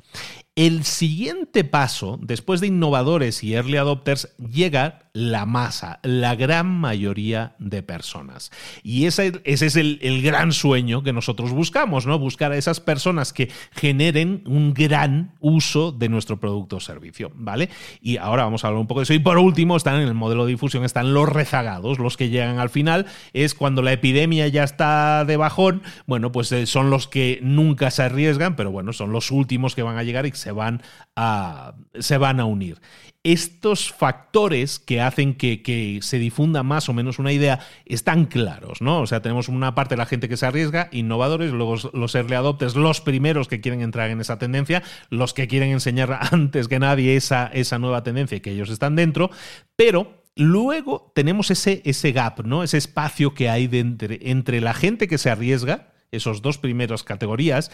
El 0.56 0.84
siguiente 0.84 1.64
paso, 1.64 2.20
después 2.22 2.62
de 2.62 2.68
innovadores 2.68 3.44
y 3.44 3.54
early 3.54 3.78
adopters, 3.78 4.36
llega 4.38 5.05
la 5.16 5.46
masa, 5.46 6.02
la 6.04 6.36
gran 6.36 6.68
mayoría 6.68 7.56
de 7.58 7.82
personas. 7.82 8.52
Y 8.84 9.06
ese, 9.06 9.32
ese 9.46 9.68
es 9.68 9.78
el, 9.78 9.98
el, 10.02 10.22
gran 10.22 10.52
sueño 10.52 11.04
que 11.04 11.14
nosotros 11.14 11.52
buscamos, 11.52 12.06
¿no? 12.06 12.20
Buscar 12.20 12.52
a 12.52 12.58
esas 12.58 12.82
personas 12.82 13.32
que 13.32 13.50
generen 13.72 14.44
un 14.46 14.74
gran 14.74 15.34
uso 15.40 15.94
de 15.94 16.10
nuestro 16.10 16.38
producto 16.38 16.76
o 16.76 16.80
servicio, 16.82 17.32
¿vale? 17.34 17.70
Y 18.02 18.18
ahora 18.18 18.44
vamos 18.44 18.66
a 18.66 18.68
hablar 18.68 18.82
un 18.82 18.88
poco 18.88 19.00
de 19.00 19.04
eso. 19.06 19.14
Y 19.14 19.20
por 19.20 19.38
último, 19.38 19.78
están 19.78 20.02
en 20.02 20.08
el 20.10 20.16
modelo 20.16 20.46
de 20.46 20.52
difusión, 20.52 20.84
están 20.84 21.14
los 21.14 21.30
rezagados, 21.30 21.98
los 21.98 22.18
que 22.18 22.28
llegan 22.28 22.60
al 22.60 22.70
final, 22.70 23.06
es 23.32 23.56
cuando 23.56 23.82
la 23.82 23.94
epidemia 23.94 24.50
ya 24.50 24.66
está 24.66 25.24
de 25.24 25.38
bajón, 25.38 25.82
bueno, 26.08 26.34
pues 26.34 26.52
eh, 26.52 26.66
son 26.66 26.90
los 26.90 27.08
que 27.08 27.40
nunca 27.42 27.90
se 27.90 28.04
arriesgan, 28.04 28.58
pero 28.58 28.70
bueno, 28.70 28.92
son 28.92 29.14
los 29.14 29.32
últimos 29.32 29.76
que 29.76 29.84
van 29.84 29.98
a 29.98 30.04
llegar 30.04 30.26
y 30.26 30.34
se 30.34 30.52
van 30.52 30.82
a, 31.16 31.76
se 31.98 32.18
van 32.18 32.42
a 32.42 32.46
unir. 32.46 32.82
Estos 33.26 33.92
factores 33.92 34.78
que 34.78 35.02
hacen 35.02 35.34
que, 35.34 35.98
se 36.04 36.20
difunda 36.20 36.62
más 36.62 36.90
o 36.90 36.94
menos 36.94 37.18
una 37.18 37.32
idea 37.32 37.60
están 37.88 38.26
claros, 38.26 38.84
¿no? 38.84 39.02
O 39.02 39.08
sea, 39.08 39.24
tenemos 39.24 39.50
una 39.50 39.74
parte 39.74 39.96
de 39.96 39.98
la 39.98 40.06
gente 40.06 40.30
que 40.30 40.38
se 40.38 40.46
arriesga, 40.46 40.90
innovadores, 40.92 41.52
luego 41.52 41.76
los 41.94 42.14
early 42.14 42.36
adopters, 42.36 42.76
los 42.76 43.02
primeros 43.02 43.48
que 43.48 43.62
quieren 43.62 43.82
entrar 43.82 44.12
en 44.12 44.22
esa 44.22 44.38
tendencia, 44.38 44.84
los 45.10 45.34
que 45.34 45.48
quieren 45.48 45.72
enseñar 45.72 46.20
antes 46.32 46.68
que 46.68 46.78
nadie 46.78 47.16
esa, 47.16 47.50
nueva 47.80 48.04
tendencia 48.04 48.40
que 48.44 48.52
ellos 48.52 48.70
están 48.70 48.96
dentro, 48.96 49.32
pero 49.76 50.24
luego 50.36 51.12
tenemos 51.16 51.50
ese, 51.50 51.82
ese 51.84 52.12
gap, 52.12 52.46
¿no? 52.46 52.62
Ese 52.62 52.78
espacio 52.78 53.34
que 53.34 53.50
hay 53.50 53.68
entre, 53.72 54.20
entre 54.30 54.62
la 54.62 54.76
gente 54.76 55.08
que 55.08 55.18
se 55.18 55.32
arriesga, 55.32 55.94
esos 56.12 56.44
dos 56.44 56.60
primeros 56.60 57.02
categorías, 57.02 57.72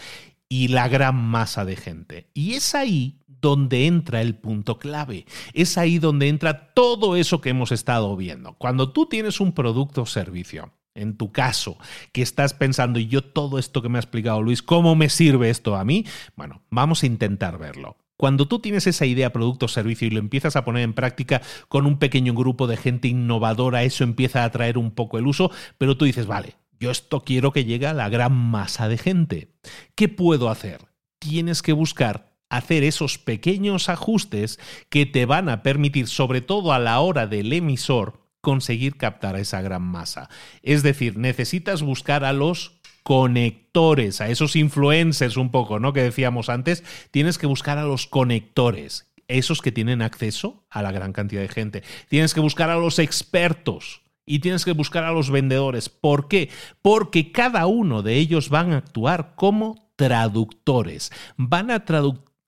y 0.52 0.68
la 0.68 0.86
gran 0.86 1.16
masa 1.16 1.64
de 1.64 1.76
gente. 1.76 2.26
Y 2.34 2.52
es 2.52 2.74
ahí 2.74 3.21
donde 3.42 3.86
entra 3.86 4.22
el 4.22 4.36
punto 4.36 4.78
clave. 4.78 5.26
Es 5.52 5.76
ahí 5.76 5.98
donde 5.98 6.28
entra 6.28 6.72
todo 6.72 7.16
eso 7.16 7.42
que 7.42 7.50
hemos 7.50 7.72
estado 7.72 8.16
viendo. 8.16 8.54
Cuando 8.54 8.90
tú 8.92 9.06
tienes 9.06 9.40
un 9.40 9.52
producto 9.52 10.02
o 10.02 10.06
servicio, 10.06 10.72
en 10.94 11.16
tu 11.16 11.32
caso, 11.32 11.76
que 12.12 12.22
estás 12.22 12.54
pensando, 12.54 12.98
y 12.98 13.08
yo 13.08 13.22
todo 13.22 13.58
esto 13.58 13.82
que 13.82 13.88
me 13.88 13.98
ha 13.98 14.00
explicado 14.00 14.40
Luis, 14.40 14.62
¿cómo 14.62 14.94
me 14.94 15.10
sirve 15.10 15.50
esto 15.50 15.76
a 15.76 15.84
mí? 15.84 16.06
Bueno, 16.36 16.62
vamos 16.70 17.02
a 17.02 17.06
intentar 17.06 17.58
verlo. 17.58 17.96
Cuando 18.16 18.46
tú 18.46 18.60
tienes 18.60 18.86
esa 18.86 19.04
idea, 19.04 19.32
producto 19.32 19.66
o 19.66 19.68
servicio 19.68 20.06
y 20.06 20.10
lo 20.10 20.20
empiezas 20.20 20.54
a 20.54 20.64
poner 20.64 20.84
en 20.84 20.92
práctica 20.92 21.42
con 21.68 21.86
un 21.86 21.98
pequeño 21.98 22.34
grupo 22.34 22.68
de 22.68 22.76
gente 22.76 23.08
innovadora, 23.08 23.82
eso 23.82 24.04
empieza 24.04 24.42
a 24.42 24.44
atraer 24.44 24.78
un 24.78 24.92
poco 24.92 25.18
el 25.18 25.26
uso, 25.26 25.50
pero 25.78 25.96
tú 25.96 26.04
dices, 26.04 26.26
vale, 26.26 26.54
yo 26.78 26.92
esto 26.92 27.24
quiero 27.24 27.52
que 27.52 27.64
llegue 27.64 27.88
a 27.88 27.94
la 27.94 28.08
gran 28.08 28.32
masa 28.32 28.88
de 28.88 28.98
gente. 28.98 29.52
¿Qué 29.96 30.08
puedo 30.08 30.48
hacer? 30.48 30.86
Tienes 31.18 31.62
que 31.62 31.72
buscar 31.72 32.31
hacer 32.52 32.84
esos 32.84 33.16
pequeños 33.16 33.88
ajustes 33.88 34.60
que 34.90 35.06
te 35.06 35.24
van 35.24 35.48
a 35.48 35.62
permitir, 35.62 36.06
sobre 36.06 36.42
todo 36.42 36.74
a 36.74 36.78
la 36.78 37.00
hora 37.00 37.26
del 37.26 37.50
emisor, 37.52 38.20
conseguir 38.42 38.98
captar 38.98 39.36
a 39.36 39.40
esa 39.40 39.62
gran 39.62 39.82
masa. 39.82 40.28
Es 40.62 40.82
decir, 40.82 41.16
necesitas 41.16 41.80
buscar 41.80 42.24
a 42.24 42.34
los 42.34 42.78
conectores, 43.02 44.20
a 44.20 44.28
esos 44.28 44.54
influencers 44.54 45.38
un 45.38 45.50
poco, 45.50 45.80
¿no? 45.80 45.94
Que 45.94 46.02
decíamos 46.02 46.50
antes, 46.50 46.84
tienes 47.10 47.38
que 47.38 47.46
buscar 47.46 47.78
a 47.78 47.84
los 47.84 48.06
conectores 48.06 49.10
esos 49.28 49.62
que 49.62 49.72
tienen 49.72 50.02
acceso 50.02 50.66
a 50.68 50.82
la 50.82 50.92
gran 50.92 51.14
cantidad 51.14 51.40
de 51.40 51.48
gente. 51.48 51.82
Tienes 52.10 52.34
que 52.34 52.40
buscar 52.40 52.68
a 52.68 52.76
los 52.76 52.98
expertos 52.98 54.02
y 54.26 54.40
tienes 54.40 54.66
que 54.66 54.72
buscar 54.72 55.04
a 55.04 55.12
los 55.12 55.30
vendedores. 55.30 55.88
¿Por 55.88 56.28
qué? 56.28 56.50
Porque 56.82 57.32
cada 57.32 57.66
uno 57.66 58.02
de 58.02 58.16
ellos 58.16 58.50
van 58.50 58.74
a 58.74 58.78
actuar 58.78 59.32
como 59.36 59.90
traductores. 59.96 61.12
Van 61.36 61.70
a, 61.70 61.84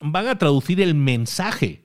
van 0.04 0.28
a 0.28 0.38
traducir 0.38 0.80
el 0.80 0.94
mensaje 0.94 1.84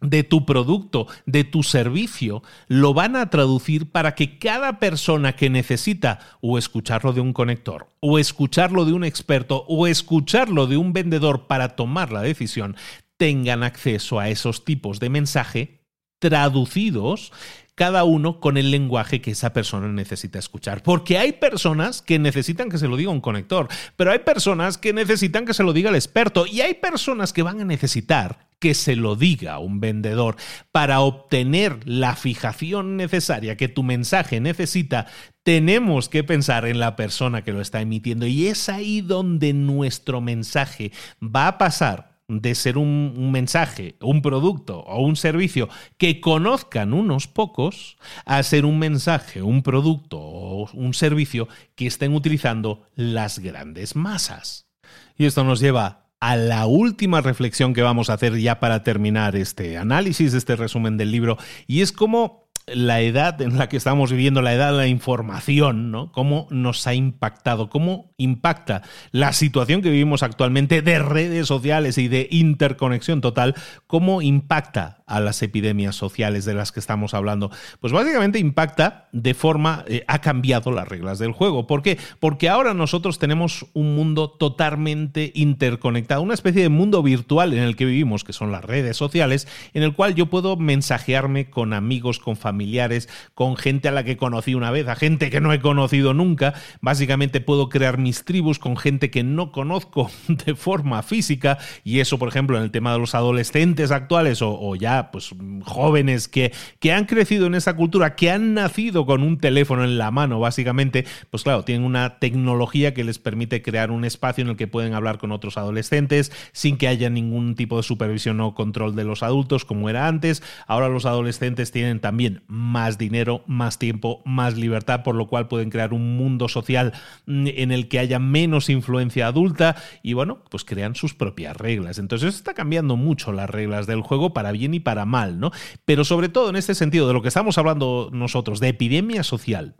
de 0.00 0.22
tu 0.22 0.44
producto, 0.44 1.06
de 1.26 1.44
tu 1.44 1.62
servicio, 1.62 2.42
lo 2.68 2.94
van 2.94 3.16
a 3.16 3.30
traducir 3.30 3.90
para 3.90 4.14
que 4.14 4.38
cada 4.38 4.78
persona 4.78 5.34
que 5.34 5.50
necesita 5.50 6.20
o 6.40 6.58
escucharlo 6.58 7.12
de 7.12 7.20
un 7.20 7.32
conector, 7.32 7.88
o 8.00 8.18
escucharlo 8.18 8.84
de 8.84 8.92
un 8.92 9.04
experto, 9.04 9.64
o 9.66 9.86
escucharlo 9.86 10.66
de 10.66 10.76
un 10.76 10.92
vendedor 10.92 11.46
para 11.46 11.70
tomar 11.70 12.12
la 12.12 12.22
decisión, 12.22 12.76
tengan 13.16 13.62
acceso 13.62 14.20
a 14.20 14.28
esos 14.28 14.64
tipos 14.64 15.00
de 15.00 15.08
mensaje 15.08 15.80
traducidos 16.20 17.32
cada 17.74 18.04
uno 18.04 18.40
con 18.40 18.56
el 18.56 18.70
lenguaje 18.70 19.20
que 19.20 19.32
esa 19.32 19.52
persona 19.52 19.88
necesita 19.88 20.38
escuchar. 20.38 20.82
Porque 20.82 21.18
hay 21.18 21.32
personas 21.32 22.02
que 22.02 22.18
necesitan 22.18 22.70
que 22.70 22.78
se 22.78 22.88
lo 22.88 22.96
diga 22.96 23.10
un 23.10 23.20
conector, 23.20 23.68
pero 23.96 24.12
hay 24.12 24.20
personas 24.20 24.78
que 24.78 24.92
necesitan 24.92 25.44
que 25.44 25.54
se 25.54 25.64
lo 25.64 25.72
diga 25.72 25.90
el 25.90 25.96
experto 25.96 26.46
y 26.46 26.60
hay 26.60 26.74
personas 26.74 27.32
que 27.32 27.42
van 27.42 27.60
a 27.60 27.64
necesitar 27.64 28.48
que 28.60 28.74
se 28.74 28.96
lo 28.96 29.16
diga 29.16 29.58
un 29.58 29.80
vendedor 29.80 30.36
para 30.72 31.00
obtener 31.00 31.80
la 31.84 32.16
fijación 32.16 32.96
necesaria 32.96 33.56
que 33.56 33.68
tu 33.68 33.82
mensaje 33.82 34.40
necesita. 34.40 35.06
Tenemos 35.42 36.08
que 36.08 36.24
pensar 36.24 36.64
en 36.64 36.78
la 36.78 36.96
persona 36.96 37.42
que 37.44 37.52
lo 37.52 37.60
está 37.60 37.82
emitiendo 37.82 38.26
y 38.26 38.46
es 38.46 38.70
ahí 38.70 39.02
donde 39.02 39.52
nuestro 39.52 40.22
mensaje 40.22 40.92
va 41.20 41.48
a 41.48 41.58
pasar 41.58 42.13
de 42.28 42.54
ser 42.54 42.78
un, 42.78 43.30
mensaje, 43.30 43.96
un 44.00 44.22
producto 44.22 44.80
o 44.80 45.02
un 45.02 45.16
servicio 45.16 45.68
que 45.98 46.20
conozcan 46.20 46.94
unos 46.94 47.28
pocos 47.28 47.96
a 48.24 48.42
ser 48.42 48.64
un 48.64 48.78
mensaje, 48.78 49.42
un 49.42 49.62
producto 49.62 50.18
o 50.18 50.70
un 50.72 50.94
servicio 50.94 51.48
que 51.74 51.86
estén 51.86 52.14
utilizando 52.14 52.86
las 52.94 53.38
grandes 53.38 53.94
masas. 53.94 54.68
Y 55.16 55.26
esto 55.26 55.44
nos 55.44 55.60
lleva 55.60 56.08
a 56.20 56.36
la 56.36 56.66
última 56.66 57.20
reflexión 57.20 57.74
que 57.74 57.82
vamos 57.82 58.08
a 58.08 58.14
hacer 58.14 58.38
ya 58.38 58.58
para 58.58 58.82
terminar 58.82 59.36
este 59.36 59.76
análisis, 59.76 60.32
este 60.32 60.56
resumen 60.56 60.96
del 60.96 61.10
libro, 61.10 61.36
y 61.66 61.82
es 61.82 61.92
cómo 61.92 62.43
la 62.66 63.00
edad 63.00 63.40
en 63.42 63.58
la 63.58 63.68
que 63.68 63.76
estamos 63.76 64.10
viviendo, 64.10 64.40
la 64.40 64.54
edad 64.54 64.72
de 64.72 64.78
la 64.78 64.86
información, 64.86 65.90
¿no? 65.90 66.12
Cómo 66.12 66.46
nos 66.50 66.86
ha 66.86 66.94
impactado, 66.94 67.68
cómo 67.68 68.14
impacta 68.16 68.82
la 69.10 69.32
situación 69.32 69.82
que 69.82 69.90
vivimos 69.90 70.22
actualmente 70.22 70.80
de 70.80 70.98
redes 70.98 71.46
sociales 71.46 71.98
y 71.98 72.08
de 72.08 72.28
interconexión 72.30 73.20
total, 73.20 73.54
cómo 73.86 74.22
impacta 74.22 75.04
a 75.06 75.20
las 75.20 75.42
epidemias 75.42 75.96
sociales 75.96 76.44
de 76.44 76.54
las 76.54 76.72
que 76.72 76.80
estamos 76.80 77.12
hablando. 77.12 77.50
Pues 77.80 77.92
básicamente 77.92 78.38
impacta 78.38 79.08
de 79.12 79.34
forma, 79.34 79.84
eh, 79.86 80.04
ha 80.08 80.20
cambiado 80.20 80.70
las 80.70 80.88
reglas 80.88 81.18
del 81.18 81.32
juego. 81.32 81.66
¿Por 81.66 81.82
qué? 81.82 81.98
Porque 82.20 82.48
ahora 82.48 82.72
nosotros 82.72 83.18
tenemos 83.18 83.66
un 83.74 83.94
mundo 83.94 84.30
totalmente 84.30 85.32
interconectado, 85.34 86.22
una 86.22 86.34
especie 86.34 86.62
de 86.62 86.68
mundo 86.70 87.02
virtual 87.02 87.52
en 87.52 87.62
el 87.62 87.76
que 87.76 87.84
vivimos, 87.84 88.24
que 88.24 88.32
son 88.32 88.50
las 88.50 88.64
redes 88.64 88.96
sociales, 88.96 89.46
en 89.74 89.82
el 89.82 89.94
cual 89.94 90.14
yo 90.14 90.26
puedo 90.26 90.56
mensajearme 90.56 91.50
con 91.50 91.74
amigos, 91.74 92.18
con 92.18 92.36
familiares, 92.36 92.53
familiares, 92.54 93.08
con 93.34 93.56
gente 93.56 93.88
a 93.88 93.92
la 93.92 94.04
que 94.04 94.16
conocí 94.16 94.54
una 94.54 94.70
vez, 94.70 94.86
a 94.86 94.94
gente 94.94 95.28
que 95.28 95.40
no 95.40 95.52
he 95.52 95.58
conocido 95.58 96.14
nunca. 96.14 96.54
Básicamente 96.80 97.40
puedo 97.40 97.68
crear 97.68 97.98
mis 97.98 98.24
tribus 98.24 98.60
con 98.60 98.76
gente 98.76 99.10
que 99.10 99.24
no 99.24 99.50
conozco 99.50 100.08
de 100.28 100.54
forma 100.54 101.02
física 101.02 101.58
y 101.82 101.98
eso, 101.98 102.16
por 102.16 102.28
ejemplo, 102.28 102.56
en 102.56 102.62
el 102.62 102.70
tema 102.70 102.92
de 102.92 103.00
los 103.00 103.16
adolescentes 103.16 103.90
actuales 103.90 104.40
o, 104.40 104.76
ya 104.76 105.10
pues 105.10 105.34
jóvenes 105.64 106.28
que, 106.28 106.52
que 106.78 106.92
han 106.92 107.06
crecido 107.06 107.46
en 107.46 107.56
esa 107.56 107.74
cultura, 107.74 108.14
que 108.14 108.30
han 108.30 108.54
nacido 108.54 109.04
con 109.04 109.22
un 109.24 109.38
teléfono 109.38 109.82
en 109.82 109.98
la 109.98 110.12
mano, 110.12 110.38
básicamente, 110.38 111.06
pues 111.30 111.42
claro, 111.42 111.64
tienen 111.64 111.84
una 111.84 112.20
tecnología 112.20 112.94
que 112.94 113.02
les 113.02 113.18
permite 113.18 113.62
crear 113.62 113.90
un 113.90 114.04
espacio 114.04 114.42
en 114.42 114.50
el 114.50 114.56
que 114.56 114.68
pueden 114.68 114.94
hablar 114.94 115.18
con 115.18 115.32
otros 115.32 115.58
adolescentes 115.58 116.30
sin 116.52 116.76
que 116.76 116.86
haya 116.86 117.10
ningún 117.10 117.56
tipo 117.56 117.76
de 117.78 117.82
supervisión 117.82 118.40
o 118.40 118.54
control 118.54 118.94
de 118.94 119.04
los 119.04 119.24
adultos 119.24 119.64
como 119.64 119.90
era 119.90 120.06
antes. 120.06 120.42
Ahora 120.68 120.88
los 120.88 121.04
adolescentes 121.04 121.72
tienen 121.72 122.00
también 122.00 122.43
más 122.46 122.98
dinero, 122.98 123.42
más 123.46 123.78
tiempo, 123.78 124.22
más 124.24 124.56
libertad, 124.56 125.02
por 125.02 125.14
lo 125.14 125.26
cual 125.26 125.48
pueden 125.48 125.70
crear 125.70 125.92
un 125.92 126.16
mundo 126.16 126.48
social 126.48 126.92
mm, 127.26 127.46
en 127.54 127.72
el 127.72 127.88
que 127.88 127.98
haya 127.98 128.18
menos 128.18 128.68
influencia 128.68 129.26
adulta 129.26 129.76
y 130.02 130.12
bueno, 130.12 130.42
pues 130.50 130.64
crean 130.64 130.94
sus 130.94 131.14
propias 131.14 131.56
reglas. 131.56 131.98
Entonces 131.98 132.34
está 132.34 132.54
cambiando 132.54 132.96
mucho 132.96 133.32
las 133.32 133.50
reglas 133.50 133.86
del 133.86 134.02
juego 134.02 134.32
para 134.32 134.52
bien 134.52 134.74
y 134.74 134.80
para 134.80 135.04
mal, 135.04 135.40
¿no? 135.40 135.50
Pero 135.84 136.04
sobre 136.04 136.28
todo 136.28 136.50
en 136.50 136.56
este 136.56 136.74
sentido 136.74 137.06
de 137.06 137.14
lo 137.14 137.22
que 137.22 137.28
estamos 137.28 137.58
hablando 137.58 138.10
nosotros, 138.12 138.60
de 138.60 138.68
epidemia 138.68 139.22
social, 139.22 139.76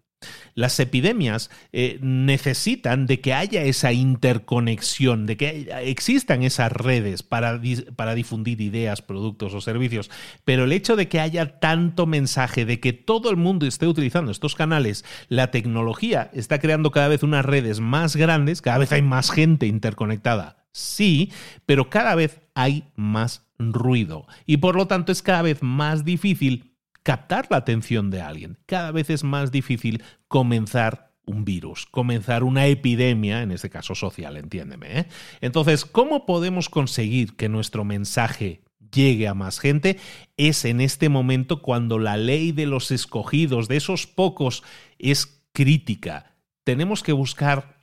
las 0.55 0.79
epidemias 0.81 1.51
eh, 1.73 1.99
necesitan 2.01 3.07
de 3.07 3.21
que 3.21 3.35
haya 3.35 3.63
esa 3.63 3.93
interconexión, 3.93 5.27
de 5.27 5.37
que 5.37 5.69
existan 5.83 6.43
esas 6.43 6.73
redes 6.73 7.23
para, 7.23 7.61
para 7.97 8.15
difundir 8.15 8.61
ideas, 8.61 9.03
productos 9.03 9.55
o 9.55 9.61
servicios, 9.61 10.11
pero 10.45 10.65
el 10.65 10.73
hecho 10.73 10.97
de 10.97 11.09
que 11.09 11.21
haya 11.21 11.59
tanto 11.59 12.07
mensaje, 12.07 12.65
de 12.65 12.81
que 12.81 12.93
todo 12.93 13.31
el 13.31 13.37
mundo 13.37 13.67
esté 13.67 13.87
utilizando 13.87 14.31
estos 14.31 14.55
canales, 14.55 15.05
la 15.29 15.51
tecnología 15.51 16.31
está 16.33 16.59
creando 16.59 16.91
cada 16.91 17.09
vez 17.09 17.23
unas 17.23 17.45
redes 17.45 17.81
más 17.81 18.17
grandes, 18.17 18.63
cada 18.63 18.79
vez 18.79 18.93
hay 18.93 19.03
más 19.03 19.31
gente 19.31 19.67
interconectada. 19.67 20.65
Sí, 20.73 21.31
pero 21.67 21.89
cada 21.89 22.17
vez 22.17 22.41
hay 22.55 22.85
más 22.97 23.47
ruido 23.59 24.27
y 24.45 24.57
por 24.57 24.75
lo 24.75 24.89
tanto 24.89 25.13
es 25.13 25.23
cada 25.23 25.43
vez 25.43 25.63
más 25.63 26.05
difícil 26.05 26.74
captar 27.05 27.47
la 27.51 27.59
atención 27.59 28.11
de 28.11 28.21
alguien. 28.21 28.59
Cada 28.67 28.91
vez 28.91 29.11
es 29.11 29.23
más 29.23 29.53
difícil 29.53 30.03
comenzar 30.27 31.13
un 31.27 31.45
virus, 31.45 31.87
comenzar 31.87 32.43
una 32.43 32.67
epidemia, 32.67 33.43
en 33.43 33.53
este 33.53 33.71
caso 33.71 33.95
social, 33.95 34.37
entiéndeme. 34.37 35.01
¿eh? 35.01 35.07
Entonces, 35.41 35.85
¿cómo 35.85 36.27
podemos 36.27 36.69
conseguir 36.69 37.37
que 37.37 37.49
nuestro 37.49 37.85
mensaje 37.85 38.63
llegue 38.91 39.29
a 39.29 39.35
más 39.35 39.61
gente? 39.61 39.99
Es 40.37 40.65
en 40.65 40.81
este 40.81 41.09
momento 41.09 41.63
cuando 41.63 41.99
la 41.99 42.17
ley 42.17 42.53
de 42.53 42.67
los 42.67 42.91
escogidos, 42.91 43.69
de 43.69 43.77
esos 43.77 44.07
pocos, 44.07 44.63
es 44.99 45.43
crítica. 45.53 46.35
Tenemos 46.65 47.03
que 47.03 47.13
buscar 47.13 47.74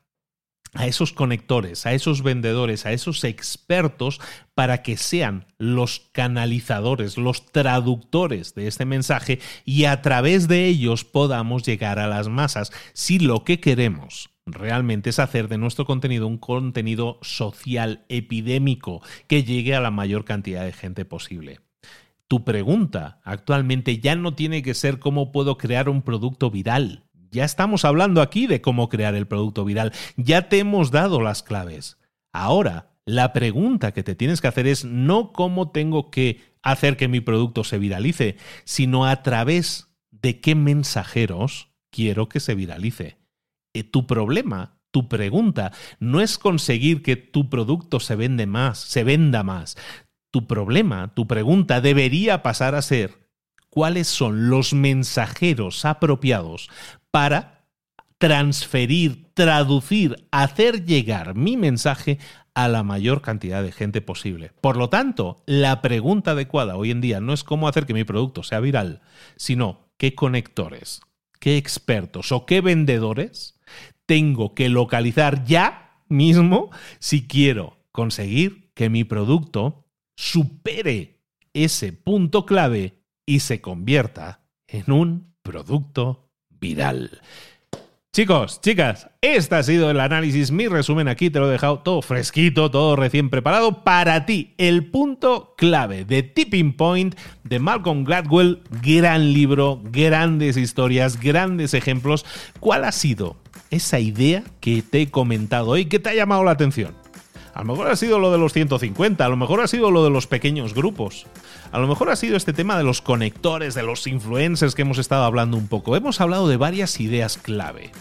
a 0.74 0.88
esos 0.88 1.12
conectores, 1.12 1.86
a 1.86 1.94
esos 1.94 2.24
vendedores, 2.24 2.86
a 2.86 2.94
esos 2.94 3.24
expertos 3.24 4.22
para 4.56 4.84
que 4.84 4.96
sean 4.96 5.46
los 5.58 6.10
canalizadores, 6.14 7.18
los 7.18 7.46
traductores 7.52 8.56
de 8.56 8.68
este 8.68 8.86
mensaje 8.86 9.40
y 9.66 9.86
a 9.86 10.02
través 10.02 10.48
de 10.48 10.68
ellos 10.68 11.04
podamos 11.04 11.64
llegar 11.64 12.00
a 12.00 12.08
las 12.08 12.30
masas 12.30 12.72
si 12.94 13.20
lo 13.20 13.44
que 13.44 13.60
queremos 13.60 14.30
realmente 14.46 15.10
es 15.10 15.20
hacer 15.20 15.48
de 15.48 15.58
nuestro 15.58 15.86
contenido 15.86 16.28
un 16.28 16.38
contenido 16.38 17.20
social 17.22 18.06
epidémico 18.10 19.02
que 19.28 19.44
llegue 19.44 19.76
a 19.76 19.82
la 19.82 19.92
mayor 19.92 20.26
cantidad 20.26 20.64
de 20.64 20.74
gente 20.74 21.06
posible. 21.06 21.60
Tu 22.28 22.46
pregunta 22.46 23.20
actualmente 23.26 24.00
ya 24.00 24.16
no 24.16 24.36
tiene 24.36 24.64
que 24.64 24.74
ser 24.74 25.00
cómo 25.00 25.34
puedo 25.34 25.58
crear 25.58 25.90
un 25.90 26.02
producto 26.02 26.50
viral 26.50 27.04
ya 27.32 27.46
estamos 27.46 27.86
hablando 27.86 28.22
aquí 28.22 28.46
de 28.46 28.62
cómo 28.62 28.90
crear 28.90 29.16
el 29.16 29.28
producto 29.28 29.66
viral. 29.66 29.94
Ya 30.18 30.50
te 30.50 30.60
hemos 30.60 30.92
dado 30.92 31.22
las 31.22 31.44
claves. 31.44 31.98
Ahora, 32.34 32.92
la 33.06 33.34
pregunta 33.34 33.94
que 33.94 34.04
te 34.04 34.16
tienes 34.16 34.42
que 34.42 34.48
hacer 34.48 34.68
es 34.68 34.86
no 34.86 35.32
cómo 35.32 35.72
tengo 35.72 36.12
que 36.12 36.42
hacer 36.62 36.98
que 36.98 37.08
mi 37.08 37.22
producto 37.22 37.64
se 37.64 37.80
viralice, 37.80 38.38
sino 38.64 39.06
a 39.06 39.24
través 39.24 39.88
de 40.12 40.40
qué 40.40 40.56
mensajeros 40.56 41.70
quiero 41.90 42.30
que 42.30 42.40
se 42.40 42.54
viralice. 42.54 43.18
Eh, 43.74 43.84
tu 43.84 44.06
problema, 44.06 44.80
tu 44.92 45.08
pregunta, 45.08 45.72
no 46.00 46.22
es 46.22 46.38
conseguir 46.38 47.02
que 47.02 47.16
tu 47.16 47.50
producto 47.50 48.00
se 48.00 48.16
vende 48.16 48.46
más, 48.46 48.78
se 48.78 49.04
venda 49.04 49.44
más. 49.44 49.78
Tu 50.32 50.48
problema, 50.48 51.14
tu 51.14 51.28
pregunta 51.28 51.82
debería 51.82 52.44
pasar 52.44 52.76
a 52.76 52.82
ser 52.82 53.22
cuáles 53.70 54.08
son 54.08 54.50
los 54.50 54.74
mensajeros 54.74 55.86
apropiados 55.86 56.70
para 57.12 57.66
transferir, 58.18 59.32
traducir, 59.34 60.28
hacer 60.32 60.86
llegar 60.86 61.36
mi 61.36 61.58
mensaje 61.58 62.20
a 62.54 62.68
la 62.68 62.84
mayor 62.84 63.22
cantidad 63.22 63.64
de 63.64 63.72
gente 63.72 64.02
posible. 64.02 64.52
Por 64.62 64.78
lo 64.78 64.90
tanto, 64.90 65.42
la 65.46 65.82
pregunta 65.82 66.32
adecuada 66.32 66.76
hoy 66.76 66.92
en 66.92 67.02
día 67.02 67.20
no 67.20 67.34
es 67.34 67.44
cómo 67.44 67.68
hacer 67.68 67.86
que 67.86 67.94
mi 67.94 68.04
producto 68.04 68.44
sea 68.44 68.60
viral, 68.60 69.02
sino 69.38 69.92
qué 69.98 70.16
conectores, 70.16 71.02
qué 71.40 71.58
expertos 71.58 72.32
o 72.32 72.46
qué 72.46 72.62
vendedores 72.62 73.60
tengo 74.06 74.54
que 74.54 74.70
localizar 74.70 75.44
ya 75.46 76.04
mismo 76.10 76.70
si 77.00 77.28
quiero 77.28 77.78
conseguir 77.92 78.72
que 78.74 78.90
mi 78.90 79.04
producto 79.04 79.86
supere 80.16 81.22
ese 81.54 81.94
punto 81.94 82.46
clave 82.46 83.02
y 83.26 83.40
se 83.40 83.62
convierta 83.62 84.44
en 84.68 84.92
un 84.92 85.36
producto 85.42 86.31
viral. 86.62 87.20
Chicos, 88.14 88.60
chicas, 88.60 89.08
este 89.22 89.56
ha 89.56 89.64
sido 89.64 89.90
el 89.90 90.02
análisis, 90.02 90.52
mi 90.52 90.68
resumen 90.68 91.08
aquí, 91.08 91.30
te 91.30 91.40
lo 91.40 91.48
he 91.48 91.52
dejado 91.54 91.80
todo 91.80 92.02
fresquito, 92.02 92.70
todo 92.70 92.98
recién 92.98 93.30
preparado 93.30 93.86
para 93.86 94.26
ti. 94.26 94.54
El 94.58 94.92
punto 94.92 95.56
clave 95.58 96.04
de 96.04 96.22
Tipping 96.22 96.74
Point 96.74 97.16
de 97.46 97.60
Malcolm 97.60 98.04
Gladwell, 98.04 98.64
gran 98.82 99.32
libro, 99.32 99.80
grandes 99.82 100.58
historias, 100.58 101.22
grandes 101.22 101.74
ejemplos. 101.74 102.26
¿Cuál 102.60 102.84
ha 102.84 102.92
sido 102.92 103.38
esa 103.70 104.02
idea 104.02 104.44
que 104.60 104.82
te 104.82 105.04
he 105.04 105.10
comentado 105.10 105.70
hoy 105.70 105.86
que 105.86 106.00
te 106.00 106.10
ha 106.10 106.14
llamado 106.14 106.44
la 106.44 106.52
atención? 106.52 106.94
A 107.54 107.60
lo 107.60 107.66
mejor 107.66 107.88
ha 107.88 107.96
sido 107.96 108.20
lo 108.20 108.32
de 108.32 108.38
los 108.38 108.52
150, 108.52 109.26
a 109.26 109.30
lo 109.30 109.38
mejor 109.38 109.62
ha 109.62 109.68
sido 109.68 109.90
lo 109.90 110.04
de 110.04 110.10
los 110.10 110.28
pequeños 110.28 110.74
grupos, 110.74 111.28
a 111.72 111.80
lo 111.80 111.88
mejor 111.88 112.10
ha 112.10 112.16
sido 112.16 112.38
este 112.38 112.54
tema 112.54 112.78
de 112.78 112.84
los 112.84 113.02
conectores, 113.02 113.74
de 113.76 113.84
los 113.84 114.08
influencers 114.08 114.76
que 114.76 114.82
hemos 114.82 114.98
estado 114.98 115.24
hablando 115.24 115.58
un 115.58 115.68
poco. 115.68 115.96
Hemos 115.96 116.20
hablado 116.22 116.48
de 116.48 116.58
varias 116.58 117.00
ideas 117.00 117.38
clave. 117.38 117.92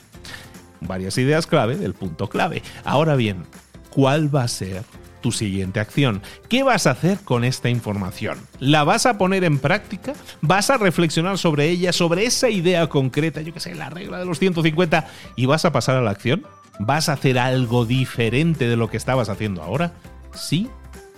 Varias 0.81 1.18
ideas 1.18 1.47
clave 1.47 1.77
del 1.77 1.95
punto 1.95 2.29
clave. 2.29 2.62
Ahora 2.85 3.14
bien, 3.16 3.45
¿cuál 3.91 4.35
va 4.35 4.45
a 4.45 4.49
ser 4.49 4.83
tu 5.21 5.33
siguiente 5.33 5.81
acción. 5.81 6.23
¿Qué 6.49 6.62
vas 6.62 6.87
a 6.87 6.93
hacer 6.93 7.18
con 7.21 7.45
esta 7.45 7.68
información? 7.68 8.39
¿La 8.59 8.85
vas 8.85 9.07
a 9.07 9.18
poner 9.18 9.45
en 9.45 9.59
práctica? 9.59 10.14
¿Vas 10.41 10.71
a 10.71 10.79
reflexionar 10.79 11.39
sobre 11.39 11.68
ella, 11.68 11.93
sobre 11.93 12.25
esa 12.25 12.49
idea 12.49 12.89
concreta, 12.89 13.43
yo 13.43 13.53
que 13.53 13.61
sé, 13.61 13.75
la 13.75 13.91
regla 13.91 14.18
de 14.18 14.25
los 14.25 14.39
150, 14.39 15.07
y 15.37 15.47
vas 15.47 15.64
a 15.64 15.73
pasar 15.73 15.97
a 15.97 16.03
la 16.03 16.11
acción? 16.11 16.47
¿Vas 16.79 17.09
a 17.09 17.12
hacer 17.12 17.39
algo 17.39 17.85
diferente 17.85 18.66
de 18.66 18.77
lo 18.77 18.89
que 18.89 18.97
estabas 18.97 19.29
haciendo 19.29 19.62
ahora? 19.62 19.93
¿Sí 20.35 20.71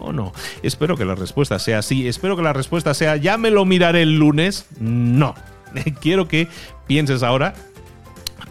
o 0.02 0.12
no? 0.12 0.32
Espero 0.62 0.96
que 0.96 1.04
la 1.04 1.14
respuesta 1.14 1.58
sea 1.58 1.82
sí. 1.82 2.06
Espero 2.08 2.36
que 2.36 2.42
la 2.42 2.52
respuesta 2.52 2.94
sea 2.94 3.16
ya 3.16 3.38
me 3.38 3.50
lo 3.50 3.64
miraré 3.64 4.02
el 4.02 4.18
lunes. 4.18 4.66
No. 4.78 5.34
Quiero 6.00 6.28
que 6.28 6.48
pienses 6.86 7.22
ahora 7.22 7.54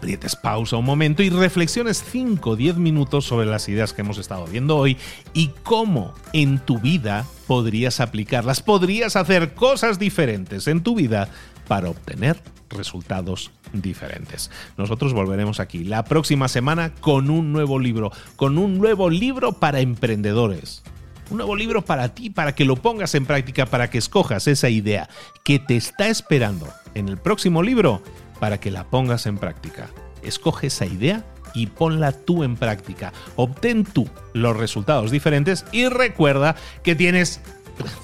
aprietes 0.02 0.34
pausa 0.34 0.76
un 0.76 0.84
momento 0.84 1.22
y 1.22 1.30
reflexiones 1.30 2.02
5 2.10 2.50
o 2.50 2.56
10 2.56 2.76
minutos 2.76 3.24
sobre 3.24 3.46
las 3.46 3.68
ideas 3.68 3.92
que 3.92 4.00
hemos 4.00 4.18
estado 4.18 4.44
viendo 4.46 4.76
hoy 4.76 4.96
y 5.32 5.50
cómo 5.62 6.12
en 6.32 6.58
tu 6.58 6.80
vida 6.80 7.24
podrías 7.46 8.00
aplicarlas, 8.00 8.62
podrías 8.62 9.14
hacer 9.14 9.54
cosas 9.54 10.00
diferentes 10.00 10.66
en 10.66 10.82
tu 10.82 10.96
vida 10.96 11.28
para 11.68 11.88
obtener 11.88 12.42
resultados 12.68 13.52
diferentes. 13.72 14.50
Nosotros 14.76 15.12
volveremos 15.12 15.60
aquí 15.60 15.84
la 15.84 16.02
próxima 16.02 16.48
semana 16.48 16.92
con 16.94 17.30
un 17.30 17.52
nuevo 17.52 17.78
libro, 17.78 18.10
con 18.34 18.58
un 18.58 18.78
nuevo 18.78 19.08
libro 19.08 19.52
para 19.52 19.78
emprendedores. 19.78 20.82
Un 21.32 21.38
nuevo 21.38 21.56
libro 21.56 21.82
para 21.82 22.10
ti, 22.10 22.28
para 22.28 22.54
que 22.54 22.66
lo 22.66 22.76
pongas 22.76 23.14
en 23.14 23.24
práctica, 23.24 23.64
para 23.64 23.88
que 23.88 23.96
escojas 23.96 24.46
esa 24.48 24.68
idea 24.68 25.08
que 25.44 25.58
te 25.58 25.78
está 25.78 26.08
esperando 26.08 26.68
en 26.94 27.08
el 27.08 27.16
próximo 27.16 27.62
libro, 27.62 28.02
para 28.38 28.60
que 28.60 28.70
la 28.70 28.84
pongas 28.84 29.24
en 29.24 29.38
práctica. 29.38 29.88
Escoge 30.22 30.66
esa 30.66 30.84
idea 30.84 31.24
y 31.54 31.68
ponla 31.68 32.12
tú 32.12 32.44
en 32.44 32.56
práctica. 32.56 33.14
Obtén 33.36 33.84
tú 33.84 34.10
los 34.34 34.54
resultados 34.54 35.10
diferentes 35.10 35.64
y 35.72 35.88
recuerda 35.88 36.54
que 36.82 36.94
tienes 36.94 37.40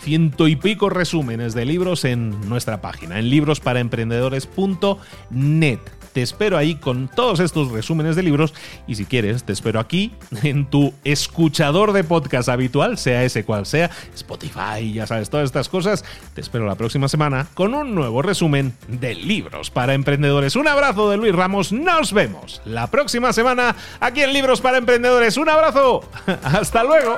ciento 0.00 0.48
y 0.48 0.56
pico 0.56 0.88
resúmenes 0.88 1.52
de 1.52 1.66
libros 1.66 2.06
en 2.06 2.48
nuestra 2.48 2.80
página, 2.80 3.18
en 3.18 3.28
librosparaemprendedores.net. 3.28 5.80
Te 6.18 6.22
espero 6.22 6.58
ahí 6.58 6.74
con 6.74 7.06
todos 7.06 7.38
estos 7.38 7.70
resúmenes 7.70 8.16
de 8.16 8.24
libros 8.24 8.52
y 8.88 8.96
si 8.96 9.04
quieres 9.04 9.44
te 9.44 9.52
espero 9.52 9.78
aquí 9.78 10.12
en 10.42 10.66
tu 10.66 10.92
escuchador 11.04 11.92
de 11.92 12.02
podcast 12.02 12.48
habitual, 12.48 12.98
sea 12.98 13.22
ese 13.22 13.44
cual 13.44 13.66
sea, 13.66 13.88
Spotify, 14.16 14.92
ya 14.92 15.06
sabes, 15.06 15.30
todas 15.30 15.44
estas 15.44 15.68
cosas. 15.68 16.04
Te 16.34 16.40
espero 16.40 16.66
la 16.66 16.74
próxima 16.74 17.06
semana 17.06 17.46
con 17.54 17.72
un 17.72 17.94
nuevo 17.94 18.20
resumen 18.20 18.74
de 18.88 19.14
libros 19.14 19.70
para 19.70 19.94
emprendedores. 19.94 20.56
Un 20.56 20.66
abrazo 20.66 21.08
de 21.08 21.18
Luis 21.18 21.36
Ramos, 21.36 21.70
nos 21.70 22.12
vemos 22.12 22.62
la 22.64 22.88
próxima 22.88 23.32
semana 23.32 23.76
aquí 24.00 24.22
en 24.22 24.32
Libros 24.32 24.60
para 24.60 24.78
Emprendedores. 24.78 25.36
Un 25.36 25.48
abrazo, 25.48 26.02
hasta 26.42 26.82
luego. 26.82 27.16